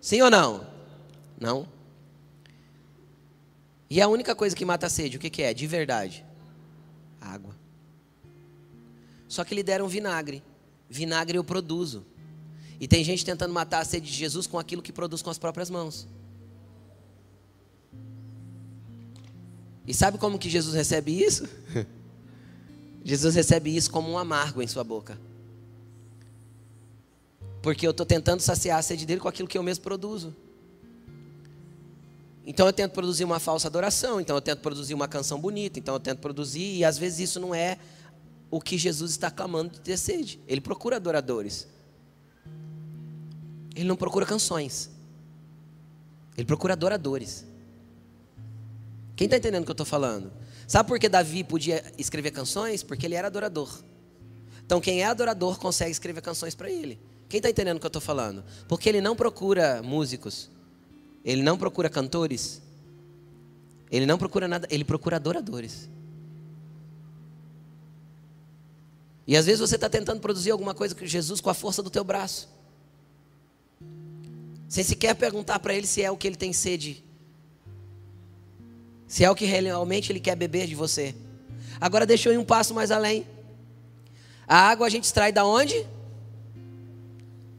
Sim 0.00 0.22
ou 0.22 0.30
não? 0.30 0.66
Não. 1.38 1.68
E 3.90 4.00
a 4.00 4.08
única 4.08 4.34
coisa 4.34 4.56
que 4.56 4.64
mata 4.64 4.86
a 4.86 4.90
sede, 4.90 5.18
o 5.18 5.20
que, 5.20 5.28
que 5.28 5.42
é? 5.42 5.52
De 5.52 5.66
verdade? 5.66 6.24
Água. 7.20 7.54
Só 9.28 9.44
que 9.44 9.54
lhe 9.54 9.62
deram 9.62 9.88
vinagre. 9.88 10.42
Vinagre 10.94 11.36
eu 11.36 11.42
produzo. 11.42 12.06
E 12.78 12.86
tem 12.86 13.02
gente 13.02 13.24
tentando 13.24 13.52
matar 13.52 13.80
a 13.80 13.84
sede 13.84 14.06
de 14.06 14.16
Jesus 14.16 14.46
com 14.46 14.60
aquilo 14.60 14.80
que 14.80 14.92
produz 14.92 15.22
com 15.22 15.30
as 15.30 15.38
próprias 15.38 15.68
mãos. 15.68 16.06
E 19.84 19.92
sabe 19.92 20.18
como 20.18 20.38
que 20.38 20.48
Jesus 20.48 20.72
recebe 20.72 21.10
isso? 21.20 21.48
Jesus 23.04 23.34
recebe 23.34 23.74
isso 23.76 23.90
como 23.90 24.08
um 24.08 24.16
amargo 24.16 24.62
em 24.62 24.68
sua 24.68 24.84
boca. 24.84 25.18
Porque 27.60 27.84
eu 27.84 27.90
estou 27.90 28.06
tentando 28.06 28.40
saciar 28.40 28.78
a 28.78 28.82
sede 28.82 29.04
dele 29.04 29.20
com 29.20 29.28
aquilo 29.28 29.48
que 29.48 29.58
eu 29.58 29.64
mesmo 29.64 29.82
produzo. 29.82 30.34
Então 32.46 32.66
eu 32.66 32.72
tento 32.72 32.92
produzir 32.92 33.24
uma 33.24 33.40
falsa 33.40 33.66
adoração, 33.66 34.20
então 34.20 34.36
eu 34.36 34.40
tento 34.40 34.60
produzir 34.60 34.94
uma 34.94 35.08
canção 35.08 35.40
bonita, 35.40 35.78
então 35.78 35.94
eu 35.94 36.00
tento 36.00 36.20
produzir, 36.20 36.76
e 36.76 36.84
às 36.84 36.96
vezes 36.96 37.30
isso 37.30 37.40
não 37.40 37.52
é 37.52 37.78
o 38.50 38.60
que 38.60 38.78
Jesus 38.78 39.12
está 39.12 39.30
clamando 39.30 39.72
de 39.74 39.80
ter 39.80 39.96
sede. 39.96 40.40
Ele 40.46 40.60
procura 40.60 40.96
adoradores. 40.96 41.66
Ele 43.74 43.88
não 43.88 43.96
procura 43.96 44.24
canções. 44.24 44.90
Ele 46.36 46.46
procura 46.46 46.74
adoradores. 46.74 47.44
Quem 49.16 49.26
está 49.26 49.36
entendendo 49.36 49.62
o 49.62 49.64
que 49.64 49.70
eu 49.70 49.74
estou 49.74 49.86
falando? 49.86 50.32
Sabe 50.66 50.88
por 50.88 50.98
que 50.98 51.08
Davi 51.08 51.44
podia 51.44 51.84
escrever 51.98 52.30
canções? 52.30 52.82
Porque 52.82 53.06
ele 53.06 53.14
era 53.14 53.28
adorador. 53.28 53.82
Então, 54.64 54.80
quem 54.80 55.02
é 55.02 55.04
adorador 55.04 55.58
consegue 55.58 55.90
escrever 55.90 56.22
canções 56.22 56.54
para 56.54 56.70
ele. 56.70 56.98
Quem 57.28 57.38
está 57.38 57.50
entendendo 57.50 57.76
o 57.76 57.80
que 57.80 57.86
eu 57.86 57.88
estou 57.88 58.02
falando? 58.02 58.44
Porque 58.66 58.88
ele 58.88 59.00
não 59.00 59.14
procura 59.14 59.82
músicos, 59.82 60.50
ele 61.24 61.42
não 61.42 61.58
procura 61.58 61.88
cantores, 61.88 62.62
ele 63.90 64.06
não 64.06 64.16
procura 64.16 64.48
nada, 64.48 64.66
ele 64.70 64.84
procura 64.84 65.16
adoradores. 65.16 65.88
E 69.26 69.36
às 69.36 69.46
vezes 69.46 69.60
você 69.60 69.74
está 69.76 69.88
tentando 69.88 70.20
produzir 70.20 70.50
alguma 70.50 70.74
coisa 70.74 70.94
com 70.94 71.04
Jesus 71.06 71.40
com 71.40 71.50
a 71.50 71.54
força 71.54 71.82
do 71.82 71.90
teu 71.90 72.04
braço, 72.04 72.48
sem 74.68 74.84
sequer 74.84 75.14
perguntar 75.14 75.58
para 75.58 75.74
ele 75.74 75.86
se 75.86 76.02
é 76.02 76.10
o 76.10 76.16
que 76.16 76.26
ele 76.26 76.36
tem 76.36 76.52
sede 76.52 77.04
se 79.14 79.22
é 79.22 79.30
o 79.30 79.34
que 79.36 79.44
realmente 79.44 80.10
Ele 80.10 80.18
quer 80.18 80.34
beber 80.34 80.66
de 80.66 80.74
você. 80.74 81.14
Agora 81.80 82.04
deixa 82.04 82.28
eu 82.28 82.32
ir 82.32 82.38
um 82.38 82.44
passo 82.44 82.74
mais 82.74 82.90
além. 82.90 83.24
A 84.44 84.58
água 84.58 84.88
a 84.88 84.90
gente 84.90 85.04
extrai 85.04 85.30
da 85.30 85.44
onde? 85.44 85.86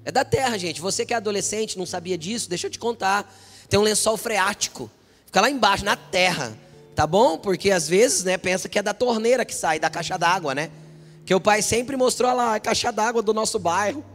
É 0.04 0.12
da 0.12 0.26
terra, 0.26 0.58
gente. 0.58 0.82
Você 0.82 1.06
que 1.06 1.14
é 1.14 1.18
adolescente, 1.18 1.78
não 1.78 1.86
sabia 1.86 2.18
disso, 2.18 2.50
deixa 2.50 2.68
eu 2.68 2.72
te 2.72 2.78
contar. 2.78 3.34
Tem 3.70 3.80
um 3.80 3.84
lençol 3.84 4.18
freático. 4.18 4.92
Fica 5.26 5.40
lá 5.40 5.50
embaixo, 5.50 5.86
na 5.86 5.96
terra. 5.96 6.58
Tá 6.94 7.08
bom? 7.08 7.38
Porque 7.38 7.72
às 7.72 7.88
vezes, 7.88 8.26
né, 8.26 8.38
pensa 8.38 8.68
que 8.68 8.78
é 8.78 8.84
da 8.84 8.94
torneira 8.94 9.46
que 9.46 9.56
sai, 9.56 9.80
da 9.80 9.90
caixa 9.90 10.18
d'água, 10.18 10.54
né? 10.54 10.70
Que 11.26 11.34
o 11.34 11.42
pai 11.42 11.62
sempre 11.62 11.98
mostrou 11.98 12.34
lá 12.34 12.56
a 12.56 12.60
caixa 12.60 12.92
d'água 12.92 13.22
do 13.22 13.34
nosso 13.34 13.58
bairro. 13.58 14.06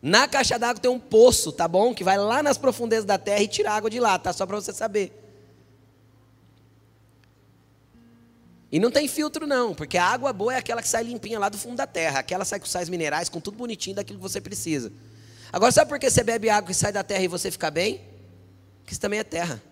Na 0.00 0.28
caixa 0.28 0.58
d'água 0.58 0.80
tem 0.80 0.90
um 0.90 1.00
poço, 1.00 1.50
tá 1.50 1.66
bom? 1.66 1.92
Que 1.92 2.04
vai 2.04 2.16
lá 2.16 2.42
nas 2.42 2.56
profundezas 2.56 3.04
da 3.04 3.18
terra 3.18 3.42
e 3.42 3.48
tira 3.48 3.72
água 3.72 3.90
de 3.90 3.98
lá, 3.98 4.18
tá? 4.18 4.32
Só 4.32 4.46
para 4.46 4.56
você 4.56 4.72
saber. 4.72 5.20
E 8.70 8.78
não 8.78 8.90
tem 8.90 9.06
filtro 9.08 9.46
não, 9.46 9.74
porque 9.74 9.96
a 9.96 10.04
água 10.04 10.32
boa 10.32 10.52
é 10.52 10.58
aquela 10.58 10.82
que 10.82 10.88
sai 10.88 11.04
limpinha 11.04 11.38
lá 11.38 11.48
do 11.48 11.56
fundo 11.56 11.76
da 11.76 11.86
terra, 11.86 12.18
aquela 12.18 12.44
sai 12.44 12.58
com 12.58 12.66
sais 12.66 12.88
minerais, 12.88 13.28
com 13.28 13.40
tudo 13.40 13.56
bonitinho 13.56 13.96
daquilo 13.96 14.18
que 14.18 14.22
você 14.22 14.40
precisa. 14.40 14.92
Agora 15.52 15.70
sabe 15.70 15.88
por 15.88 15.98
que 15.98 16.10
você 16.10 16.24
bebe 16.24 16.50
água 16.50 16.68
que 16.68 16.74
sai 16.74 16.90
da 16.90 17.04
terra 17.04 17.22
e 17.22 17.28
você 17.28 17.50
fica 17.50 17.70
bem? 17.70 18.00
Porque 18.80 18.92
isso 18.92 19.00
também 19.00 19.20
é 19.20 19.24
terra. 19.24 19.62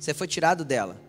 Você 0.00 0.14
foi 0.14 0.26
tirado 0.26 0.64
dela. 0.64 1.05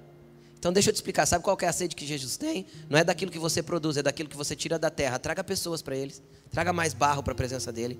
Então 0.59 0.73
deixa 0.73 0.89
eu 0.89 0.93
te 0.93 0.97
explicar, 0.97 1.25
sabe 1.25 1.43
qual 1.43 1.57
é 1.61 1.67
a 1.67 1.71
sede 1.71 1.95
que 1.95 2.05
Jesus 2.05 2.35
tem? 2.35 2.65
Não 2.89 2.97
é 2.97 3.03
daquilo 3.03 3.31
que 3.31 3.39
você 3.39 3.61
produz, 3.61 3.97
é 3.97 4.03
daquilo 4.03 4.27
que 4.27 4.37
você 4.37 4.55
tira 4.55 4.79
da 4.79 4.89
terra. 4.89 5.19
Traga 5.19 5.43
pessoas 5.43 5.81
para 5.81 5.95
eles. 5.95 6.21
Traga 6.51 6.73
mais 6.73 6.93
barro 6.93 7.21
para 7.21 7.33
a 7.33 7.35
presença 7.35 7.71
dele. 7.71 7.99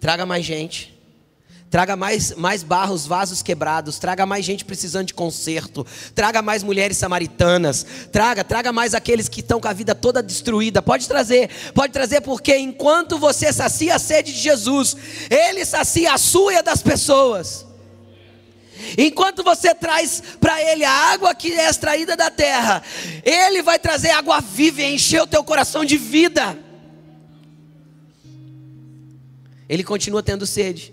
Traga 0.00 0.26
mais 0.26 0.44
gente. 0.44 0.98
Traga 1.70 1.94
mais, 1.94 2.34
mais 2.34 2.64
barros, 2.64 3.06
vasos 3.06 3.42
quebrados. 3.42 4.00
Traga 4.00 4.26
mais 4.26 4.44
gente 4.44 4.64
precisando 4.64 5.06
de 5.06 5.14
conserto. 5.14 5.86
Traga 6.16 6.42
mais 6.42 6.64
mulheres 6.64 6.96
samaritanas. 6.96 7.86
Traga, 8.10 8.42
traga 8.42 8.72
mais 8.72 8.92
aqueles 8.92 9.28
que 9.28 9.38
estão 9.38 9.60
com 9.60 9.68
a 9.68 9.72
vida 9.72 9.94
toda 9.94 10.20
destruída. 10.20 10.82
Pode 10.82 11.06
trazer, 11.06 11.48
pode 11.72 11.92
trazer, 11.92 12.22
porque 12.22 12.56
enquanto 12.56 13.16
você 13.18 13.52
sacia 13.52 13.94
a 13.94 13.98
sede 14.00 14.32
de 14.32 14.40
Jesus, 14.40 14.96
Ele 15.30 15.64
sacia 15.64 16.12
a 16.12 16.18
sua 16.18 16.54
e 16.54 16.56
a 16.56 16.62
das 16.62 16.82
pessoas. 16.82 17.69
Enquanto 18.98 19.42
você 19.42 19.74
traz 19.74 20.22
para 20.40 20.60
Ele 20.62 20.84
a 20.84 20.90
água 20.90 21.34
que 21.34 21.52
é 21.52 21.68
extraída 21.68 22.16
da 22.16 22.30
terra, 22.30 22.82
Ele 23.24 23.62
vai 23.62 23.78
trazer 23.78 24.10
água 24.10 24.40
viva 24.40 24.82
e 24.82 24.94
encher 24.94 25.22
o 25.22 25.26
teu 25.26 25.42
coração 25.44 25.84
de 25.84 25.96
vida. 25.96 26.58
Ele 29.68 29.84
continua 29.84 30.22
tendo 30.22 30.46
sede. 30.46 30.92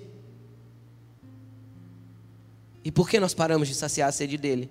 E 2.84 2.92
por 2.92 3.10
que 3.10 3.20
nós 3.20 3.34
paramos 3.34 3.68
de 3.68 3.76
saciar 3.76 4.08
a 4.08 4.12
sede 4.12 4.38
dele? 4.38 4.70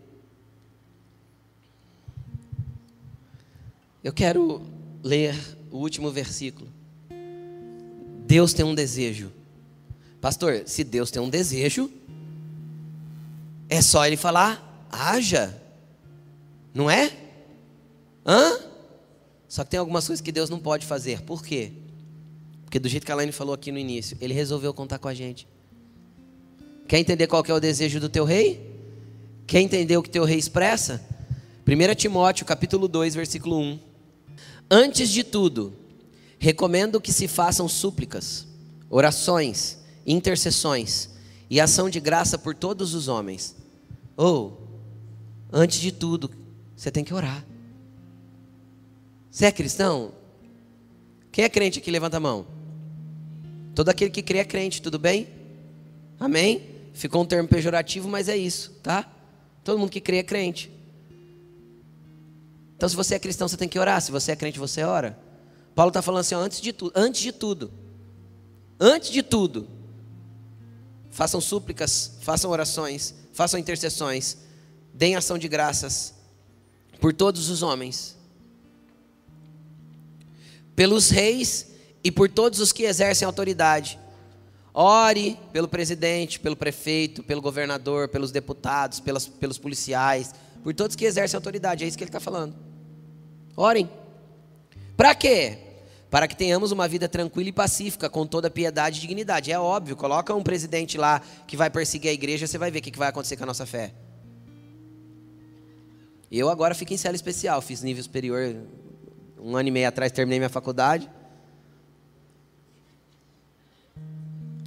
Eu 4.02 4.12
quero 4.12 4.62
ler 5.02 5.34
o 5.70 5.78
último 5.78 6.10
versículo. 6.10 6.68
Deus 8.24 8.52
tem 8.52 8.64
um 8.64 8.74
desejo. 8.74 9.32
Pastor, 10.20 10.62
se 10.66 10.82
Deus 10.84 11.10
tem 11.10 11.20
um 11.20 11.28
desejo, 11.28 11.90
é 13.68 13.80
só 13.82 14.06
ele 14.06 14.16
falar, 14.16 14.86
haja. 14.90 15.60
Não 16.72 16.90
é? 16.90 17.12
Hã? 18.24 18.58
Só 19.48 19.64
que 19.64 19.70
tem 19.70 19.80
algumas 19.80 20.06
coisas 20.06 20.20
que 20.20 20.32
Deus 20.32 20.50
não 20.50 20.58
pode 20.58 20.86
fazer. 20.86 21.22
Por 21.22 21.42
quê? 21.42 21.72
Porque 22.64 22.78
do 22.78 22.88
jeito 22.88 23.06
que 23.06 23.12
a 23.12 23.14
Laine 23.14 23.32
falou 23.32 23.54
aqui 23.54 23.70
no 23.72 23.78
início, 23.78 24.16
ele 24.20 24.34
resolveu 24.34 24.74
contar 24.74 24.98
com 24.98 25.08
a 25.08 25.14
gente. 25.14 25.46
Quer 26.86 26.98
entender 26.98 27.26
qual 27.26 27.42
que 27.42 27.50
é 27.50 27.54
o 27.54 27.60
desejo 27.60 27.98
do 27.98 28.08
teu 28.08 28.24
rei? 28.24 28.74
Quer 29.46 29.60
entender 29.60 29.96
o 29.96 30.02
que 30.02 30.10
teu 30.10 30.24
rei 30.24 30.38
expressa? 30.38 31.04
1 31.66 31.94
Timóteo 31.94 32.44
capítulo 32.44 32.86
2, 32.86 33.14
versículo 33.14 33.58
1. 33.58 33.78
Antes 34.70 35.08
de 35.08 35.24
tudo, 35.24 35.72
recomendo 36.38 37.00
que 37.00 37.12
se 37.12 37.26
façam 37.26 37.68
súplicas, 37.68 38.46
orações, 38.90 39.78
intercessões 40.06 41.15
e 41.48 41.60
ação 41.60 41.88
de 41.88 42.00
graça 42.00 42.38
por 42.38 42.54
todos 42.54 42.94
os 42.94 43.08
homens. 43.08 43.56
Ou, 44.16 44.68
antes 45.52 45.80
de 45.80 45.92
tudo, 45.92 46.30
você 46.76 46.90
tem 46.90 47.04
que 47.04 47.14
orar. 47.14 47.44
Você 49.30 49.46
é 49.46 49.52
cristão? 49.52 50.12
Quem 51.30 51.44
é 51.44 51.48
crente 51.48 51.78
aqui? 51.78 51.90
Levanta 51.90 52.16
a 52.16 52.20
mão. 52.20 52.46
Todo 53.74 53.90
aquele 53.90 54.10
que 54.10 54.22
crê 54.22 54.38
é 54.38 54.44
crente, 54.44 54.80
tudo 54.80 54.98
bem? 54.98 55.28
Amém? 56.18 56.62
Ficou 56.94 57.22
um 57.22 57.26
termo 57.26 57.46
pejorativo, 57.46 58.08
mas 58.08 58.28
é 58.28 58.36
isso, 58.36 58.72
tá? 58.82 59.06
Todo 59.62 59.78
mundo 59.78 59.90
que 59.90 60.00
crê 60.00 60.16
é 60.16 60.22
crente. 60.22 60.72
Então, 62.74 62.88
se 62.88 62.96
você 62.96 63.14
é 63.14 63.18
cristão, 63.18 63.48
você 63.48 63.56
tem 63.56 63.68
que 63.68 63.78
orar. 63.78 64.00
Se 64.00 64.10
você 64.10 64.32
é 64.32 64.36
crente, 64.36 64.58
você 64.58 64.82
ora. 64.82 65.18
Paulo 65.74 65.90
está 65.90 66.00
falando 66.00 66.20
assim: 66.20 66.34
ó, 66.34 66.38
antes 66.38 66.60
de 66.60 66.72
tudo, 66.72 66.92
antes 66.94 67.20
de 67.20 67.32
tudo, 67.32 67.70
antes 68.80 69.10
de 69.10 69.22
tudo, 69.22 69.68
façam 71.16 71.40
súplicas, 71.40 72.18
façam 72.20 72.50
orações, 72.50 73.14
façam 73.32 73.58
intercessões, 73.58 74.36
deem 74.92 75.16
ação 75.16 75.38
de 75.38 75.48
graças 75.48 76.12
por 77.00 77.14
todos 77.14 77.48
os 77.48 77.62
homens, 77.62 78.14
pelos 80.74 81.08
reis 81.08 81.68
e 82.04 82.12
por 82.12 82.28
todos 82.28 82.60
os 82.60 82.70
que 82.70 82.82
exercem 82.82 83.24
autoridade. 83.24 83.98
Ore 84.74 85.38
pelo 85.54 85.66
presidente, 85.66 86.38
pelo 86.38 86.54
prefeito, 86.54 87.22
pelo 87.22 87.40
governador, 87.40 88.08
pelos 88.08 88.30
deputados, 88.30 89.00
pelas, 89.00 89.26
pelos 89.26 89.56
policiais, 89.56 90.34
por 90.62 90.74
todos 90.74 90.94
que 90.94 91.06
exercem 91.06 91.38
autoridade. 91.38 91.82
É 91.82 91.88
isso 91.88 91.96
que 91.96 92.04
ele 92.04 92.10
está 92.10 92.20
falando. 92.20 92.54
Orem. 93.56 93.88
Para 94.98 95.14
quê? 95.14 95.60
Para 96.10 96.28
que 96.28 96.36
tenhamos 96.36 96.70
uma 96.72 96.86
vida 96.86 97.08
tranquila 97.08 97.48
e 97.48 97.52
pacífica, 97.52 98.08
com 98.08 98.26
toda 98.26 98.48
piedade 98.48 98.98
e 98.98 99.00
dignidade. 99.00 99.50
É 99.50 99.58
óbvio, 99.58 99.96
coloca 99.96 100.34
um 100.34 100.42
presidente 100.42 100.96
lá 100.96 101.20
que 101.46 101.56
vai 101.56 101.68
perseguir 101.68 102.10
a 102.10 102.14
igreja, 102.14 102.46
você 102.46 102.58
vai 102.58 102.70
ver 102.70 102.78
o 102.78 102.82
que 102.82 102.96
vai 102.96 103.08
acontecer 103.08 103.36
com 103.36 103.42
a 103.42 103.46
nossa 103.46 103.66
fé. 103.66 103.92
Eu 106.30 106.48
agora 106.48 106.74
fico 106.74 106.92
em 106.92 106.96
cela 106.96 107.16
especial, 107.16 107.60
fiz 107.60 107.82
nível 107.82 108.02
superior 108.02 108.56
um 109.40 109.56
ano 109.56 109.68
e 109.68 109.72
meio 109.72 109.88
atrás, 109.88 110.10
terminei 110.12 110.38
minha 110.38 110.48
faculdade. 110.48 111.08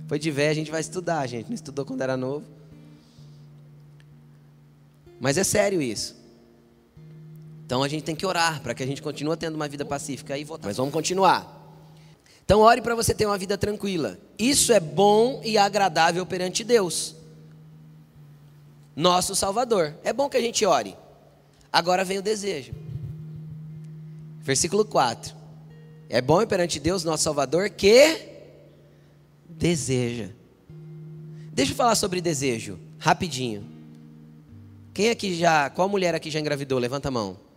Foi 0.08 0.18
de 0.18 0.32
velho, 0.32 0.52
a 0.52 0.56
gente 0.56 0.72
vai 0.72 0.82
estudar, 0.82 1.28
gente. 1.28 1.48
Não 1.48 1.54
estudou 1.54 1.86
quando 1.86 2.02
era 2.02 2.18
novo. 2.18 2.46
Mas 5.20 5.38
é 5.38 5.44
sério 5.44 5.82
isso. 5.82 6.19
Então 7.70 7.84
a 7.84 7.88
gente 7.88 8.04
tem 8.04 8.16
que 8.16 8.26
orar 8.26 8.64
para 8.64 8.74
que 8.74 8.82
a 8.82 8.86
gente 8.88 9.00
continue 9.00 9.38
tendo 9.38 9.54
uma 9.54 9.68
vida 9.68 9.86
pacífica 9.86 10.36
e 10.36 10.44
votar. 10.44 10.66
Mas 10.66 10.78
vamos 10.78 10.92
continuar. 10.92 11.72
Então 12.44 12.62
ore 12.62 12.82
para 12.82 12.96
você 12.96 13.14
ter 13.14 13.28
uma 13.28 13.38
vida 13.38 13.60
tranquila. 13.60 14.18
Isso 14.40 14.74
é 14.74 14.80
bom 14.80 15.40
e 15.46 15.56
agradável 15.56 16.26
perante 16.26 16.64
Deus. 16.64 17.14
Nosso 18.96 19.36
Salvador. 19.36 19.94
É 20.04 20.12
bom 20.12 20.28
que 20.28 20.36
a 20.36 20.42
gente 20.42 20.66
ore. 20.66 20.98
Agora 21.72 22.04
vem 22.04 22.18
o 22.18 22.24
desejo. 22.24 22.74
Versículo 24.40 24.84
4. 24.84 25.36
É 26.10 26.22
bom 26.22 26.44
perante 26.48 26.80
Deus, 26.80 27.04
nosso 27.04 27.22
Salvador, 27.22 27.70
que 27.70 28.18
deseja. 29.48 30.30
Deixa 31.54 31.74
eu 31.74 31.76
falar 31.76 31.94
sobre 31.94 32.20
desejo, 32.20 32.80
rapidinho. 32.98 33.64
Quem 34.92 35.12
aqui 35.12 35.36
já, 35.36 35.70
qual 35.70 35.88
mulher 35.88 36.16
aqui 36.16 36.32
já 36.32 36.40
engravidou? 36.40 36.80
Levanta 36.80 37.10
a 37.10 37.12
mão. 37.12 37.49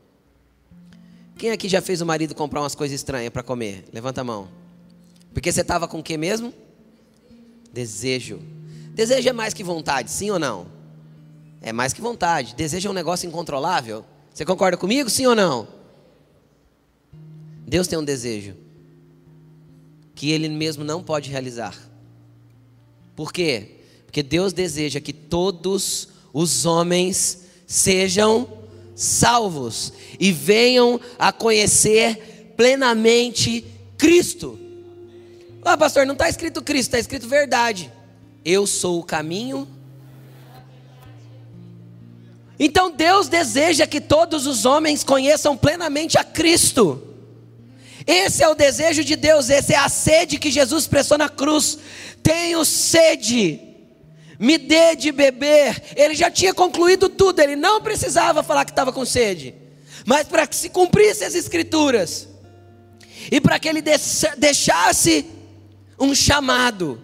Quem 1.36 1.50
aqui 1.50 1.68
já 1.68 1.80
fez 1.80 2.00
o 2.00 2.06
marido 2.06 2.34
comprar 2.34 2.60
umas 2.60 2.74
coisas 2.74 2.94
estranhas 2.94 3.30
para 3.30 3.42
comer? 3.42 3.84
Levanta 3.92 4.20
a 4.20 4.24
mão. 4.24 4.48
Porque 5.32 5.50
você 5.50 5.62
estava 5.62 5.88
com 5.88 5.98
o 5.98 6.02
que 6.02 6.16
mesmo? 6.16 6.52
Desejo. 7.72 8.40
Desejo 8.94 9.28
é 9.28 9.32
mais 9.32 9.54
que 9.54 9.64
vontade, 9.64 10.10
sim 10.10 10.30
ou 10.30 10.38
não? 10.38 10.66
É 11.60 11.72
mais 11.72 11.92
que 11.92 12.00
vontade. 12.00 12.54
Desejo 12.54 12.88
é 12.88 12.90
um 12.90 12.94
negócio 12.94 13.26
incontrolável. 13.26 14.04
Você 14.32 14.44
concorda 14.44 14.76
comigo, 14.76 15.08
sim 15.08 15.26
ou 15.26 15.34
não? 15.34 15.66
Deus 17.66 17.86
tem 17.86 17.98
um 17.98 18.04
desejo 18.04 18.54
que 20.14 20.30
Ele 20.30 20.48
mesmo 20.48 20.84
não 20.84 21.02
pode 21.02 21.30
realizar. 21.30 21.76
Por 23.16 23.32
quê? 23.32 23.78
Porque 24.04 24.22
Deus 24.22 24.52
deseja 24.52 25.00
que 25.00 25.12
todos 25.12 26.08
os 26.32 26.66
homens 26.66 27.44
sejam 27.66 28.61
salvos 28.95 29.93
e 30.18 30.32
venham 30.32 31.01
a 31.18 31.32
conhecer 31.32 32.53
plenamente 32.57 33.64
Cristo. 33.97 34.59
Ah, 35.64 35.76
pastor, 35.76 36.05
não 36.07 36.14
está 36.14 36.28
escrito 36.28 36.62
Cristo, 36.62 36.88
está 36.88 36.99
escrito 36.99 37.28
verdade. 37.28 37.93
Eu 38.45 38.66
sou 38.66 38.99
o 38.99 39.05
caminho. 39.05 39.68
Então 42.59 42.90
Deus 42.90 43.28
deseja 43.28 43.86
que 43.86 44.01
todos 44.01 44.47
os 44.47 44.64
homens 44.64 45.03
conheçam 45.03 45.57
plenamente 45.57 46.18
a 46.18 46.24
Cristo. 46.24 47.03
Esse 48.07 48.43
é 48.43 48.49
o 48.49 48.55
desejo 48.55 49.05
de 49.05 49.16
Deus, 49.16 49.49
essa 49.51 49.72
é 49.72 49.76
a 49.76 49.88
sede 49.88 50.38
que 50.38 50.51
Jesus 50.51 50.84
expressou 50.84 51.16
na 51.16 51.28
cruz. 51.28 51.78
Tenho 52.22 52.64
sede, 52.64 53.61
me 54.43 54.59
dê 54.59 54.97
de 54.97 55.12
beber. 55.12 55.80
Ele 55.95 56.16
já 56.16 56.28
tinha 56.28 56.53
concluído 56.53 57.09
tudo, 57.09 57.38
ele 57.38 57.55
não 57.55 57.80
precisava 57.80 58.43
falar 58.43 58.64
que 58.64 58.72
estava 58.72 58.93
com 58.93 59.05
sede, 59.05 59.55
mas 60.05 60.26
para 60.26 60.49
que 60.49 60.57
se 60.57 60.68
cumprisse 60.68 61.22
as 61.22 61.36
Escrituras 61.36 62.28
e 63.30 63.40
para 63.40 63.61
que 63.61 63.68
ele 63.68 63.80
deixasse 64.36 65.26
um 65.97 66.12
chamado, 66.12 67.01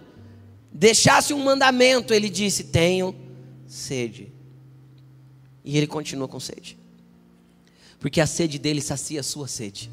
deixasse 0.69 1.33
um 1.33 1.39
mandamento, 1.39 2.13
ele 2.13 2.29
disse: 2.29 2.65
Tenho 2.65 3.15
sede. 3.65 4.33
E 5.63 5.77
ele 5.77 5.87
continua 5.87 6.27
com 6.27 6.41
sede, 6.41 6.77
porque 8.01 8.19
a 8.19 8.27
sede 8.27 8.59
dele 8.59 8.81
sacia 8.81 9.21
a 9.21 9.23
sua 9.23 9.47
sede. 9.47 9.89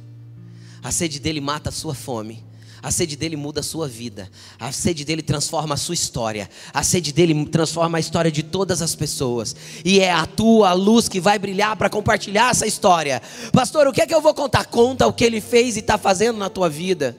A 0.82 0.90
sede 0.90 1.20
dele 1.20 1.40
mata 1.40 1.68
a 1.68 1.72
sua 1.72 1.94
fome. 1.94 2.44
A 2.82 2.90
sede 2.90 3.16
dele 3.16 3.36
muda 3.36 3.60
a 3.60 3.62
sua 3.62 3.88
vida. 3.88 4.30
A 4.58 4.70
sede 4.70 5.04
dele 5.04 5.22
transforma 5.22 5.74
a 5.74 5.76
sua 5.76 5.94
história. 5.94 6.48
A 6.72 6.82
sede 6.82 7.12
dele 7.12 7.46
transforma 7.46 7.98
a 7.98 8.00
história 8.00 8.30
de 8.30 8.42
todas 8.42 8.82
as 8.82 8.94
pessoas. 8.94 9.56
E 9.84 10.00
é 10.00 10.12
a 10.12 10.26
tua 10.26 10.72
luz 10.72 11.08
que 11.08 11.20
vai 11.20 11.38
brilhar 11.38 11.76
para 11.76 11.90
compartilhar 11.90 12.50
essa 12.50 12.66
história. 12.66 13.22
Pastor, 13.52 13.86
o 13.86 13.92
que 13.92 14.02
é 14.02 14.06
que 14.06 14.14
eu 14.14 14.20
vou 14.20 14.34
contar? 14.34 14.66
Conta 14.66 15.06
o 15.06 15.12
que 15.12 15.24
ele 15.24 15.40
fez 15.40 15.76
e 15.76 15.80
está 15.80 15.96
fazendo 15.96 16.38
na 16.38 16.50
tua 16.50 16.68
vida. 16.68 17.16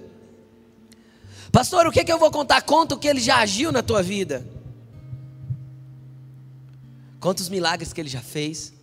Pastor, 1.51 1.87
o 1.87 1.91
que 1.91 1.99
é 1.99 2.03
que 2.03 2.11
eu 2.11 2.19
vou 2.19 2.31
contar? 2.31 2.61
Conta 2.61 2.95
o 2.95 2.99
que 2.99 3.07
ele 3.07 3.19
já 3.19 3.37
agiu 3.37 3.71
na 3.71 3.81
tua 3.81 4.03
vida. 4.03 4.47
Conta 7.19 7.41
os 7.41 7.49
milagres 7.49 7.91
que 7.91 7.99
ele 7.99 8.09
já 8.09 8.21
fez. 8.21 8.73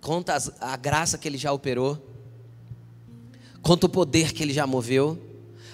Conta 0.00 0.36
a 0.60 0.76
graça 0.76 1.18
que 1.18 1.26
ele 1.26 1.38
já 1.38 1.52
operou. 1.52 2.07
Conta 3.62 3.86
o 3.86 3.88
poder 3.88 4.32
que 4.32 4.42
ele 4.42 4.52
já 4.52 4.66
moveu. 4.66 5.18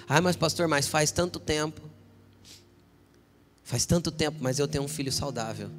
Ah, 0.07 0.21
mas 0.21 0.35
pastor, 0.35 0.67
mas 0.67 0.87
faz 0.87 1.11
tanto 1.11 1.39
tempo. 1.39 1.81
Faz 3.63 3.85
tanto 3.85 4.11
tempo, 4.11 4.37
mas 4.41 4.59
eu 4.59 4.67
tenho 4.67 4.83
um 4.83 4.87
filho 4.87 5.11
saudável 5.11 5.69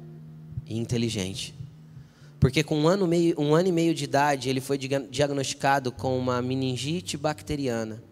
e 0.65 0.77
inteligente. 0.77 1.55
Porque 2.39 2.63
com 2.63 2.79
um 2.79 2.87
ano, 2.87 3.07
meio, 3.07 3.39
um 3.39 3.55
ano 3.55 3.69
e 3.69 3.71
meio 3.71 3.95
de 3.95 4.03
idade, 4.03 4.49
ele 4.49 4.61
foi 4.61 4.77
diagnosticado 4.77 5.91
com 5.91 6.17
uma 6.17 6.41
meningite 6.41 7.17
bacteriana. 7.17 8.03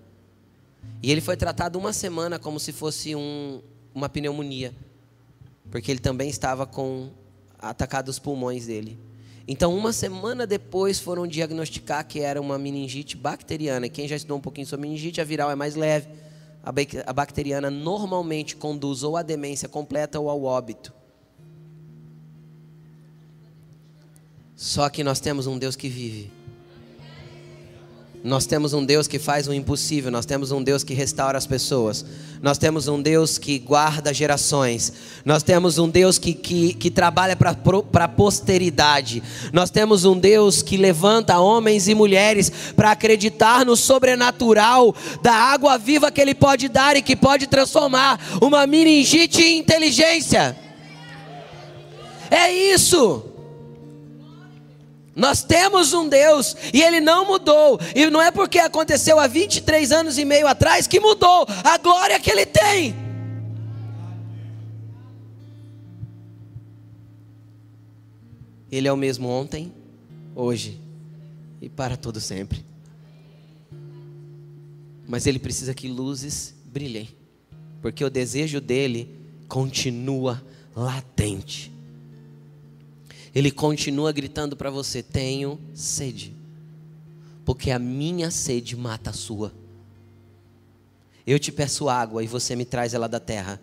E 1.02 1.12
ele 1.12 1.22
foi 1.22 1.38
tratado 1.38 1.78
uma 1.78 1.94
semana 1.94 2.40
como 2.40 2.60
se 2.60 2.72
fosse 2.72 3.16
um, 3.16 3.62
uma 3.94 4.10
pneumonia. 4.10 4.74
Porque 5.70 5.92
ele 5.92 6.00
também 6.00 6.30
estava 6.30 6.66
com 6.66 7.10
atacado 7.60 8.10
os 8.10 8.18
pulmões 8.18 8.66
dele. 8.66 8.98
Então, 9.48 9.76
uma 9.76 9.94
semana 9.94 10.48
depois, 10.48 11.00
foram 11.00 11.28
diagnosticar 11.28 12.06
que 12.08 12.20
era 12.20 12.42
uma 12.42 12.58
meningite 12.58 13.16
bacteriana. 13.16 13.88
Quem 13.88 14.08
já 14.08 14.16
estudou 14.16 14.38
um 14.38 14.42
pouquinho 14.42 14.66
sobre 14.66 14.88
meningite, 14.88 15.22
a 15.22 15.24
viral 15.24 15.52
é 15.52 15.56
mais 15.56 15.76
leve. 15.76 16.08
A 17.06 17.14
bacteriana 17.14 17.70
normalmente 17.70 18.56
conduz 18.56 19.04
ou 19.04 19.16
à 19.16 19.22
demência 19.22 19.70
completa 19.70 20.20
ou 20.20 20.30
ao 20.30 20.44
óbito. 20.44 20.92
Só 24.56 24.90
que 24.90 25.04
nós 25.04 25.20
temos 25.20 25.46
um 25.46 25.60
Deus 25.60 25.76
que 25.76 25.88
vive. 25.88 26.32
Nós 28.26 28.48
temos 28.48 28.74
um 28.74 28.84
Deus 28.84 29.08
que 29.08 29.20
faz 29.20 29.48
o 29.48 29.54
impossível, 29.54 30.10
nós 30.10 30.26
temos 30.26 30.52
um 30.52 30.64
Deus 30.64 30.84
que 30.84 30.96
restaura 30.96 31.38
as 31.38 31.46
pessoas, 31.46 32.04
nós 32.42 32.58
temos 32.58 32.88
um 32.88 33.00
Deus 33.00 33.38
que 33.38 33.60
guarda 33.60 34.12
gerações, 34.12 34.92
nós 35.24 35.44
temos 35.44 35.78
um 35.78 35.88
Deus 35.88 36.18
que, 36.18 36.34
que, 36.34 36.74
que 36.74 36.90
trabalha 36.90 37.36
para 37.36 37.56
a 38.04 38.08
posteridade, 38.08 39.22
nós 39.54 39.70
temos 39.70 40.06
um 40.06 40.18
Deus 40.18 40.64
que 40.64 40.76
levanta 40.76 41.38
homens 41.38 41.88
e 41.88 41.94
mulheres 41.94 42.52
para 42.76 42.90
acreditar 42.90 43.64
no 43.64 43.76
sobrenatural 43.76 44.96
da 45.22 45.36
água 45.36 45.78
viva 45.78 46.12
que 46.12 46.20
Ele 46.20 46.34
pode 46.34 46.68
dar 46.68 46.98
e 46.98 47.04
que 47.04 47.16
pode 47.16 47.46
transformar 47.46 48.20
uma 48.42 48.66
meningite 48.66 49.44
em 49.44 49.60
inteligência. 49.60 50.58
É 52.32 52.52
isso. 52.52 53.35
Nós 55.16 55.42
temos 55.42 55.94
um 55.94 56.10
Deus 56.10 56.58
e 56.74 56.82
ele 56.82 57.00
não 57.00 57.26
mudou. 57.26 57.80
E 57.96 58.10
não 58.10 58.22
é 58.22 58.32
porque 58.32 58.60
aconteceu 58.60 59.18
há 59.18 59.28
23 59.28 59.92
anos 59.94 60.18
e 60.18 60.26
meio 60.26 60.46
atrás 60.46 60.88
que 60.88 61.00
mudou 61.00 61.48
a 61.64 61.78
glória 61.78 62.20
que 62.20 62.30
ele 62.30 62.46
tem. 62.46 62.94
Ele 68.70 68.90
é 68.90 68.92
o 68.92 68.98
mesmo 68.98 69.30
ontem, 69.30 69.74
hoje 70.36 70.82
e 71.62 71.70
para 71.70 71.96
todo 71.96 72.20
sempre. 72.20 72.66
Mas 75.08 75.26
ele 75.26 75.40
precisa 75.40 75.74
que 75.74 75.88
luzes 75.88 76.54
brilhem, 76.66 77.08
porque 77.82 78.04
o 78.04 78.10
desejo 78.10 78.60
dele 78.60 79.18
continua 79.48 80.44
latente 80.76 81.75
ele 83.36 83.52
continua 83.52 84.14
gritando 84.14 84.56
para 84.56 84.70
você: 84.70 85.04
Tenho 85.04 85.60
sede, 85.74 86.34
porque 87.44 87.70
a 87.70 87.78
minha 87.78 88.32
sede 88.32 88.78
mata 88.78 89.10
a 89.10 89.14
sua. 89.14 89.54
Eu 91.28 91.38
te 91.38 91.52
peço 91.52 91.90
água 91.90 92.24
e 92.24 92.28
você 92.28 92.56
me 92.56 92.64
traz 92.64 92.94
ela 92.94 93.10
da 93.10 93.20
terra. 93.20 93.62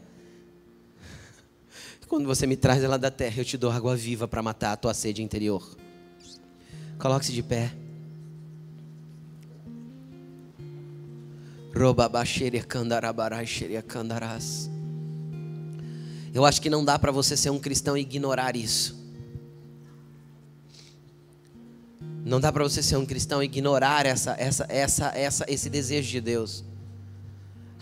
Quando 2.06 2.26
você 2.26 2.46
me 2.46 2.56
traz 2.56 2.84
ela 2.84 2.98
da 2.98 3.10
terra, 3.10 3.40
eu 3.40 3.44
te 3.46 3.56
dou 3.56 3.70
água 3.70 3.96
viva 3.96 4.28
para 4.28 4.42
matar 4.42 4.72
a 4.72 4.76
tua 4.76 4.92
sede 4.92 5.22
interior. 5.22 5.76
Coloque-se 6.98 7.32
de 7.32 7.42
pé. 7.42 7.72
Eu 16.34 16.44
acho 16.44 16.60
que 16.60 16.68
não 16.68 16.84
dá 16.84 16.98
para 16.98 17.10
você 17.10 17.36
ser 17.36 17.48
um 17.50 17.58
cristão 17.58 17.96
e 17.96 18.02
ignorar 18.02 18.54
isso. 18.56 19.01
Não 22.24 22.40
dá 22.40 22.52
para 22.52 22.62
você 22.62 22.82
ser 22.82 22.96
um 22.96 23.04
cristão 23.04 23.42
e 23.42 23.46
ignorar 23.46 24.06
essa, 24.06 24.36
essa, 24.38 24.64
essa, 24.68 25.06
essa, 25.08 25.44
esse 25.48 25.68
desejo 25.68 26.08
de 26.08 26.20
Deus. 26.20 26.64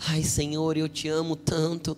Ai, 0.07 0.23
Senhor, 0.23 0.75
eu 0.77 0.89
te 0.89 1.07
amo 1.07 1.35
tanto. 1.35 1.95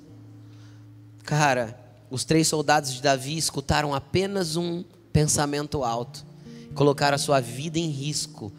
Cara, 1.24 1.80
os 2.10 2.26
três 2.26 2.48
soldados 2.48 2.94
de 2.94 3.02
Davi 3.02 3.38
escutaram 3.38 3.94
apenas 3.94 4.58
um 4.58 4.84
pensamento 5.14 5.84
alto, 5.84 6.26
colocaram 6.76 7.16
a 7.16 7.20
sua 7.20 7.39
vida 7.39 7.80
em 7.80 7.88
risco 7.88 8.52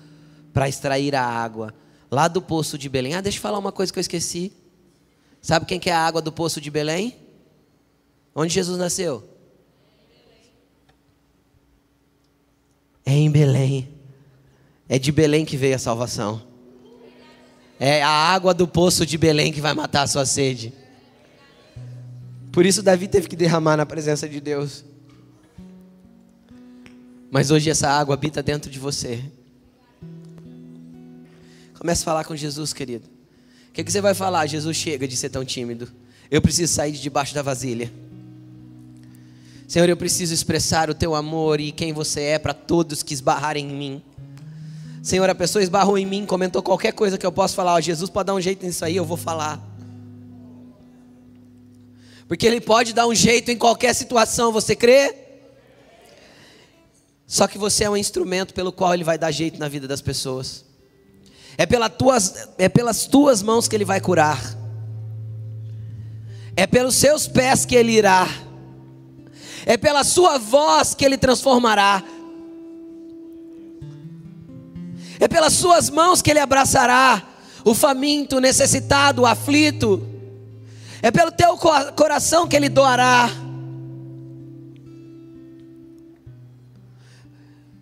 para 0.53 0.69
extrair 0.69 1.15
a 1.15 1.23
água 1.23 1.75
lá 2.11 2.27
do 2.27 2.41
poço 2.41 2.79
de 2.79 2.89
Belém. 2.89 3.15
Ah, 3.15 3.21
deixa 3.21 3.37
eu 3.39 3.43
falar 3.43 3.59
uma 3.59 3.73
coisa 3.73 3.93
que 3.93 3.99
eu 3.99 4.03
esqueci. 4.03 4.51
Sabe 5.43 5.67
quem 5.67 5.79
que 5.79 5.91
é 5.91 5.93
a 5.93 6.07
água 6.07 6.23
do 6.23 6.33
poço 6.33 6.59
de 6.59 6.71
Belém? 6.71 7.17
Onde 8.35 8.55
Jesus 8.55 8.79
nasceu? 8.79 9.34
É 13.05 13.13
em 13.13 13.31
Belém. 13.31 13.89
É 14.89 14.99
de 14.99 15.13
Belém 15.13 15.45
que 15.45 15.57
veio 15.57 15.77
a 15.77 15.79
salvação. 15.79 16.43
É 17.79 18.03
a 18.03 18.09
água 18.09 18.55
do 18.55 18.67
poço 18.67 19.05
de 19.05 19.19
Belém 19.19 19.53
que 19.53 19.61
vai 19.61 19.75
matar 19.75 20.03
a 20.03 20.07
sua 20.07 20.25
sede. 20.25 20.73
Por 22.53 22.65
isso 22.65 22.83
Davi 22.83 23.09
teve 23.09 23.29
que 23.29 23.35
derramar 23.35 23.77
na 23.77 23.85
presença 23.85 24.29
de 24.29 24.41
Deus. 24.41 24.85
Mas 27.31 27.51
hoje 27.51 27.69
essa 27.69 27.91
água 27.91 28.15
habita 28.15 28.43
dentro 28.43 28.71
de 28.71 28.79
você. 28.79 29.25
Comece 31.77 32.03
a 32.03 32.05
falar 32.05 32.25
com 32.25 32.37
Jesus, 32.37 32.73
querido. 32.73 33.09
O 33.69 33.73
que, 33.73 33.83
que 33.83 33.91
você 33.91 34.01
vai 34.01 34.15
falar? 34.15 34.47
Jesus 34.47 34.77
chega 34.77 35.09
de 35.09 35.17
ser 35.17 35.31
tão 35.31 35.45
tímido. 35.45 35.93
Eu 36.31 36.41
preciso 36.41 36.73
sair 36.73 36.93
de 36.93 37.01
debaixo 37.01 37.35
da 37.35 37.43
vasilha. 37.43 37.93
Senhor, 39.75 39.89
eu 39.89 39.97
preciso 39.97 40.33
expressar 40.33 40.89
o 40.89 40.95
teu 40.95 41.17
amor 41.17 41.59
e 41.59 41.73
quem 41.73 41.93
você 41.93 42.21
é 42.21 42.39
para 42.39 42.55
todos 42.55 43.03
que 43.03 43.13
esbarrarem 43.13 43.69
em 43.69 43.75
mim. 43.75 44.03
Senhor, 45.03 45.29
a 45.29 45.35
pessoa 45.35 45.65
esbarrou 45.65 45.99
em 45.99 46.07
mim, 46.07 46.25
comentou 46.25 46.63
qualquer 46.63 46.93
coisa 46.93 47.19
que 47.19 47.27
eu 47.27 47.33
possa 47.33 47.57
falar. 47.57 47.75
Oh, 47.75 47.81
Jesus 47.81 48.09
pode 48.09 48.29
dar 48.29 48.35
um 48.35 48.41
jeito 48.41 48.65
nisso 48.65 48.85
aí, 48.85 48.95
eu 48.95 49.05
vou 49.05 49.17
falar. 49.17 49.61
Porque 52.29 52.47
Ele 52.47 52.61
pode 52.61 52.93
dar 52.93 53.09
um 53.09 53.15
jeito 53.17 53.51
em 53.51 53.59
qualquer 53.59 53.93
situação, 53.97 54.53
você 54.53 54.77
crê? 54.77 55.13
Só 57.27 57.49
que 57.49 57.59
você 57.59 57.83
é 57.83 57.91
um 57.91 57.97
instrumento 57.97 58.55
pelo 58.55 58.71
qual 58.71 58.95
Ele 58.95 59.03
vai 59.03 59.19
dar 59.19 59.33
jeito 59.33 59.59
na 59.59 59.67
vida 59.67 59.89
das 59.89 60.01
pessoas. 60.01 60.65
É, 61.59 61.67
pela 61.67 61.91
tuas, 61.91 62.49
é 62.59 62.69
pelas 62.69 63.09
tuas 63.09 63.43
mãos 63.43 63.67
que 63.67 63.75
Ele 63.75 63.85
vai 63.85 64.01
curar. 64.01 64.41
É 66.55 66.65
pelos 66.65 66.95
seus 66.95 67.27
pés 67.27 67.67
que 67.67 67.75
Ele 67.75 67.91
irá. 67.91 68.29
É 69.67 69.77
pela 69.77 70.05
sua 70.05 70.39
voz 70.39 70.95
que 70.95 71.05
Ele 71.05 71.17
transformará. 71.17 72.03
É 75.19 75.29
pelas 75.29 75.53
suas 75.55 75.89
mãos 75.89 76.21
que 76.21 76.31
Ele 76.31 76.41
abraçará 76.41 77.23
o 77.65 77.75
faminto, 77.75 78.37
o 78.37 78.41
necessitado, 78.41 79.23
o 79.23 79.27
aflito. 79.27 80.07
É 81.01 81.11
pelo 81.11 81.33
teu 81.33 81.57
coração 81.97 82.47
que 82.47 82.57
Ele 82.57 82.69
doará. 82.69 83.31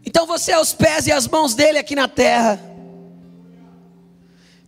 Então 0.04 0.26
você 0.26 0.52
é 0.52 0.60
os 0.60 0.72
pés 0.72 1.06
e 1.06 1.12
as 1.12 1.26
mãos 1.26 1.54
dele 1.54 1.78
aqui 1.78 1.94
na 1.94 2.06
terra. 2.06 2.60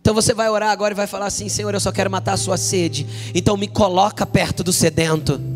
Então 0.01 0.13
você 0.13 0.33
vai 0.33 0.49
orar 0.49 0.69
agora 0.69 0.93
e 0.93 0.95
vai 0.95 1.07
falar 1.07 1.27
assim: 1.27 1.49
Senhor, 1.49 1.73
eu 1.73 1.79
só 1.79 1.91
quero 1.91 2.11
matar 2.11 2.33
a 2.33 2.37
sua 2.37 2.57
sede. 2.57 3.07
Então 3.33 3.55
me 3.55 3.67
coloca 3.67 4.25
perto 4.25 4.63
do 4.63 4.73
sedento. 4.73 5.54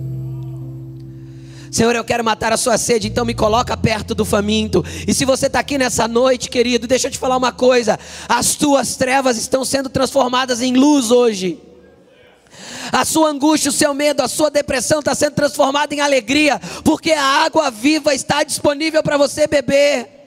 Senhor, 1.72 1.96
eu 1.96 2.04
quero 2.04 2.24
matar 2.24 2.52
a 2.52 2.58
sua 2.58 2.78
sede, 2.78 3.08
então 3.08 3.26
me 3.26 3.34
coloca 3.34 3.76
perto 3.78 4.16
do 4.16 4.26
faminto. 4.26 4.84
E 5.08 5.14
se 5.14 5.26
você 5.26 5.48
está 5.48 5.60
aqui 5.60 5.78
nessa 5.78 6.08
noite, 6.08 6.50
querido, 6.50 6.88
deixa 6.88 7.08
eu 7.08 7.12
te 7.12 7.18
falar 7.18 7.38
uma 7.38 7.52
coisa: 7.52 8.00
as 8.28 8.56
tuas 8.56 8.96
trevas 8.96 9.38
estão 9.38 9.64
sendo 9.64 9.90
transformadas 9.90 10.62
em 10.62 10.74
luz 10.74 11.12
hoje. 11.12 11.60
A 12.92 13.06
sua 13.06 13.30
angústia, 13.30 13.70
o 13.70 13.74
seu 13.74 13.94
medo, 13.94 14.22
a 14.22 14.28
sua 14.28 14.50
depressão 14.50 15.00
está 15.00 15.14
sendo 15.14 15.34
transformada 15.34 15.94
em 15.94 16.00
alegria, 16.00 16.60
porque 16.84 17.12
a 17.12 17.24
água 17.24 17.70
viva 17.70 18.14
está 18.14 18.44
disponível 18.44 19.04
para 19.04 19.18
você 19.18 19.48
beber. 19.48 20.19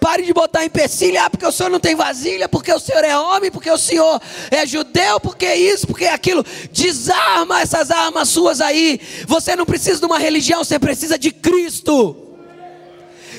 Pare 0.00 0.22
de 0.22 0.32
botar 0.32 0.64
empecilho, 0.64 1.20
ah, 1.20 1.30
porque 1.30 1.46
o 1.46 1.52
senhor 1.52 1.70
não 1.70 1.80
tem 1.80 1.94
vasilha, 1.94 2.48
porque 2.48 2.72
o 2.72 2.78
senhor 2.78 3.04
é 3.04 3.16
homem, 3.16 3.50
porque 3.50 3.70
o 3.70 3.78
senhor 3.78 4.20
é 4.50 4.66
judeu, 4.66 5.18
porque 5.20 5.52
isso, 5.54 5.86
porque 5.86 6.06
aquilo. 6.06 6.44
Desarma 6.72 7.60
essas 7.60 7.90
armas 7.90 8.28
suas 8.28 8.60
aí. 8.60 9.00
Você 9.26 9.56
não 9.56 9.66
precisa 9.66 10.00
de 10.00 10.06
uma 10.06 10.18
religião, 10.18 10.64
você 10.64 10.78
precisa 10.78 11.18
de 11.18 11.30
Cristo. 11.30 12.16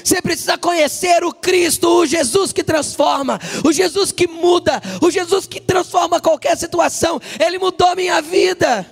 Você 0.04 0.22
precisa 0.22 0.58
conhecer 0.58 1.24
o 1.26 1.34
Cristo, 1.34 1.90
o 1.90 2.06
Jesus 2.06 2.54
que 2.54 2.64
transforma, 2.64 3.40
o 3.66 3.74
Jesus 3.74 4.14
que 4.14 4.26
muda, 4.26 4.82
o 5.02 5.12
Jesus 5.12 5.46
que 5.46 5.60
transforma 5.60 6.22
qualquer 6.22 6.58
situação. 6.58 7.20
Ele 7.46 7.60
mudou 7.60 7.94
minha 7.94 8.22
vida. 8.22 8.86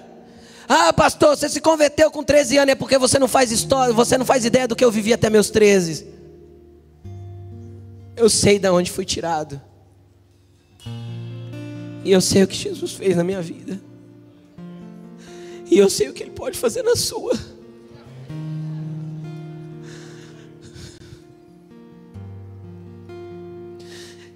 Ah, 0.68 0.92
pastor, 0.92 1.38
você 1.38 1.48
se 1.48 1.62
converteu 1.62 2.12
com 2.12 2.24
13 2.24 2.58
anos 2.58 2.72
é 2.74 2.76
porque 2.76 2.98
você 2.98 3.18
não 3.18 3.28
faz 3.28 3.52
história, 3.52 3.94
você 3.94 4.18
não 4.18 4.26
faz 4.26 4.44
ideia 4.44 4.68
do 4.68 4.76
que 4.76 4.84
eu 4.84 4.92
vivi 4.92 5.14
até 5.14 5.30
meus 5.30 5.50
13. 5.50 6.15
Eu 8.16 8.30
sei 8.30 8.58
de 8.58 8.70
onde 8.70 8.92
fui 8.92 9.04
tirado. 9.04 9.62
E 12.04 12.12
eu 12.12 12.22
sei 12.22 12.44
o 12.44 12.48
que 12.48 12.56
Jesus 12.56 12.94
fez 12.94 13.16
na 13.16 13.24
minha 13.24 13.42
vida. 13.42 13.82
E 15.70 15.78
eu 15.78 15.90
sei 15.90 16.08
o 16.08 16.14
que 16.14 16.24
Ele 16.24 16.32
pode 16.32 16.58
fazer 16.58 16.84
na 16.84 16.96
sua. 16.96 17.34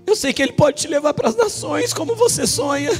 Eu 0.06 0.16
sei 0.16 0.34
que 0.34 0.42
Ele 0.42 0.54
pode 0.54 0.82
te 0.82 0.88
levar 0.88 1.14
para 1.14 1.30
as 1.30 1.36
nações 1.36 1.94
como 1.94 2.16
você 2.16 2.48
sonha. 2.48 2.92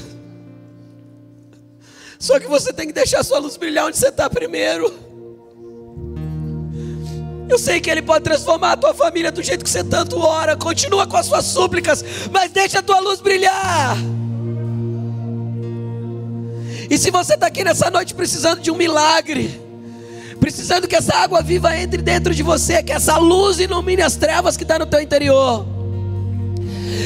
Só 2.20 2.40
que 2.40 2.46
você 2.46 2.72
tem 2.72 2.86
que 2.86 2.94
deixar 2.94 3.24
sua 3.24 3.40
luz 3.40 3.58
brilhar 3.58 3.88
onde 3.88 3.98
você 3.98 4.10
está 4.10 4.30
primeiro. 4.30 5.09
Eu 7.50 7.58
sei 7.58 7.82
que 7.82 7.90
Ele 7.90 8.02
pode 8.02 8.24
transformar 8.24 8.74
a 8.74 8.78
tua 8.78 8.94
família 8.94 9.32
do 9.32 9.42
jeito 9.42 9.64
que 9.64 9.70
você 9.70 9.84
tanto 9.84 10.20
ora. 10.20 10.56
Continua 10.56 11.08
com 11.08 11.18
as 11.18 11.26
suas 11.26 11.46
súplicas, 11.46 12.04
mas 12.32 12.52
deixa 12.52 12.80
a 12.80 12.84
tua 12.84 13.00
luz 13.00 13.20
brilhar. 13.20 13.98
E 16.90 16.98
se 16.98 17.10
você 17.10 17.34
está 17.34 17.48
aqui 17.48 17.64
nessa 17.64 17.90
noite 17.90 18.14
precisando 18.14 18.62
de 18.62 18.70
um 18.70 18.76
milagre, 18.76 19.60
precisando 20.40 20.88
que 20.88 20.96
essa 20.96 21.16
água 21.16 21.42
viva 21.42 21.76
entre 21.78 22.02
dentro 22.02 22.34
de 22.34 22.44
você, 22.44 22.84
que 22.84 22.92
essa 22.92 23.18
luz 23.18 23.60
ilumine 23.60 24.02
as 24.02 24.16
trevas 24.16 24.56
que 24.56 24.64
está 24.64 24.78
no 24.78 24.86
teu 24.86 25.02
interior 25.02 25.79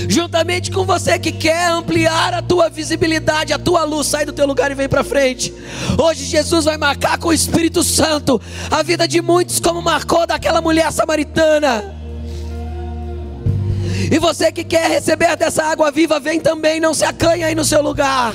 juntamente 0.08 0.72
com 0.72 0.86
você 0.86 1.18
que 1.18 1.32
quer 1.32 1.70
ampliar 1.70 2.34
a 2.34 2.42
tua 2.42 2.70
visibilidade, 2.70 3.54
a 3.54 3.60
tua 3.60 3.84
luz, 3.84 4.08
sai 4.08 4.26
do 4.26 4.34
teu 4.34 4.46
lugar 4.46 4.72
e 4.72 4.76
vem 4.76 4.90
para 4.90 5.04
frente. 5.04 5.54
Hoje 5.98 6.26
Jesus 6.26 6.66
vai 6.66 6.78
marcar 6.78 7.18
com 7.18 7.30
o 7.30 7.34
Espírito 7.34 7.84
Santo 7.84 8.42
a 8.70 8.84
vida 8.84 9.08
de 9.08 9.22
muitos, 9.22 9.60
como 9.60 9.82
marcou 9.82 10.26
daquela 10.26 10.62
mulher 10.62 10.92
samaritana. 10.92 11.96
E 14.12 14.20
você 14.20 14.52
que 14.52 14.64
quer 14.64 14.90
receber 14.90 15.36
dessa 15.36 15.64
água 15.64 15.92
viva, 15.92 16.20
vem 16.20 16.40
também, 16.40 16.80
não 16.80 16.94
se 16.94 17.06
acanhe 17.06 17.44
aí 17.44 17.56
no 17.56 17.64
seu 17.64 17.82
lugar. 17.82 18.34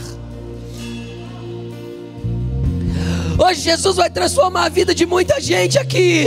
Hoje 3.38 3.60
Jesus 3.60 3.96
vai 3.96 4.10
transformar 4.10 4.64
a 4.64 4.68
vida 4.68 4.94
de 4.94 5.06
muita 5.06 5.40
gente 5.40 5.78
aqui. 5.78 6.26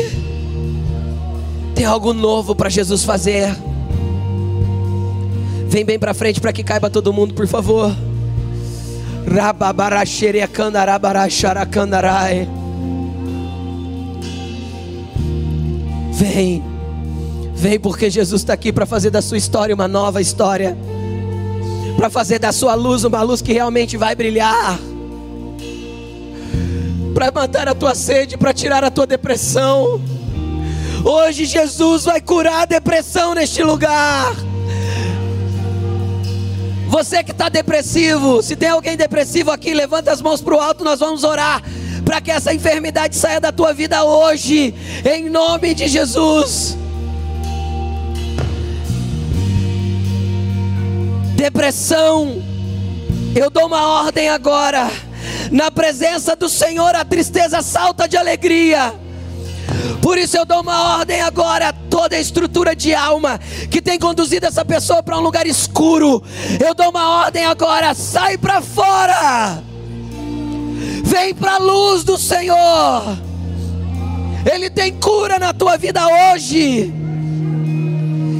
Tem 1.75 1.85
algo 1.85 2.13
novo 2.13 2.55
para 2.55 2.69
Jesus 2.69 3.03
fazer. 3.03 3.53
Vem 5.71 5.85
bem 5.85 5.97
para 5.97 6.13
frente 6.13 6.41
para 6.41 6.51
que 6.51 6.65
caiba 6.65 6.89
todo 6.89 7.13
mundo, 7.13 7.33
por 7.33 7.47
favor. 7.47 7.95
Vem, 16.11 16.61
vem 17.55 17.79
porque 17.79 18.09
Jesus 18.09 18.41
está 18.41 18.51
aqui 18.51 18.73
para 18.73 18.85
fazer 18.85 19.11
da 19.11 19.21
sua 19.21 19.37
história 19.37 19.73
uma 19.73 19.87
nova 19.87 20.19
história, 20.19 20.77
para 21.95 22.09
fazer 22.09 22.37
da 22.37 22.51
sua 22.51 22.75
luz 22.75 23.05
uma 23.05 23.21
luz 23.21 23.41
que 23.41 23.53
realmente 23.53 23.95
vai 23.95 24.13
brilhar, 24.13 24.77
para 27.13 27.31
matar 27.31 27.69
a 27.69 27.73
tua 27.73 27.95
sede, 27.95 28.37
para 28.37 28.53
tirar 28.53 28.83
a 28.83 28.91
tua 28.91 29.07
depressão. 29.07 30.01
Hoje 31.05 31.45
Jesus 31.45 32.03
vai 32.03 32.19
curar 32.19 32.63
a 32.63 32.65
depressão 32.65 33.33
neste 33.33 33.63
lugar. 33.63 34.50
Você 36.91 37.23
que 37.23 37.31
está 37.31 37.47
depressivo, 37.47 38.43
se 38.43 38.53
tem 38.53 38.67
alguém 38.67 38.97
depressivo 38.97 39.49
aqui, 39.49 39.73
levanta 39.73 40.11
as 40.11 40.21
mãos 40.21 40.41
para 40.41 40.55
o 40.57 40.59
alto, 40.59 40.83
nós 40.83 40.99
vamos 40.99 41.23
orar 41.23 41.63
para 42.03 42.19
que 42.19 42.29
essa 42.29 42.53
enfermidade 42.53 43.15
saia 43.15 43.39
da 43.39 43.49
tua 43.49 43.73
vida 43.73 44.03
hoje, 44.03 44.75
em 45.09 45.29
nome 45.29 45.73
de 45.73 45.87
Jesus. 45.87 46.77
Depressão, 51.33 52.43
eu 53.33 53.49
dou 53.49 53.67
uma 53.67 54.03
ordem 54.03 54.27
agora. 54.27 54.91
Na 55.49 55.71
presença 55.71 56.35
do 56.35 56.49
Senhor, 56.49 56.93
a 56.93 57.05
tristeza 57.05 57.61
salta 57.61 58.05
de 58.05 58.17
alegria. 58.17 58.93
Por 60.01 60.17
isso 60.17 60.35
eu 60.35 60.45
dou 60.45 60.61
uma 60.61 60.97
ordem 60.97 61.21
agora 61.21 61.71
toda 61.89 62.15
a 62.15 62.19
estrutura 62.19 62.75
de 62.75 62.93
alma 62.93 63.39
que 63.69 63.81
tem 63.81 63.99
conduzido 63.99 64.47
essa 64.47 64.65
pessoa 64.65 65.03
para 65.03 65.17
um 65.17 65.21
lugar 65.21 65.45
escuro. 65.45 66.23
Eu 66.59 66.73
dou 66.73 66.89
uma 66.89 67.23
ordem 67.23 67.45
agora, 67.45 67.93
sai 67.93 68.37
para 68.37 68.61
fora. 68.61 69.61
Vem 71.03 71.35
para 71.35 71.55
a 71.55 71.59
luz 71.59 72.03
do 72.03 72.17
Senhor. 72.17 73.17
Ele 74.51 74.71
tem 74.71 74.99
cura 74.99 75.37
na 75.37 75.53
tua 75.53 75.77
vida 75.77 76.01
hoje. 76.07 76.91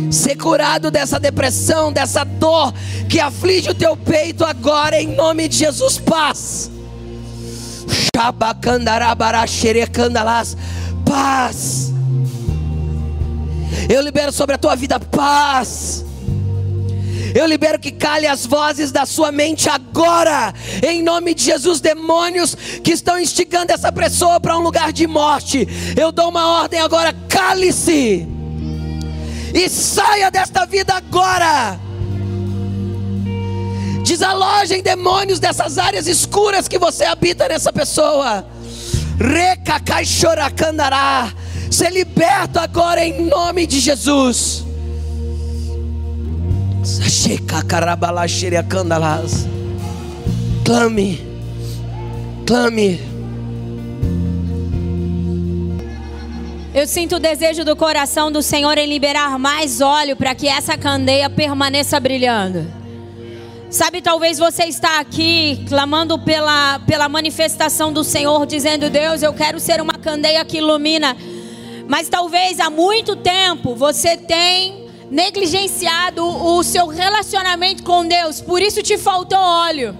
Ser 0.09 0.35
curado 0.35 0.89
dessa 0.89 1.19
depressão, 1.19 1.93
dessa 1.93 2.23
dor 2.23 2.73
que 3.07 3.19
aflige 3.19 3.69
o 3.69 3.75
teu 3.75 3.95
peito 3.95 4.43
agora, 4.43 4.99
em 4.99 5.15
nome 5.15 5.47
de 5.47 5.57
Jesus, 5.57 5.99
paz. 5.99 6.71
Shabacandarabaraxerecandalas 8.15 10.57
paz. 11.11 11.91
Eu 13.89 14.01
libero 14.01 14.31
sobre 14.31 14.55
a 14.55 14.57
tua 14.57 14.75
vida 14.75 14.97
paz. 14.97 16.05
Eu 17.35 17.45
libero 17.45 17.79
que 17.79 17.91
cale 17.91 18.27
as 18.27 18.45
vozes 18.45 18.91
da 18.91 19.05
sua 19.05 19.31
mente 19.31 19.69
agora, 19.69 20.53
em 20.85 21.01
nome 21.01 21.33
de 21.33 21.43
Jesus, 21.43 21.79
demônios 21.79 22.55
que 22.83 22.91
estão 22.91 23.17
instigando 23.17 23.71
essa 23.71 23.91
pessoa 23.91 24.39
para 24.39 24.57
um 24.57 24.61
lugar 24.61 24.91
de 24.91 25.07
morte. 25.07 25.67
Eu 25.97 26.11
dou 26.11 26.29
uma 26.29 26.61
ordem 26.61 26.79
agora, 26.79 27.13
cale-se 27.29 28.27
e 29.53 29.69
saia 29.69 30.29
desta 30.31 30.65
vida 30.65 30.93
agora. 30.93 31.79
Desalojem 34.03 34.81
demônios 34.81 35.39
dessas 35.39 35.77
áreas 35.77 36.07
escuras 36.07 36.67
que 36.67 36.79
você 36.79 37.05
habita 37.05 37.47
nessa 37.47 37.71
pessoa. 37.71 38.45
Recacai 39.21 40.03
choracandará. 40.03 41.31
Ser 41.69 41.91
liberto 41.91 42.59
agora 42.59 43.05
em 43.05 43.27
nome 43.27 43.67
de 43.67 43.79
Jesus. 43.79 44.65
Clame, 50.65 51.21
clame. 52.45 52.99
Eu 56.73 56.87
sinto 56.87 57.17
o 57.17 57.19
desejo 57.19 57.63
do 57.63 57.75
coração 57.75 58.31
do 58.31 58.41
Senhor 58.41 58.77
em 58.77 58.87
liberar 58.87 59.37
mais 59.37 59.81
óleo 59.81 60.15
para 60.15 60.33
que 60.33 60.47
essa 60.47 60.77
candeia 60.77 61.29
permaneça 61.29 61.99
brilhando. 61.99 62.80
Sabe, 63.71 64.01
talvez 64.01 64.37
você 64.37 64.65
está 64.65 64.99
aqui 64.99 65.63
clamando 65.69 66.19
pela, 66.19 66.79
pela 66.79 67.07
manifestação 67.07 67.93
do 67.93 68.03
Senhor, 68.03 68.45
dizendo: 68.45 68.89
Deus, 68.89 69.23
eu 69.23 69.33
quero 69.33 69.61
ser 69.61 69.79
uma 69.79 69.93
candeia 69.93 70.43
que 70.43 70.57
ilumina. 70.57 71.15
Mas 71.87 72.09
talvez 72.09 72.59
há 72.59 72.69
muito 72.69 73.15
tempo 73.15 73.73
você 73.73 74.17
tem 74.17 74.89
negligenciado 75.09 76.21
o 76.25 76.61
seu 76.63 76.87
relacionamento 76.87 77.81
com 77.83 78.05
Deus, 78.05 78.41
por 78.41 78.61
isso 78.61 78.83
te 78.83 78.97
faltou 78.97 79.39
óleo. 79.39 79.95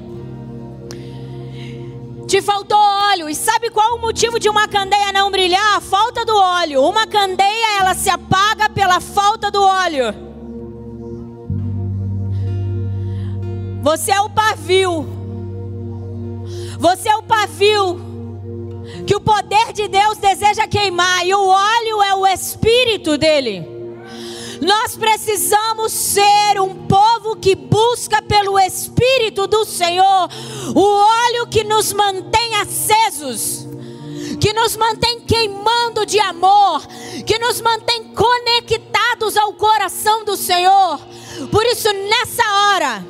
Te 2.28 2.42
faltou 2.42 2.78
óleo. 2.78 3.30
E 3.30 3.36
sabe 3.36 3.70
qual 3.70 3.96
o 3.96 4.02
motivo 4.02 4.38
de 4.38 4.50
uma 4.50 4.68
candeia 4.68 5.14
não 5.14 5.32
brilhar? 5.32 5.78
A 5.78 5.82
falta 5.82 6.26
do 6.26 6.36
óleo. 6.36 6.82
Uma 6.82 7.08
candeia 7.08 7.80
ela 7.80 7.94
se 7.94 8.10
apaga 8.10 8.70
pela 8.70 9.00
falta 9.00 9.50
do 9.50 9.64
óleo. 9.64 10.31
Você 13.82 14.12
é 14.12 14.22
o 14.22 14.30
pavio. 14.30 15.08
Você 16.80 17.10
é 17.10 17.16
o 17.16 17.24
pavio 17.24 18.00
que 19.06 19.16
o 19.16 19.22
poder 19.22 19.74
de 19.74 19.88
Deus 19.88 20.18
deseja 20.18 20.68
queimar 20.68 21.26
e 21.26 21.34
o 21.34 21.48
óleo 21.48 22.02
é 22.04 22.16
o 22.16 22.28
espírito 22.28 23.18
dele. 23.18 23.68
Nós 24.62 24.96
precisamos 24.96 25.92
ser 25.92 26.62
um 26.62 26.86
povo 26.88 27.36
que 27.36 27.56
busca 27.56 28.22
pelo 28.22 28.60
Espírito 28.60 29.48
do 29.48 29.66
Senhor 29.66 30.30
o 30.76 30.82
óleo 30.82 31.48
que 31.48 31.64
nos 31.64 31.92
mantém 31.92 32.56
acesos, 32.58 33.68
que 34.40 34.54
nos 34.54 34.78
mantém 34.78 35.22
queimando 35.22 36.06
de 36.06 36.20
amor, 36.20 36.86
que 37.26 37.40
nos 37.40 37.60
mantém 37.60 38.14
conectados 38.14 39.36
ao 39.36 39.54
coração 39.54 40.24
do 40.24 40.38
Senhor. 40.38 41.00
Por 41.50 41.66
isso, 41.66 41.92
nessa 41.92 42.44
hora, 42.44 43.06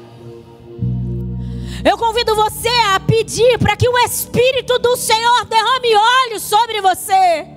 eu 1.83 1.97
convido 1.97 2.35
você 2.35 2.69
a 2.93 2.99
pedir 2.99 3.57
para 3.57 3.75
que 3.75 3.89
o 3.89 3.97
Espírito 3.99 4.77
do 4.79 4.95
Senhor 4.95 5.45
derrame 5.45 5.95
óleo 5.95 6.39
sobre 6.39 6.79
você. 6.81 7.47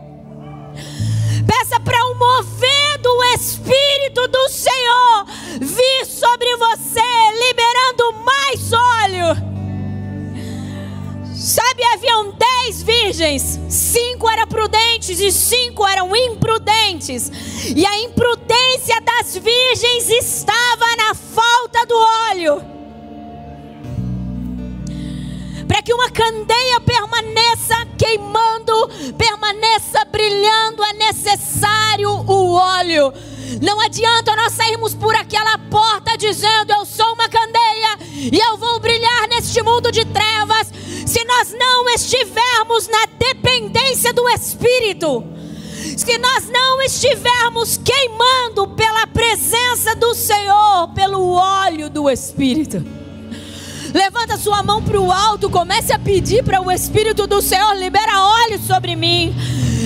Peça 1.46 1.78
para 1.80 2.04
o 2.06 2.14
mover 2.14 2.98
do 3.02 3.24
Espírito 3.34 4.26
do 4.28 4.48
Senhor 4.48 5.26
vir 5.60 6.06
sobre 6.06 6.56
você, 6.56 7.00
liberando 7.46 8.12
mais 8.24 8.72
óleo. 8.72 9.54
Sabe, 11.34 11.84
haviam 11.92 12.32
dez 12.32 12.82
virgens, 12.82 13.60
cinco 13.68 14.30
eram 14.30 14.46
prudentes 14.46 15.20
e 15.20 15.30
cinco 15.30 15.86
eram 15.86 16.16
imprudentes. 16.16 17.30
E 17.76 17.84
a 17.84 17.98
imprudência 17.98 18.98
das 19.02 19.36
virgens 19.36 20.08
estava 20.08 20.96
na 20.96 21.14
falta 21.14 21.84
do 21.84 21.96
óleo 22.30 22.73
para 25.74 25.82
que 25.82 25.92
uma 25.92 26.08
candeia 26.08 26.80
permaneça 26.82 27.74
queimando, 27.98 28.88
permaneça 29.18 30.04
brilhando, 30.04 30.84
é 30.84 30.92
necessário 30.92 32.10
o 32.10 32.52
óleo. 32.52 33.12
Não 33.60 33.80
adianta 33.80 34.36
nós 34.36 34.52
sairmos 34.52 34.94
por 34.94 35.16
aquela 35.16 35.58
porta 35.58 36.16
dizendo 36.16 36.72
eu 36.72 36.86
sou 36.86 37.14
uma 37.14 37.28
candeia 37.28 37.98
e 38.14 38.38
eu 38.38 38.56
vou 38.56 38.78
brilhar 38.78 39.26
neste 39.28 39.60
mundo 39.64 39.90
de 39.90 40.04
trevas, 40.04 40.72
se 41.04 41.24
nós 41.24 41.52
não 41.58 41.88
estivermos 41.88 42.86
na 42.86 43.06
dependência 43.18 44.12
do 44.12 44.28
Espírito. 44.28 45.24
Se 45.96 46.16
nós 46.18 46.48
não 46.50 46.82
estivermos 46.82 47.78
queimando 47.78 48.68
pela 48.68 49.08
presença 49.08 49.96
do 49.96 50.14
Senhor, 50.14 50.94
pelo 50.94 51.32
óleo 51.32 51.90
do 51.90 52.08
Espírito. 52.08 53.03
Levanta 53.94 54.36
sua 54.36 54.60
mão 54.60 54.82
para 54.82 55.00
o 55.00 55.12
alto, 55.12 55.48
comece 55.48 55.92
a 55.92 55.98
pedir 56.00 56.42
para 56.42 56.60
o 56.60 56.68
Espírito 56.68 57.28
do 57.28 57.40
Senhor, 57.40 57.76
libera 57.76 58.24
óleo 58.24 58.58
sobre 58.58 58.96
mim. 58.96 59.32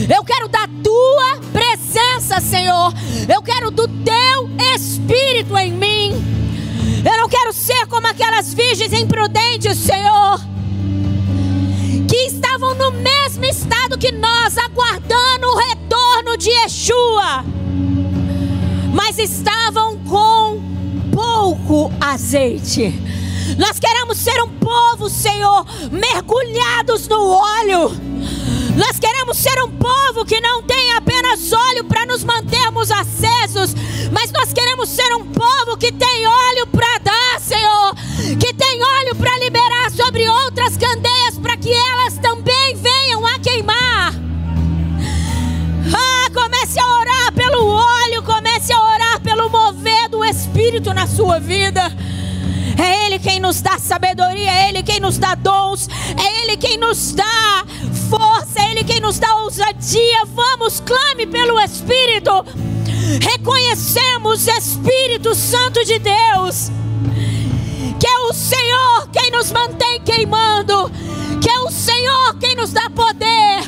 Eu 0.09 0.25
quero 0.25 0.49
da 0.49 0.67
tua 0.83 1.39
presença, 1.53 2.41
Senhor. 2.41 2.95
Eu 3.29 3.43
quero 3.43 3.71
do 3.71 3.87
teu 3.87 4.49
Espírito 4.75 5.59
em 5.59 5.73
mim. 5.73 6.13
Eu 7.05 7.19
não 7.19 7.29
quero 7.29 7.53
ser 7.53 7.87
como 7.87 8.07
aquelas 8.07 8.55
virgens 8.55 8.95
imprudentes, 8.95 9.77
Senhor, 9.77 10.41
que 12.09 12.17
estavam 12.29 12.75
no 12.77 12.91
mesmo 12.93 13.45
estado 13.45 13.99
que 13.99 14.11
nós, 14.11 14.57
aguardando 14.57 15.49
o 15.49 15.59
retorno 15.59 16.39
de 16.39 16.49
Yeshua, 16.49 17.45
mas 18.95 19.19
estavam 19.19 19.99
com 19.99 20.63
pouco 21.13 21.93
azeite. 22.01 23.19
Nós 23.57 23.79
queremos 23.79 24.19
ser 24.19 24.43
um 24.43 24.49
povo, 24.59 25.09
Senhor, 25.09 25.65
mergulhados 25.91 27.09
no 27.09 27.29
óleo. 27.29 27.91
Nós 28.77 28.99
queremos 28.99 29.37
ser 29.39 29.61
um 29.65 29.71
povo 29.71 30.25
que 30.25 30.41
não 30.41 30.63
tem 30.63 30.93
apenas 30.93 31.53
óleo 31.53 31.85
para 31.85 32.07
nos 32.07 32.23
mantermos 32.23 32.91
acesos, 32.91 33.75
mas 34.13 34.31
nós 34.31 34.53
queremos 34.53 34.89
ser 34.89 35.15
um 35.17 35.25
povo 35.27 35.77
que 35.77 35.91
tem 35.91 36.27
óleo 36.27 36.67
para 36.69 36.99
dar, 36.99 37.41
Senhor, 37.41 37.95
que 38.39 38.55
tem 38.55 38.83
óleo 38.83 39.17
para 39.17 39.37
liberar 39.39 39.91
sobre 39.91 40.29
outras 40.29 40.77
candeias 40.77 41.39
para 41.43 41.57
que 41.57 41.73
elas 41.73 42.19
também 42.19 42.77
venham 42.77 43.27
a 43.27 43.39
queimar. 43.41 44.15
Ah, 45.93 46.31
comece 46.33 46.79
a 46.79 46.87
orar 46.87 47.33
pelo 47.33 47.67
óleo, 47.67 48.23
comece 48.23 48.73
a 48.73 48.81
orar 48.81 49.21
pelo 49.21 49.49
mover 49.49 50.09
do 50.09 50.25
Espírito 50.25 50.95
na 50.95 51.07
sua 51.07 51.41
vida. 51.41 51.91
É 52.79 53.07
Ele 53.07 53.19
quem 53.19 53.41
nos 53.41 53.61
dá 53.61 53.79
sabedoria, 53.79 54.51
é 54.51 54.69
Ele 54.69 54.83
quem 54.83 55.01
nos 55.01 55.19
dá 55.19 55.35
dons, 55.35 55.89
é 56.17 56.43
Ele 56.43 56.57
quem 56.57 56.79
nos 56.79 57.13
dá 57.13 57.65
força, 58.09 58.61
é 58.61 58.71
Ele 58.71 58.85
quem 58.85 59.01
nos 59.01 59.19
dá 59.19 59.35
ousadia. 59.37 60.25
Vamos, 60.27 60.81
clame 60.81 61.27
pelo 61.27 61.59
Espírito. 61.61 62.45
Reconhecemos 63.21 64.47
Espírito 64.47 65.35
Santo 65.35 65.85
de 65.85 65.99
Deus, 65.99 66.71
que 67.99 68.07
é 68.07 68.19
o 68.21 68.33
Senhor 68.33 69.09
quem 69.13 69.31
nos 69.31 69.51
mantém 69.51 70.01
queimando, 70.03 70.91
que 71.41 71.51
é 71.51 71.59
o 71.61 71.71
Senhor 71.71 72.35
quem 72.39 72.55
nos 72.55 72.73
dá 72.73 72.89
poder, 72.91 73.63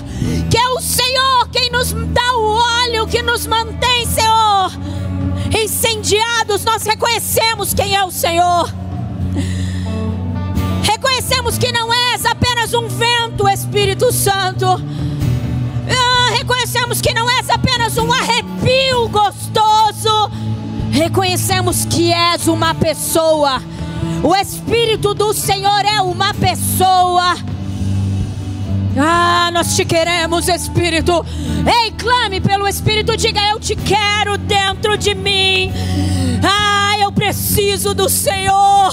que 0.50 0.56
é 0.58 0.68
o 0.68 0.80
Senhor 0.80 1.48
quem 1.50 1.70
nos 1.70 1.92
dá 1.92 2.36
o 2.36 2.58
óleo 2.82 3.06
que 3.06 3.22
nos 3.22 3.46
mantém, 3.46 4.06
Senhor, 4.06 4.72
incendiados. 5.58 6.64
Nós 6.64 6.84
reconhecemos 6.84 7.74
quem 7.74 7.96
é 7.96 8.04
o 8.04 8.10
Senhor. 8.10 8.70
Reconhecemos 11.40 11.58
que 11.58 11.72
não 11.72 11.90
és 11.90 12.26
apenas 12.26 12.74
um 12.74 12.86
vento, 12.86 13.48
Espírito 13.48 14.12
Santo. 14.12 14.66
Ah, 14.66 16.30
reconhecemos 16.36 17.00
que 17.00 17.14
não 17.14 17.30
és 17.30 17.48
apenas 17.48 17.96
um 17.96 18.12
arrepio 18.12 19.08
gostoso. 19.08 20.30
Reconhecemos 20.92 21.86
que 21.86 22.12
és 22.12 22.46
uma 22.46 22.74
pessoa. 22.74 23.62
O 24.22 24.36
Espírito 24.36 25.14
do 25.14 25.32
Senhor 25.32 25.82
é 25.86 26.02
uma 26.02 26.34
pessoa. 26.34 27.36
Ah, 28.98 29.50
nós 29.50 29.74
te 29.74 29.86
queremos, 29.86 30.46
Espírito. 30.46 31.24
Ei, 31.66 31.90
clame 31.92 32.42
pelo 32.42 32.68
Espírito, 32.68 33.16
diga: 33.16 33.40
Eu 33.48 33.58
te 33.58 33.74
quero 33.76 34.36
dentro 34.36 34.98
de 34.98 35.14
mim. 35.14 35.72
Ah, 36.44 36.98
eu 36.98 37.10
preciso 37.10 37.94
do 37.94 38.10
Senhor. 38.10 38.92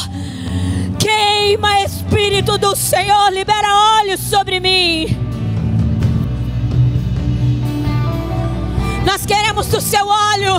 Queima, 1.18 1.82
Espírito 1.82 2.60
do 2.60 2.76
Senhor, 2.76 3.32
libera 3.32 3.68
olhos 4.00 4.20
sobre 4.20 4.60
mim. 4.60 5.08
Nós 9.04 9.26
queremos 9.26 9.66
do 9.66 9.82
seu 9.82 10.06
óleo, 10.06 10.54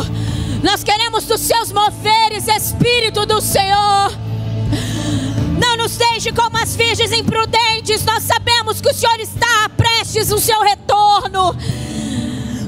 nós 0.65 0.83
queremos 0.83 1.27
dos 1.27 1.41
seus 1.43 1.71
moveres, 1.71 2.49
Espírito 2.49 3.25
do 3.25 3.41
Senhor. 3.41 4.11
Não 5.61 5.77
nos 5.77 5.97
deixe 5.97 6.33
como 6.33 6.57
as 6.59 6.75
virgens 6.75 7.13
imprudentes, 7.13 8.05
nós 8.05 8.25
sabemos 8.25 8.81
que 8.81 8.89
o 8.89 8.95
Senhor 8.95 9.21
está 9.21 9.69
prestes 9.77 10.33
o 10.33 10.41
seu 10.41 10.61
retorno. 10.61 11.57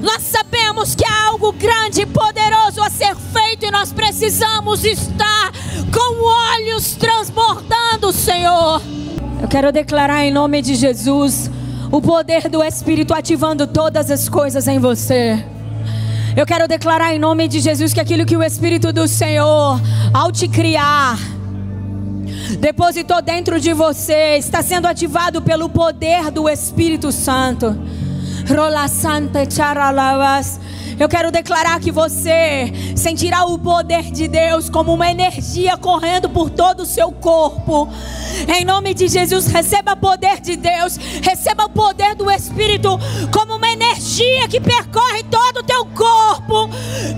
Nós 0.01 0.23
sabemos 0.23 0.95
que 0.95 1.05
há 1.05 1.29
algo 1.29 1.53
grande 1.53 2.03
e 2.03 2.07
poderoso 2.07 2.83
a 2.83 2.89
ser 2.89 3.15
feito 3.15 3.67
e 3.67 3.71
nós 3.71 3.93
precisamos 3.93 4.85
estar 4.85 5.53
com 5.93 6.25
olhos 6.25 6.95
transbordando, 6.95 8.13
Senhor. 8.13 8.81
Eu 9.43 9.49
quero 9.49 9.71
declarar 9.71 10.25
em 10.25 10.33
nome 10.33 10.63
de 10.63 10.75
Jesus 10.75 11.51
o 11.93 12.01
poder 12.01 12.49
do 12.49 12.63
Espírito 12.63 13.13
ativando 13.13 13.67
todas 13.67 14.11
as 14.11 14.29
coisas 14.29 14.67
em 14.69 14.79
você. 14.79 15.45
Eu 16.37 16.47
quero 16.47 16.67
declarar 16.67 17.15
em 17.15 17.19
nome 17.19 17.49
de 17.49 17.61
Jesus 17.61 17.93
que 17.93 18.01
aquilo 18.01 18.25
que 18.25 18.37
o 18.37 18.43
Espírito 18.43 18.93
do 18.93 19.07
Senhor, 19.07 19.81
ao 20.15 20.31
te 20.31 20.49
criar, 20.49 21.19
depositou 22.59 23.21
dentro 23.21 23.61
de 23.61 23.73
você, 23.73 24.37
está 24.39 24.63
sendo 24.63 24.87
ativado 24.87 25.43
pelo 25.43 25.69
poder 25.69 26.31
do 26.31 26.49
Espírito 26.49 27.11
Santo. 27.11 27.77
Rola 28.49 28.89
Santa 28.89 29.49
Charalavas. 29.51 30.61
Eu 30.99 31.09
quero 31.09 31.31
declarar 31.31 31.81
que 31.81 31.91
você 31.91 32.71
sentirá 32.95 33.45
o 33.47 33.59
poder 33.59 34.11
de 34.11 34.29
Deus 34.29 34.69
como 34.69 34.93
uma 34.93 35.11
energia 35.11 35.77
correndo 35.77 36.29
por 36.29 36.51
todo 36.51 36.81
o 36.81 36.87
seu 36.87 37.11
corpo. 37.11 37.89
Em 38.55 38.65
nome 38.65 38.93
de 38.93 39.09
Jesus, 39.09 39.47
receba 39.47 39.93
o 39.93 39.97
poder 39.97 40.41
de 40.41 40.57
Deus, 40.57 40.97
receba 41.23 41.65
o 41.65 41.71
poder 41.71 42.15
do 42.15 42.31
Espírito 42.31 42.99
como 43.33 43.57
uma 43.57 43.73
energia 43.73 44.47
que 44.49 44.61
percorre 44.61 45.23
todo 45.25 45.61
o 45.61 45.63
teu 45.63 45.87
corpo, 45.87 46.69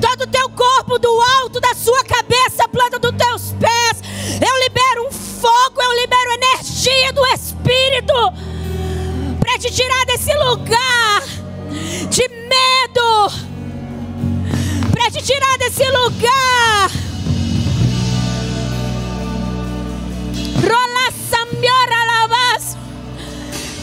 todo 0.00 0.22
o 0.22 0.26
teu 0.28 0.48
corpo, 0.50 0.98
do 0.98 1.20
alto 1.40 1.60
da 1.60 1.74
sua 1.74 2.04
cabeça, 2.04 2.68
planta 2.68 2.98
dos 3.00 3.12
teus 3.12 3.52
pés. 3.58 4.02
Eu 4.40 4.62
libero 4.62 5.08
um 5.08 5.12
fogo, 5.12 5.82
eu 5.82 6.00
libero 6.00 6.32
energia 6.32 7.12
do 7.12 7.26
Espírito 7.26 8.52
para 9.52 9.58
te 9.58 9.70
tirar 9.70 10.06
desse 10.06 10.32
lugar 10.32 11.22
de 12.08 12.26
medo, 12.26 13.30
para 14.90 15.10
te 15.10 15.22
tirar 15.22 15.58
desse 15.58 15.84
lugar. 15.90 16.90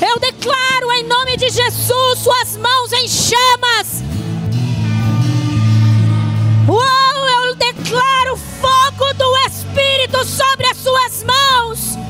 Eu 0.02 0.20
declaro 0.20 0.92
em 0.94 1.04
nome 1.04 1.38
de 1.38 1.50
Jesus 1.50 2.20
suas 2.20 2.58
mãos 2.58 2.92
em 2.94 3.08
chamas. 3.08 4.02
Uou, 6.68 7.46
eu 7.46 7.56
declaro 7.56 8.38
fogo 8.38 9.14
do 9.14 9.38
Espírito 9.48 10.26
sobre 10.26 10.66
as 10.66 10.78
suas 10.78 11.24
mãos. 11.24 12.09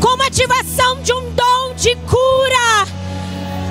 Como 0.00 0.22
ativação 0.22 1.02
de 1.02 1.12
um 1.12 1.30
dom 1.32 1.74
de 1.74 1.94
cura. 1.96 2.86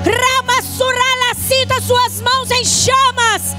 Rama 0.04 0.62
surala, 0.62 1.34
cita 1.34 1.80
suas 1.80 2.20
mãos 2.20 2.50
em 2.50 2.64
chamas. 2.64 3.56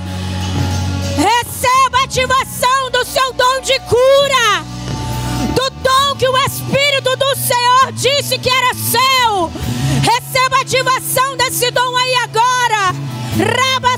Receba 1.17 1.97
a 1.99 2.03
ativação 2.03 2.91
do 2.91 3.03
seu 3.05 3.33
dom 3.33 3.61
de 3.61 3.79
cura. 3.81 4.63
Do 5.55 5.69
dom 5.81 6.15
que 6.17 6.27
o 6.27 6.37
Espírito 6.37 7.15
do 7.17 7.35
Senhor 7.35 7.91
disse 7.93 8.37
que 8.37 8.49
era 8.49 8.73
seu. 8.73 9.51
Receba 10.01 10.57
a 10.57 10.61
ativação 10.61 11.37
desse 11.37 11.69
dom 11.71 11.97
aí 11.97 12.15
agora. 12.15 12.95
Raba 13.37 13.97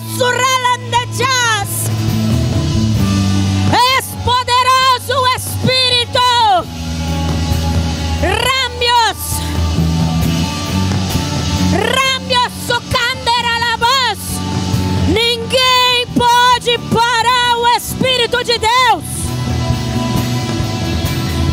parar 16.77 17.57
o 17.57 17.67
Espírito 17.77 18.43
de 18.43 18.57
Deus. 18.57 19.03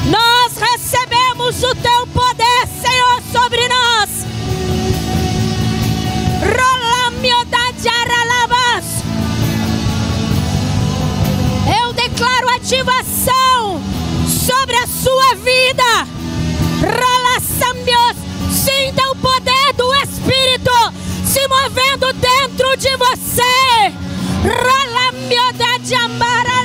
Nós 0.06 0.56
recebemos 0.56 1.62
o 1.62 1.74
teu 1.76 2.06
poder, 2.08 2.66
Senhor, 2.80 3.22
sobre 3.32 3.68
nós. 3.68 4.26
Eu 11.80 11.92
declaro 11.92 12.48
ativação 12.56 13.80
sobre 14.26 14.76
a 14.76 14.86
sua 14.86 15.34
vida. 15.36 16.08
Sinta 18.50 19.02
o 19.10 19.16
poder 19.16 19.72
do 19.74 19.94
Espírito 19.96 20.72
se 21.24 21.46
movendo 21.48 22.12
dentro 22.14 22.76
de 22.76 22.96
você. 22.96 23.92
Ralambio 24.42 25.42
da 25.56 25.78
Giambara 25.82 26.58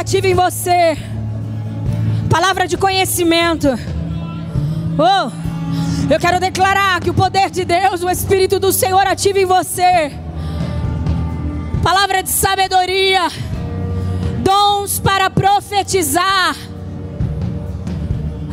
ative 0.00 0.30
em 0.30 0.34
você. 0.34 0.96
Palavra 2.30 2.66
de 2.66 2.76
conhecimento. 2.78 3.68
Oh, 4.98 5.30
eu 6.12 6.18
quero 6.18 6.40
declarar 6.40 7.00
que 7.00 7.10
o 7.10 7.14
poder 7.14 7.50
de 7.50 7.64
Deus, 7.66 8.02
o 8.02 8.08
Espírito 8.08 8.58
do 8.58 8.72
Senhor 8.72 9.06
ative 9.06 9.42
em 9.42 9.44
você. 9.44 10.12
Palavra 11.82 12.22
de 12.22 12.30
sabedoria. 12.30 13.28
Dons 14.42 14.98
para 14.98 15.28
profetizar. 15.28 16.56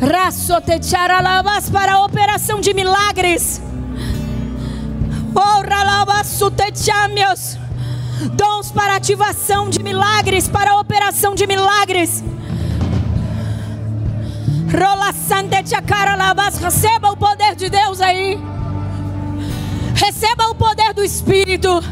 Raçotecharalabas 0.00 1.70
para 1.70 1.94
a 1.94 2.04
operação 2.04 2.60
de 2.60 2.74
milagres. 2.74 3.62
Dons 8.34 8.70
para 8.72 8.96
ativação 8.96 9.70
de 9.70 9.82
milagres, 9.82 10.48
para 10.48 10.76
operação 11.08 11.34
de 11.34 11.46
milagres. 11.46 12.22
Receba 16.58 17.10
o 17.10 17.16
poder 17.16 17.56
de 17.56 17.70
Deus 17.70 17.98
aí. 18.02 18.38
Receba 19.94 20.48
o 20.50 20.54
poder 20.54 20.92
do 20.92 21.02
Espírito. 21.02 21.82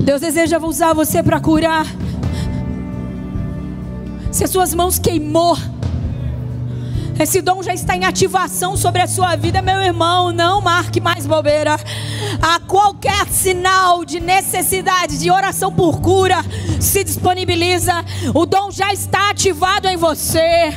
Deus 0.00 0.22
deseja 0.22 0.58
usar 0.58 0.94
você 0.94 1.22
para 1.22 1.40
curar. 1.40 1.84
Se 4.32 4.44
as 4.44 4.50
suas 4.50 4.74
mãos 4.74 4.98
queimou, 4.98 5.58
esse 7.18 7.40
dom 7.40 7.62
já 7.62 7.72
está 7.72 7.96
em 7.96 8.04
ativação 8.04 8.76
sobre 8.76 9.00
a 9.00 9.06
sua 9.06 9.36
vida, 9.36 9.62
meu 9.62 9.80
irmão. 9.80 10.32
Não 10.32 10.60
marque 10.60 11.00
mais 11.00 11.26
bobeira. 11.26 11.76
A 12.42 12.58
qualquer 12.60 13.26
sinal 13.28 14.04
de 14.04 14.20
necessidade, 14.20 15.18
de 15.18 15.30
oração 15.30 15.72
por 15.72 16.00
cura, 16.00 16.44
se 16.80 17.04
disponibiliza. 17.04 18.04
O 18.34 18.44
dom 18.44 18.70
já 18.70 18.92
está 18.92 19.30
ativado 19.30 19.86
em 19.86 19.96
você. 19.96 20.74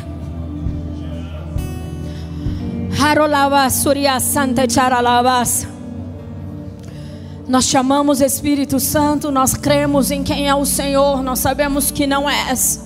Nós 7.47 7.65
chamamos 7.65 8.19
Espírito 8.19 8.79
Santo, 8.79 9.31
nós 9.31 9.53
cremos 9.53 10.11
em 10.11 10.23
quem 10.23 10.49
é 10.49 10.55
o 10.55 10.65
Senhor, 10.65 11.23
nós 11.23 11.39
sabemos 11.39 11.91
que 11.91 12.05
não 12.05 12.29
és, 12.29 12.83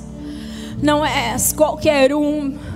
não 0.81 1.03
és 1.03 1.51
qualquer 1.51 2.13
um. 2.13 2.70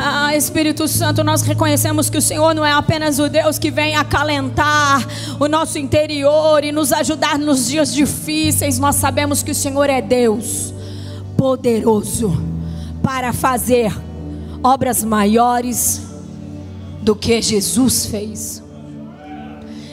Ah, 0.00 0.36
Espírito 0.36 0.86
Santo, 0.86 1.24
nós 1.24 1.42
reconhecemos 1.42 2.08
que 2.08 2.16
o 2.16 2.22
Senhor 2.22 2.54
não 2.54 2.64
é 2.64 2.70
apenas 2.70 3.18
o 3.18 3.28
Deus 3.28 3.58
que 3.58 3.68
vem 3.68 3.96
acalentar 3.96 5.04
o 5.40 5.48
nosso 5.48 5.76
interior 5.76 6.62
e 6.62 6.70
nos 6.70 6.92
ajudar 6.92 7.36
nos 7.36 7.66
dias 7.66 7.92
difíceis, 7.92 8.78
nós 8.78 8.94
sabemos 8.94 9.42
que 9.42 9.50
o 9.50 9.54
Senhor 9.54 9.90
é 9.90 10.00
Deus 10.00 10.72
poderoso 11.36 12.32
para 13.02 13.32
fazer 13.32 13.92
obras 14.62 15.02
maiores 15.02 16.06
do 17.02 17.16
que 17.16 17.42
Jesus 17.42 18.06
fez. 18.06 18.62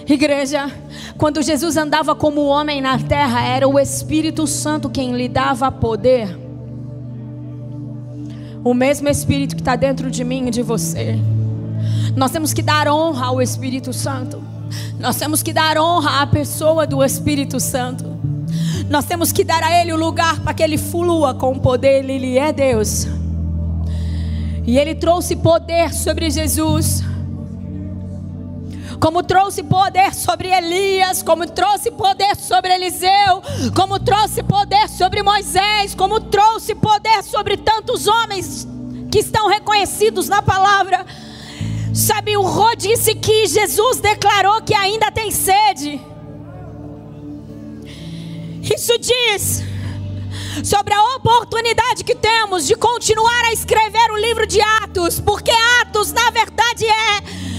Igreja, 0.07 0.71
quando 1.17 1.41
Jesus 1.41 1.77
andava 1.77 2.13
como 2.13 2.45
homem 2.45 2.79
na 2.79 2.99
terra, 2.99 3.43
era 3.43 3.67
o 3.67 3.79
Espírito 3.79 4.45
Santo 4.45 4.87
quem 4.87 5.13
lhe 5.13 5.27
dava 5.27 5.71
poder. 5.71 6.44
O 8.65 8.73
mesmo 8.73 9.07
Espírito 9.07 9.55
que 9.55 9.61
está 9.61 9.75
dentro 9.75 10.09
de 10.09 10.23
mim 10.23 10.47
e 10.47 10.49
de 10.49 10.63
você. 10.63 11.19
Nós 12.15 12.31
temos 12.31 12.51
que 12.51 12.63
dar 12.63 12.87
honra 12.87 13.27
ao 13.27 13.39
Espírito 13.39 13.93
Santo. 13.93 14.41
Nós 14.99 15.17
temos 15.17 15.43
que 15.43 15.53
dar 15.53 15.77
honra 15.77 16.23
à 16.23 16.25
pessoa 16.25 16.87
do 16.87 17.03
Espírito 17.03 17.59
Santo. 17.59 18.17
Nós 18.89 19.05
temos 19.05 19.31
que 19.31 19.43
dar 19.43 19.61
a 19.61 19.71
Ele 19.79 19.93
o 19.93 19.95
lugar 19.95 20.39
para 20.39 20.51
que 20.51 20.63
Ele 20.63 20.79
flua 20.79 21.35
com 21.35 21.51
o 21.51 21.59
poder. 21.59 22.09
Ele 22.09 22.39
é 22.39 22.51
Deus. 22.51 23.07
E 24.65 24.79
Ele 24.79 24.95
trouxe 24.95 25.35
poder 25.35 25.93
sobre 25.93 26.31
Jesus 26.31 27.03
como 29.05 29.21
trouxe 29.21 29.61
poder 29.61 30.15
sobre 30.15 30.49
Elias, 30.49 31.21
como 31.21 31.45
trouxe 31.45 31.91
poder 31.91 32.35
sobre 32.35 32.73
Eliseu, 32.73 33.39
como 33.75 33.99
trouxe 33.99 34.41
poder 34.41 34.89
sobre 34.89 35.21
Moisés, 35.21 35.93
como 35.93 36.19
trouxe 36.19 36.73
poder 36.73 37.21
sobre 37.23 37.55
tantos 37.55 38.07
homens 38.07 38.67
que 39.11 39.19
estão 39.19 39.47
reconhecidos 39.47 40.27
na 40.27 40.41
palavra. 40.41 41.05
Sabe, 41.93 42.35
o 42.35 42.41
Rô 42.41 42.73
disse 42.75 43.13
que 43.13 43.45
Jesus 43.45 43.99
declarou 43.99 44.63
que 44.63 44.73
ainda 44.73 45.11
tem 45.11 45.29
sede. 45.29 46.01
Isso 48.63 48.97
diz 48.97 49.63
sobre 50.63 50.95
a 50.95 51.15
oportunidade 51.17 52.03
que 52.03 52.15
temos 52.15 52.65
de 52.65 52.73
continuar 52.73 53.45
a 53.49 53.53
escrever 53.53 54.11
o 54.11 54.17
livro 54.17 54.47
de 54.47 54.59
Atos, 54.81 55.19
porque 55.19 55.51
Atos, 55.83 56.11
na 56.11 56.31
verdade, 56.31 56.87
é 56.87 57.54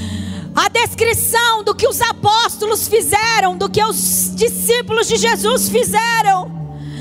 a 0.57 0.71
descrição 0.71 1.63
do 1.63 1.75
que 1.75 1.87
os 1.87 2.01
apóstolos 2.01 2.89
fizeram, 2.89 3.59
do 3.59 3.69
que 3.69 3.85
os 3.85 4.35
discípulos 4.35 5.07
de 5.07 5.17
Jesus 5.17 5.69
fizeram 5.69 6.51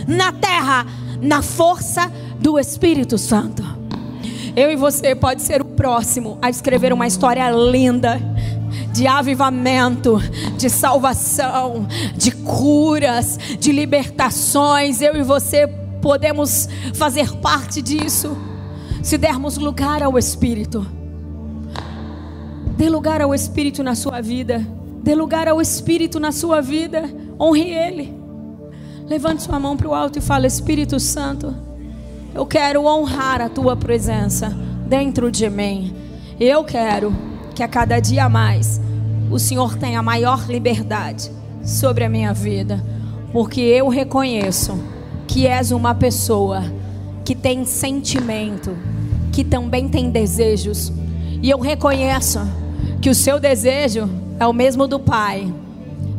na 0.06 0.34
terra, 0.34 0.86
na 1.22 1.42
força 1.42 2.12
do 2.38 2.60
Espírito 2.60 3.18
Santo. 3.18 3.64
Eu 4.58 4.70
e 4.70 4.76
você 4.76 5.16
pode 5.16 5.42
ser 5.42 5.62
o 5.62 5.66
próximo 5.66 6.38
a 6.42 6.50
escrever 6.50 6.92
uma 6.92 7.08
história 7.08 7.50
linda 7.50 8.20
de 8.92 9.08
avivamento, 9.08 10.18
de 10.58 10.70
salvação, 10.70 11.88
de 12.14 12.32
curas, 12.32 13.40
de 13.58 13.72
libertações. 13.72 15.02
Eu 15.02 15.16
e 15.16 15.24
você 15.24 15.68
podemos 16.02 16.68
fazer 16.94 17.32
parte 17.38 17.82
disso 17.82 18.38
se 19.02 19.18
dermos 19.18 19.58
lugar 19.58 20.04
ao 20.04 20.18
Espírito. 20.18 21.05
Dê 22.78 22.90
lugar 22.90 23.22
ao 23.22 23.34
Espírito 23.34 23.82
na 23.82 23.96
sua 23.96 24.22
vida. 24.22 24.66
Dê 25.02 25.16
lugar 25.16 25.48
ao 25.48 25.62
Espírito 25.62 26.20
na 26.20 26.32
sua 26.32 26.62
vida. 26.62 27.10
Honre 27.40 27.70
Ele. 27.70 28.14
Levante 29.08 29.44
sua 29.44 29.60
mão 29.60 29.78
para 29.78 29.88
o 29.88 29.94
alto 29.94 30.20
e 30.20 30.22
fale: 30.22 30.46
Espírito 30.46 31.00
Santo, 31.00 31.56
eu 32.34 32.46
quero 32.46 32.86
honrar 32.86 33.40
a 33.40 33.48
tua 33.48 33.78
presença 33.78 34.50
dentro 34.88 35.32
de 35.32 35.50
mim. 35.50 35.96
Eu 36.38 36.66
quero 36.66 37.16
que 37.56 37.64
a 37.64 37.68
cada 37.68 38.00
dia 38.00 38.28
mais 38.28 38.82
o 39.32 39.40
Senhor 39.40 39.78
tenha 39.78 40.02
maior 40.02 40.46
liberdade 40.46 41.32
sobre 41.64 42.04
a 42.04 42.10
minha 42.10 42.34
vida, 42.34 42.84
porque 43.32 43.62
eu 43.62 43.88
reconheço 43.88 44.78
que 45.28 45.48
és 45.48 45.72
uma 45.72 45.96
pessoa 45.96 46.64
que 47.24 47.34
tem 47.34 47.64
sentimento, 47.64 48.76
que 49.32 49.44
também 49.44 49.88
tem 49.88 50.10
desejos, 50.10 50.92
e 51.42 51.50
eu 51.50 51.60
reconheço 51.60 52.40
que 53.02 53.10
o 53.10 53.16
seu 53.16 53.40
desejo 53.40 54.10
é 54.40 54.46
o 54.48 54.54
mesmo 54.54 54.88
do 54.88 55.00
Pai, 55.00 55.54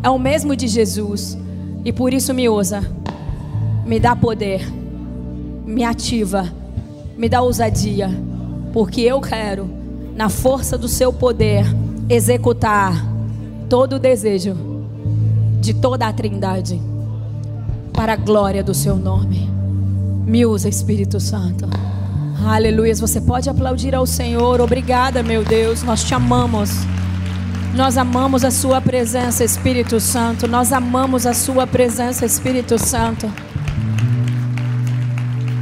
é 0.03 0.11
o 0.11 0.19
mesmo 0.19 0.55
de 0.55 0.69
Jesus, 0.69 1.37
e 1.85 1.93
por 1.93 2.13
isso 2.13 2.33
me 2.33 2.49
usa, 2.49 2.83
me 3.85 3.99
dá 3.99 4.15
poder, 4.15 4.67
me 5.65 5.85
ativa, 5.85 6.53
me 7.17 7.29
dá 7.29 7.43
ousadia, 7.43 8.11
porque 8.73 9.01
eu 9.01 9.21
quero, 9.21 9.69
na 10.15 10.29
força 10.29 10.79
do 10.79 10.89
seu 10.89 11.13
poder, 11.13 11.65
executar 12.09 12.95
todo 13.69 13.97
o 13.97 13.99
desejo 13.99 14.57
de 15.61 15.75
toda 15.75 16.07
a 16.07 16.13
Trindade, 16.13 16.81
para 17.93 18.13
a 18.13 18.17
glória 18.17 18.63
do 18.63 18.75
seu 18.75 18.97
nome. 18.97 19.51
Me 20.27 20.45
usa, 20.45 20.69
Espírito 20.69 21.19
Santo. 21.19 21.67
Aleluia. 22.45 22.95
Você 22.95 23.21
pode 23.21 23.49
aplaudir 23.49 23.95
ao 23.95 24.07
Senhor. 24.07 24.61
Obrigada, 24.61 25.23
meu 25.23 25.45
Deus. 25.45 25.83
Nós 25.83 26.05
te 26.05 26.15
amamos. 26.15 26.71
Nós 27.75 27.99
amamos 27.99 28.45
a 28.45 28.51
Sua 28.51 28.81
presença, 28.81 29.45
Espírito 29.45 30.01
Santo. 30.01 30.49
Nós 30.49 30.73
amamos 30.73 31.27
a 31.27 31.35
Sua 31.35 31.67
presença, 31.67 32.25
Espírito 32.25 32.79
Santo. 32.79 33.31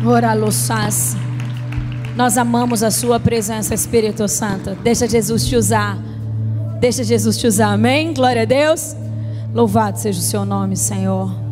Oralossas. 0.05 1.17
Nós 2.17 2.39
amamos 2.39 2.83
a 2.83 2.91
Sua 2.91 3.19
presença, 3.19 3.75
Espírito 3.75 4.29
Santo. 4.29 4.77
Deixa 4.83 5.09
Jesus 5.09 5.47
te 5.47 5.57
usar. 5.57 5.99
Deixa 6.81 7.03
Jesus 7.03 7.37
te 7.37 7.47
usar. 7.47 7.73
Amém? 7.73 8.15
Glória 8.15 8.43
a 8.43 8.47
Deus. 8.47 8.95
Louvado 9.53 9.99
seja 9.99 10.19
o 10.19 10.23
Seu 10.23 10.45
nome, 10.45 10.77
Senhor. 10.77 11.44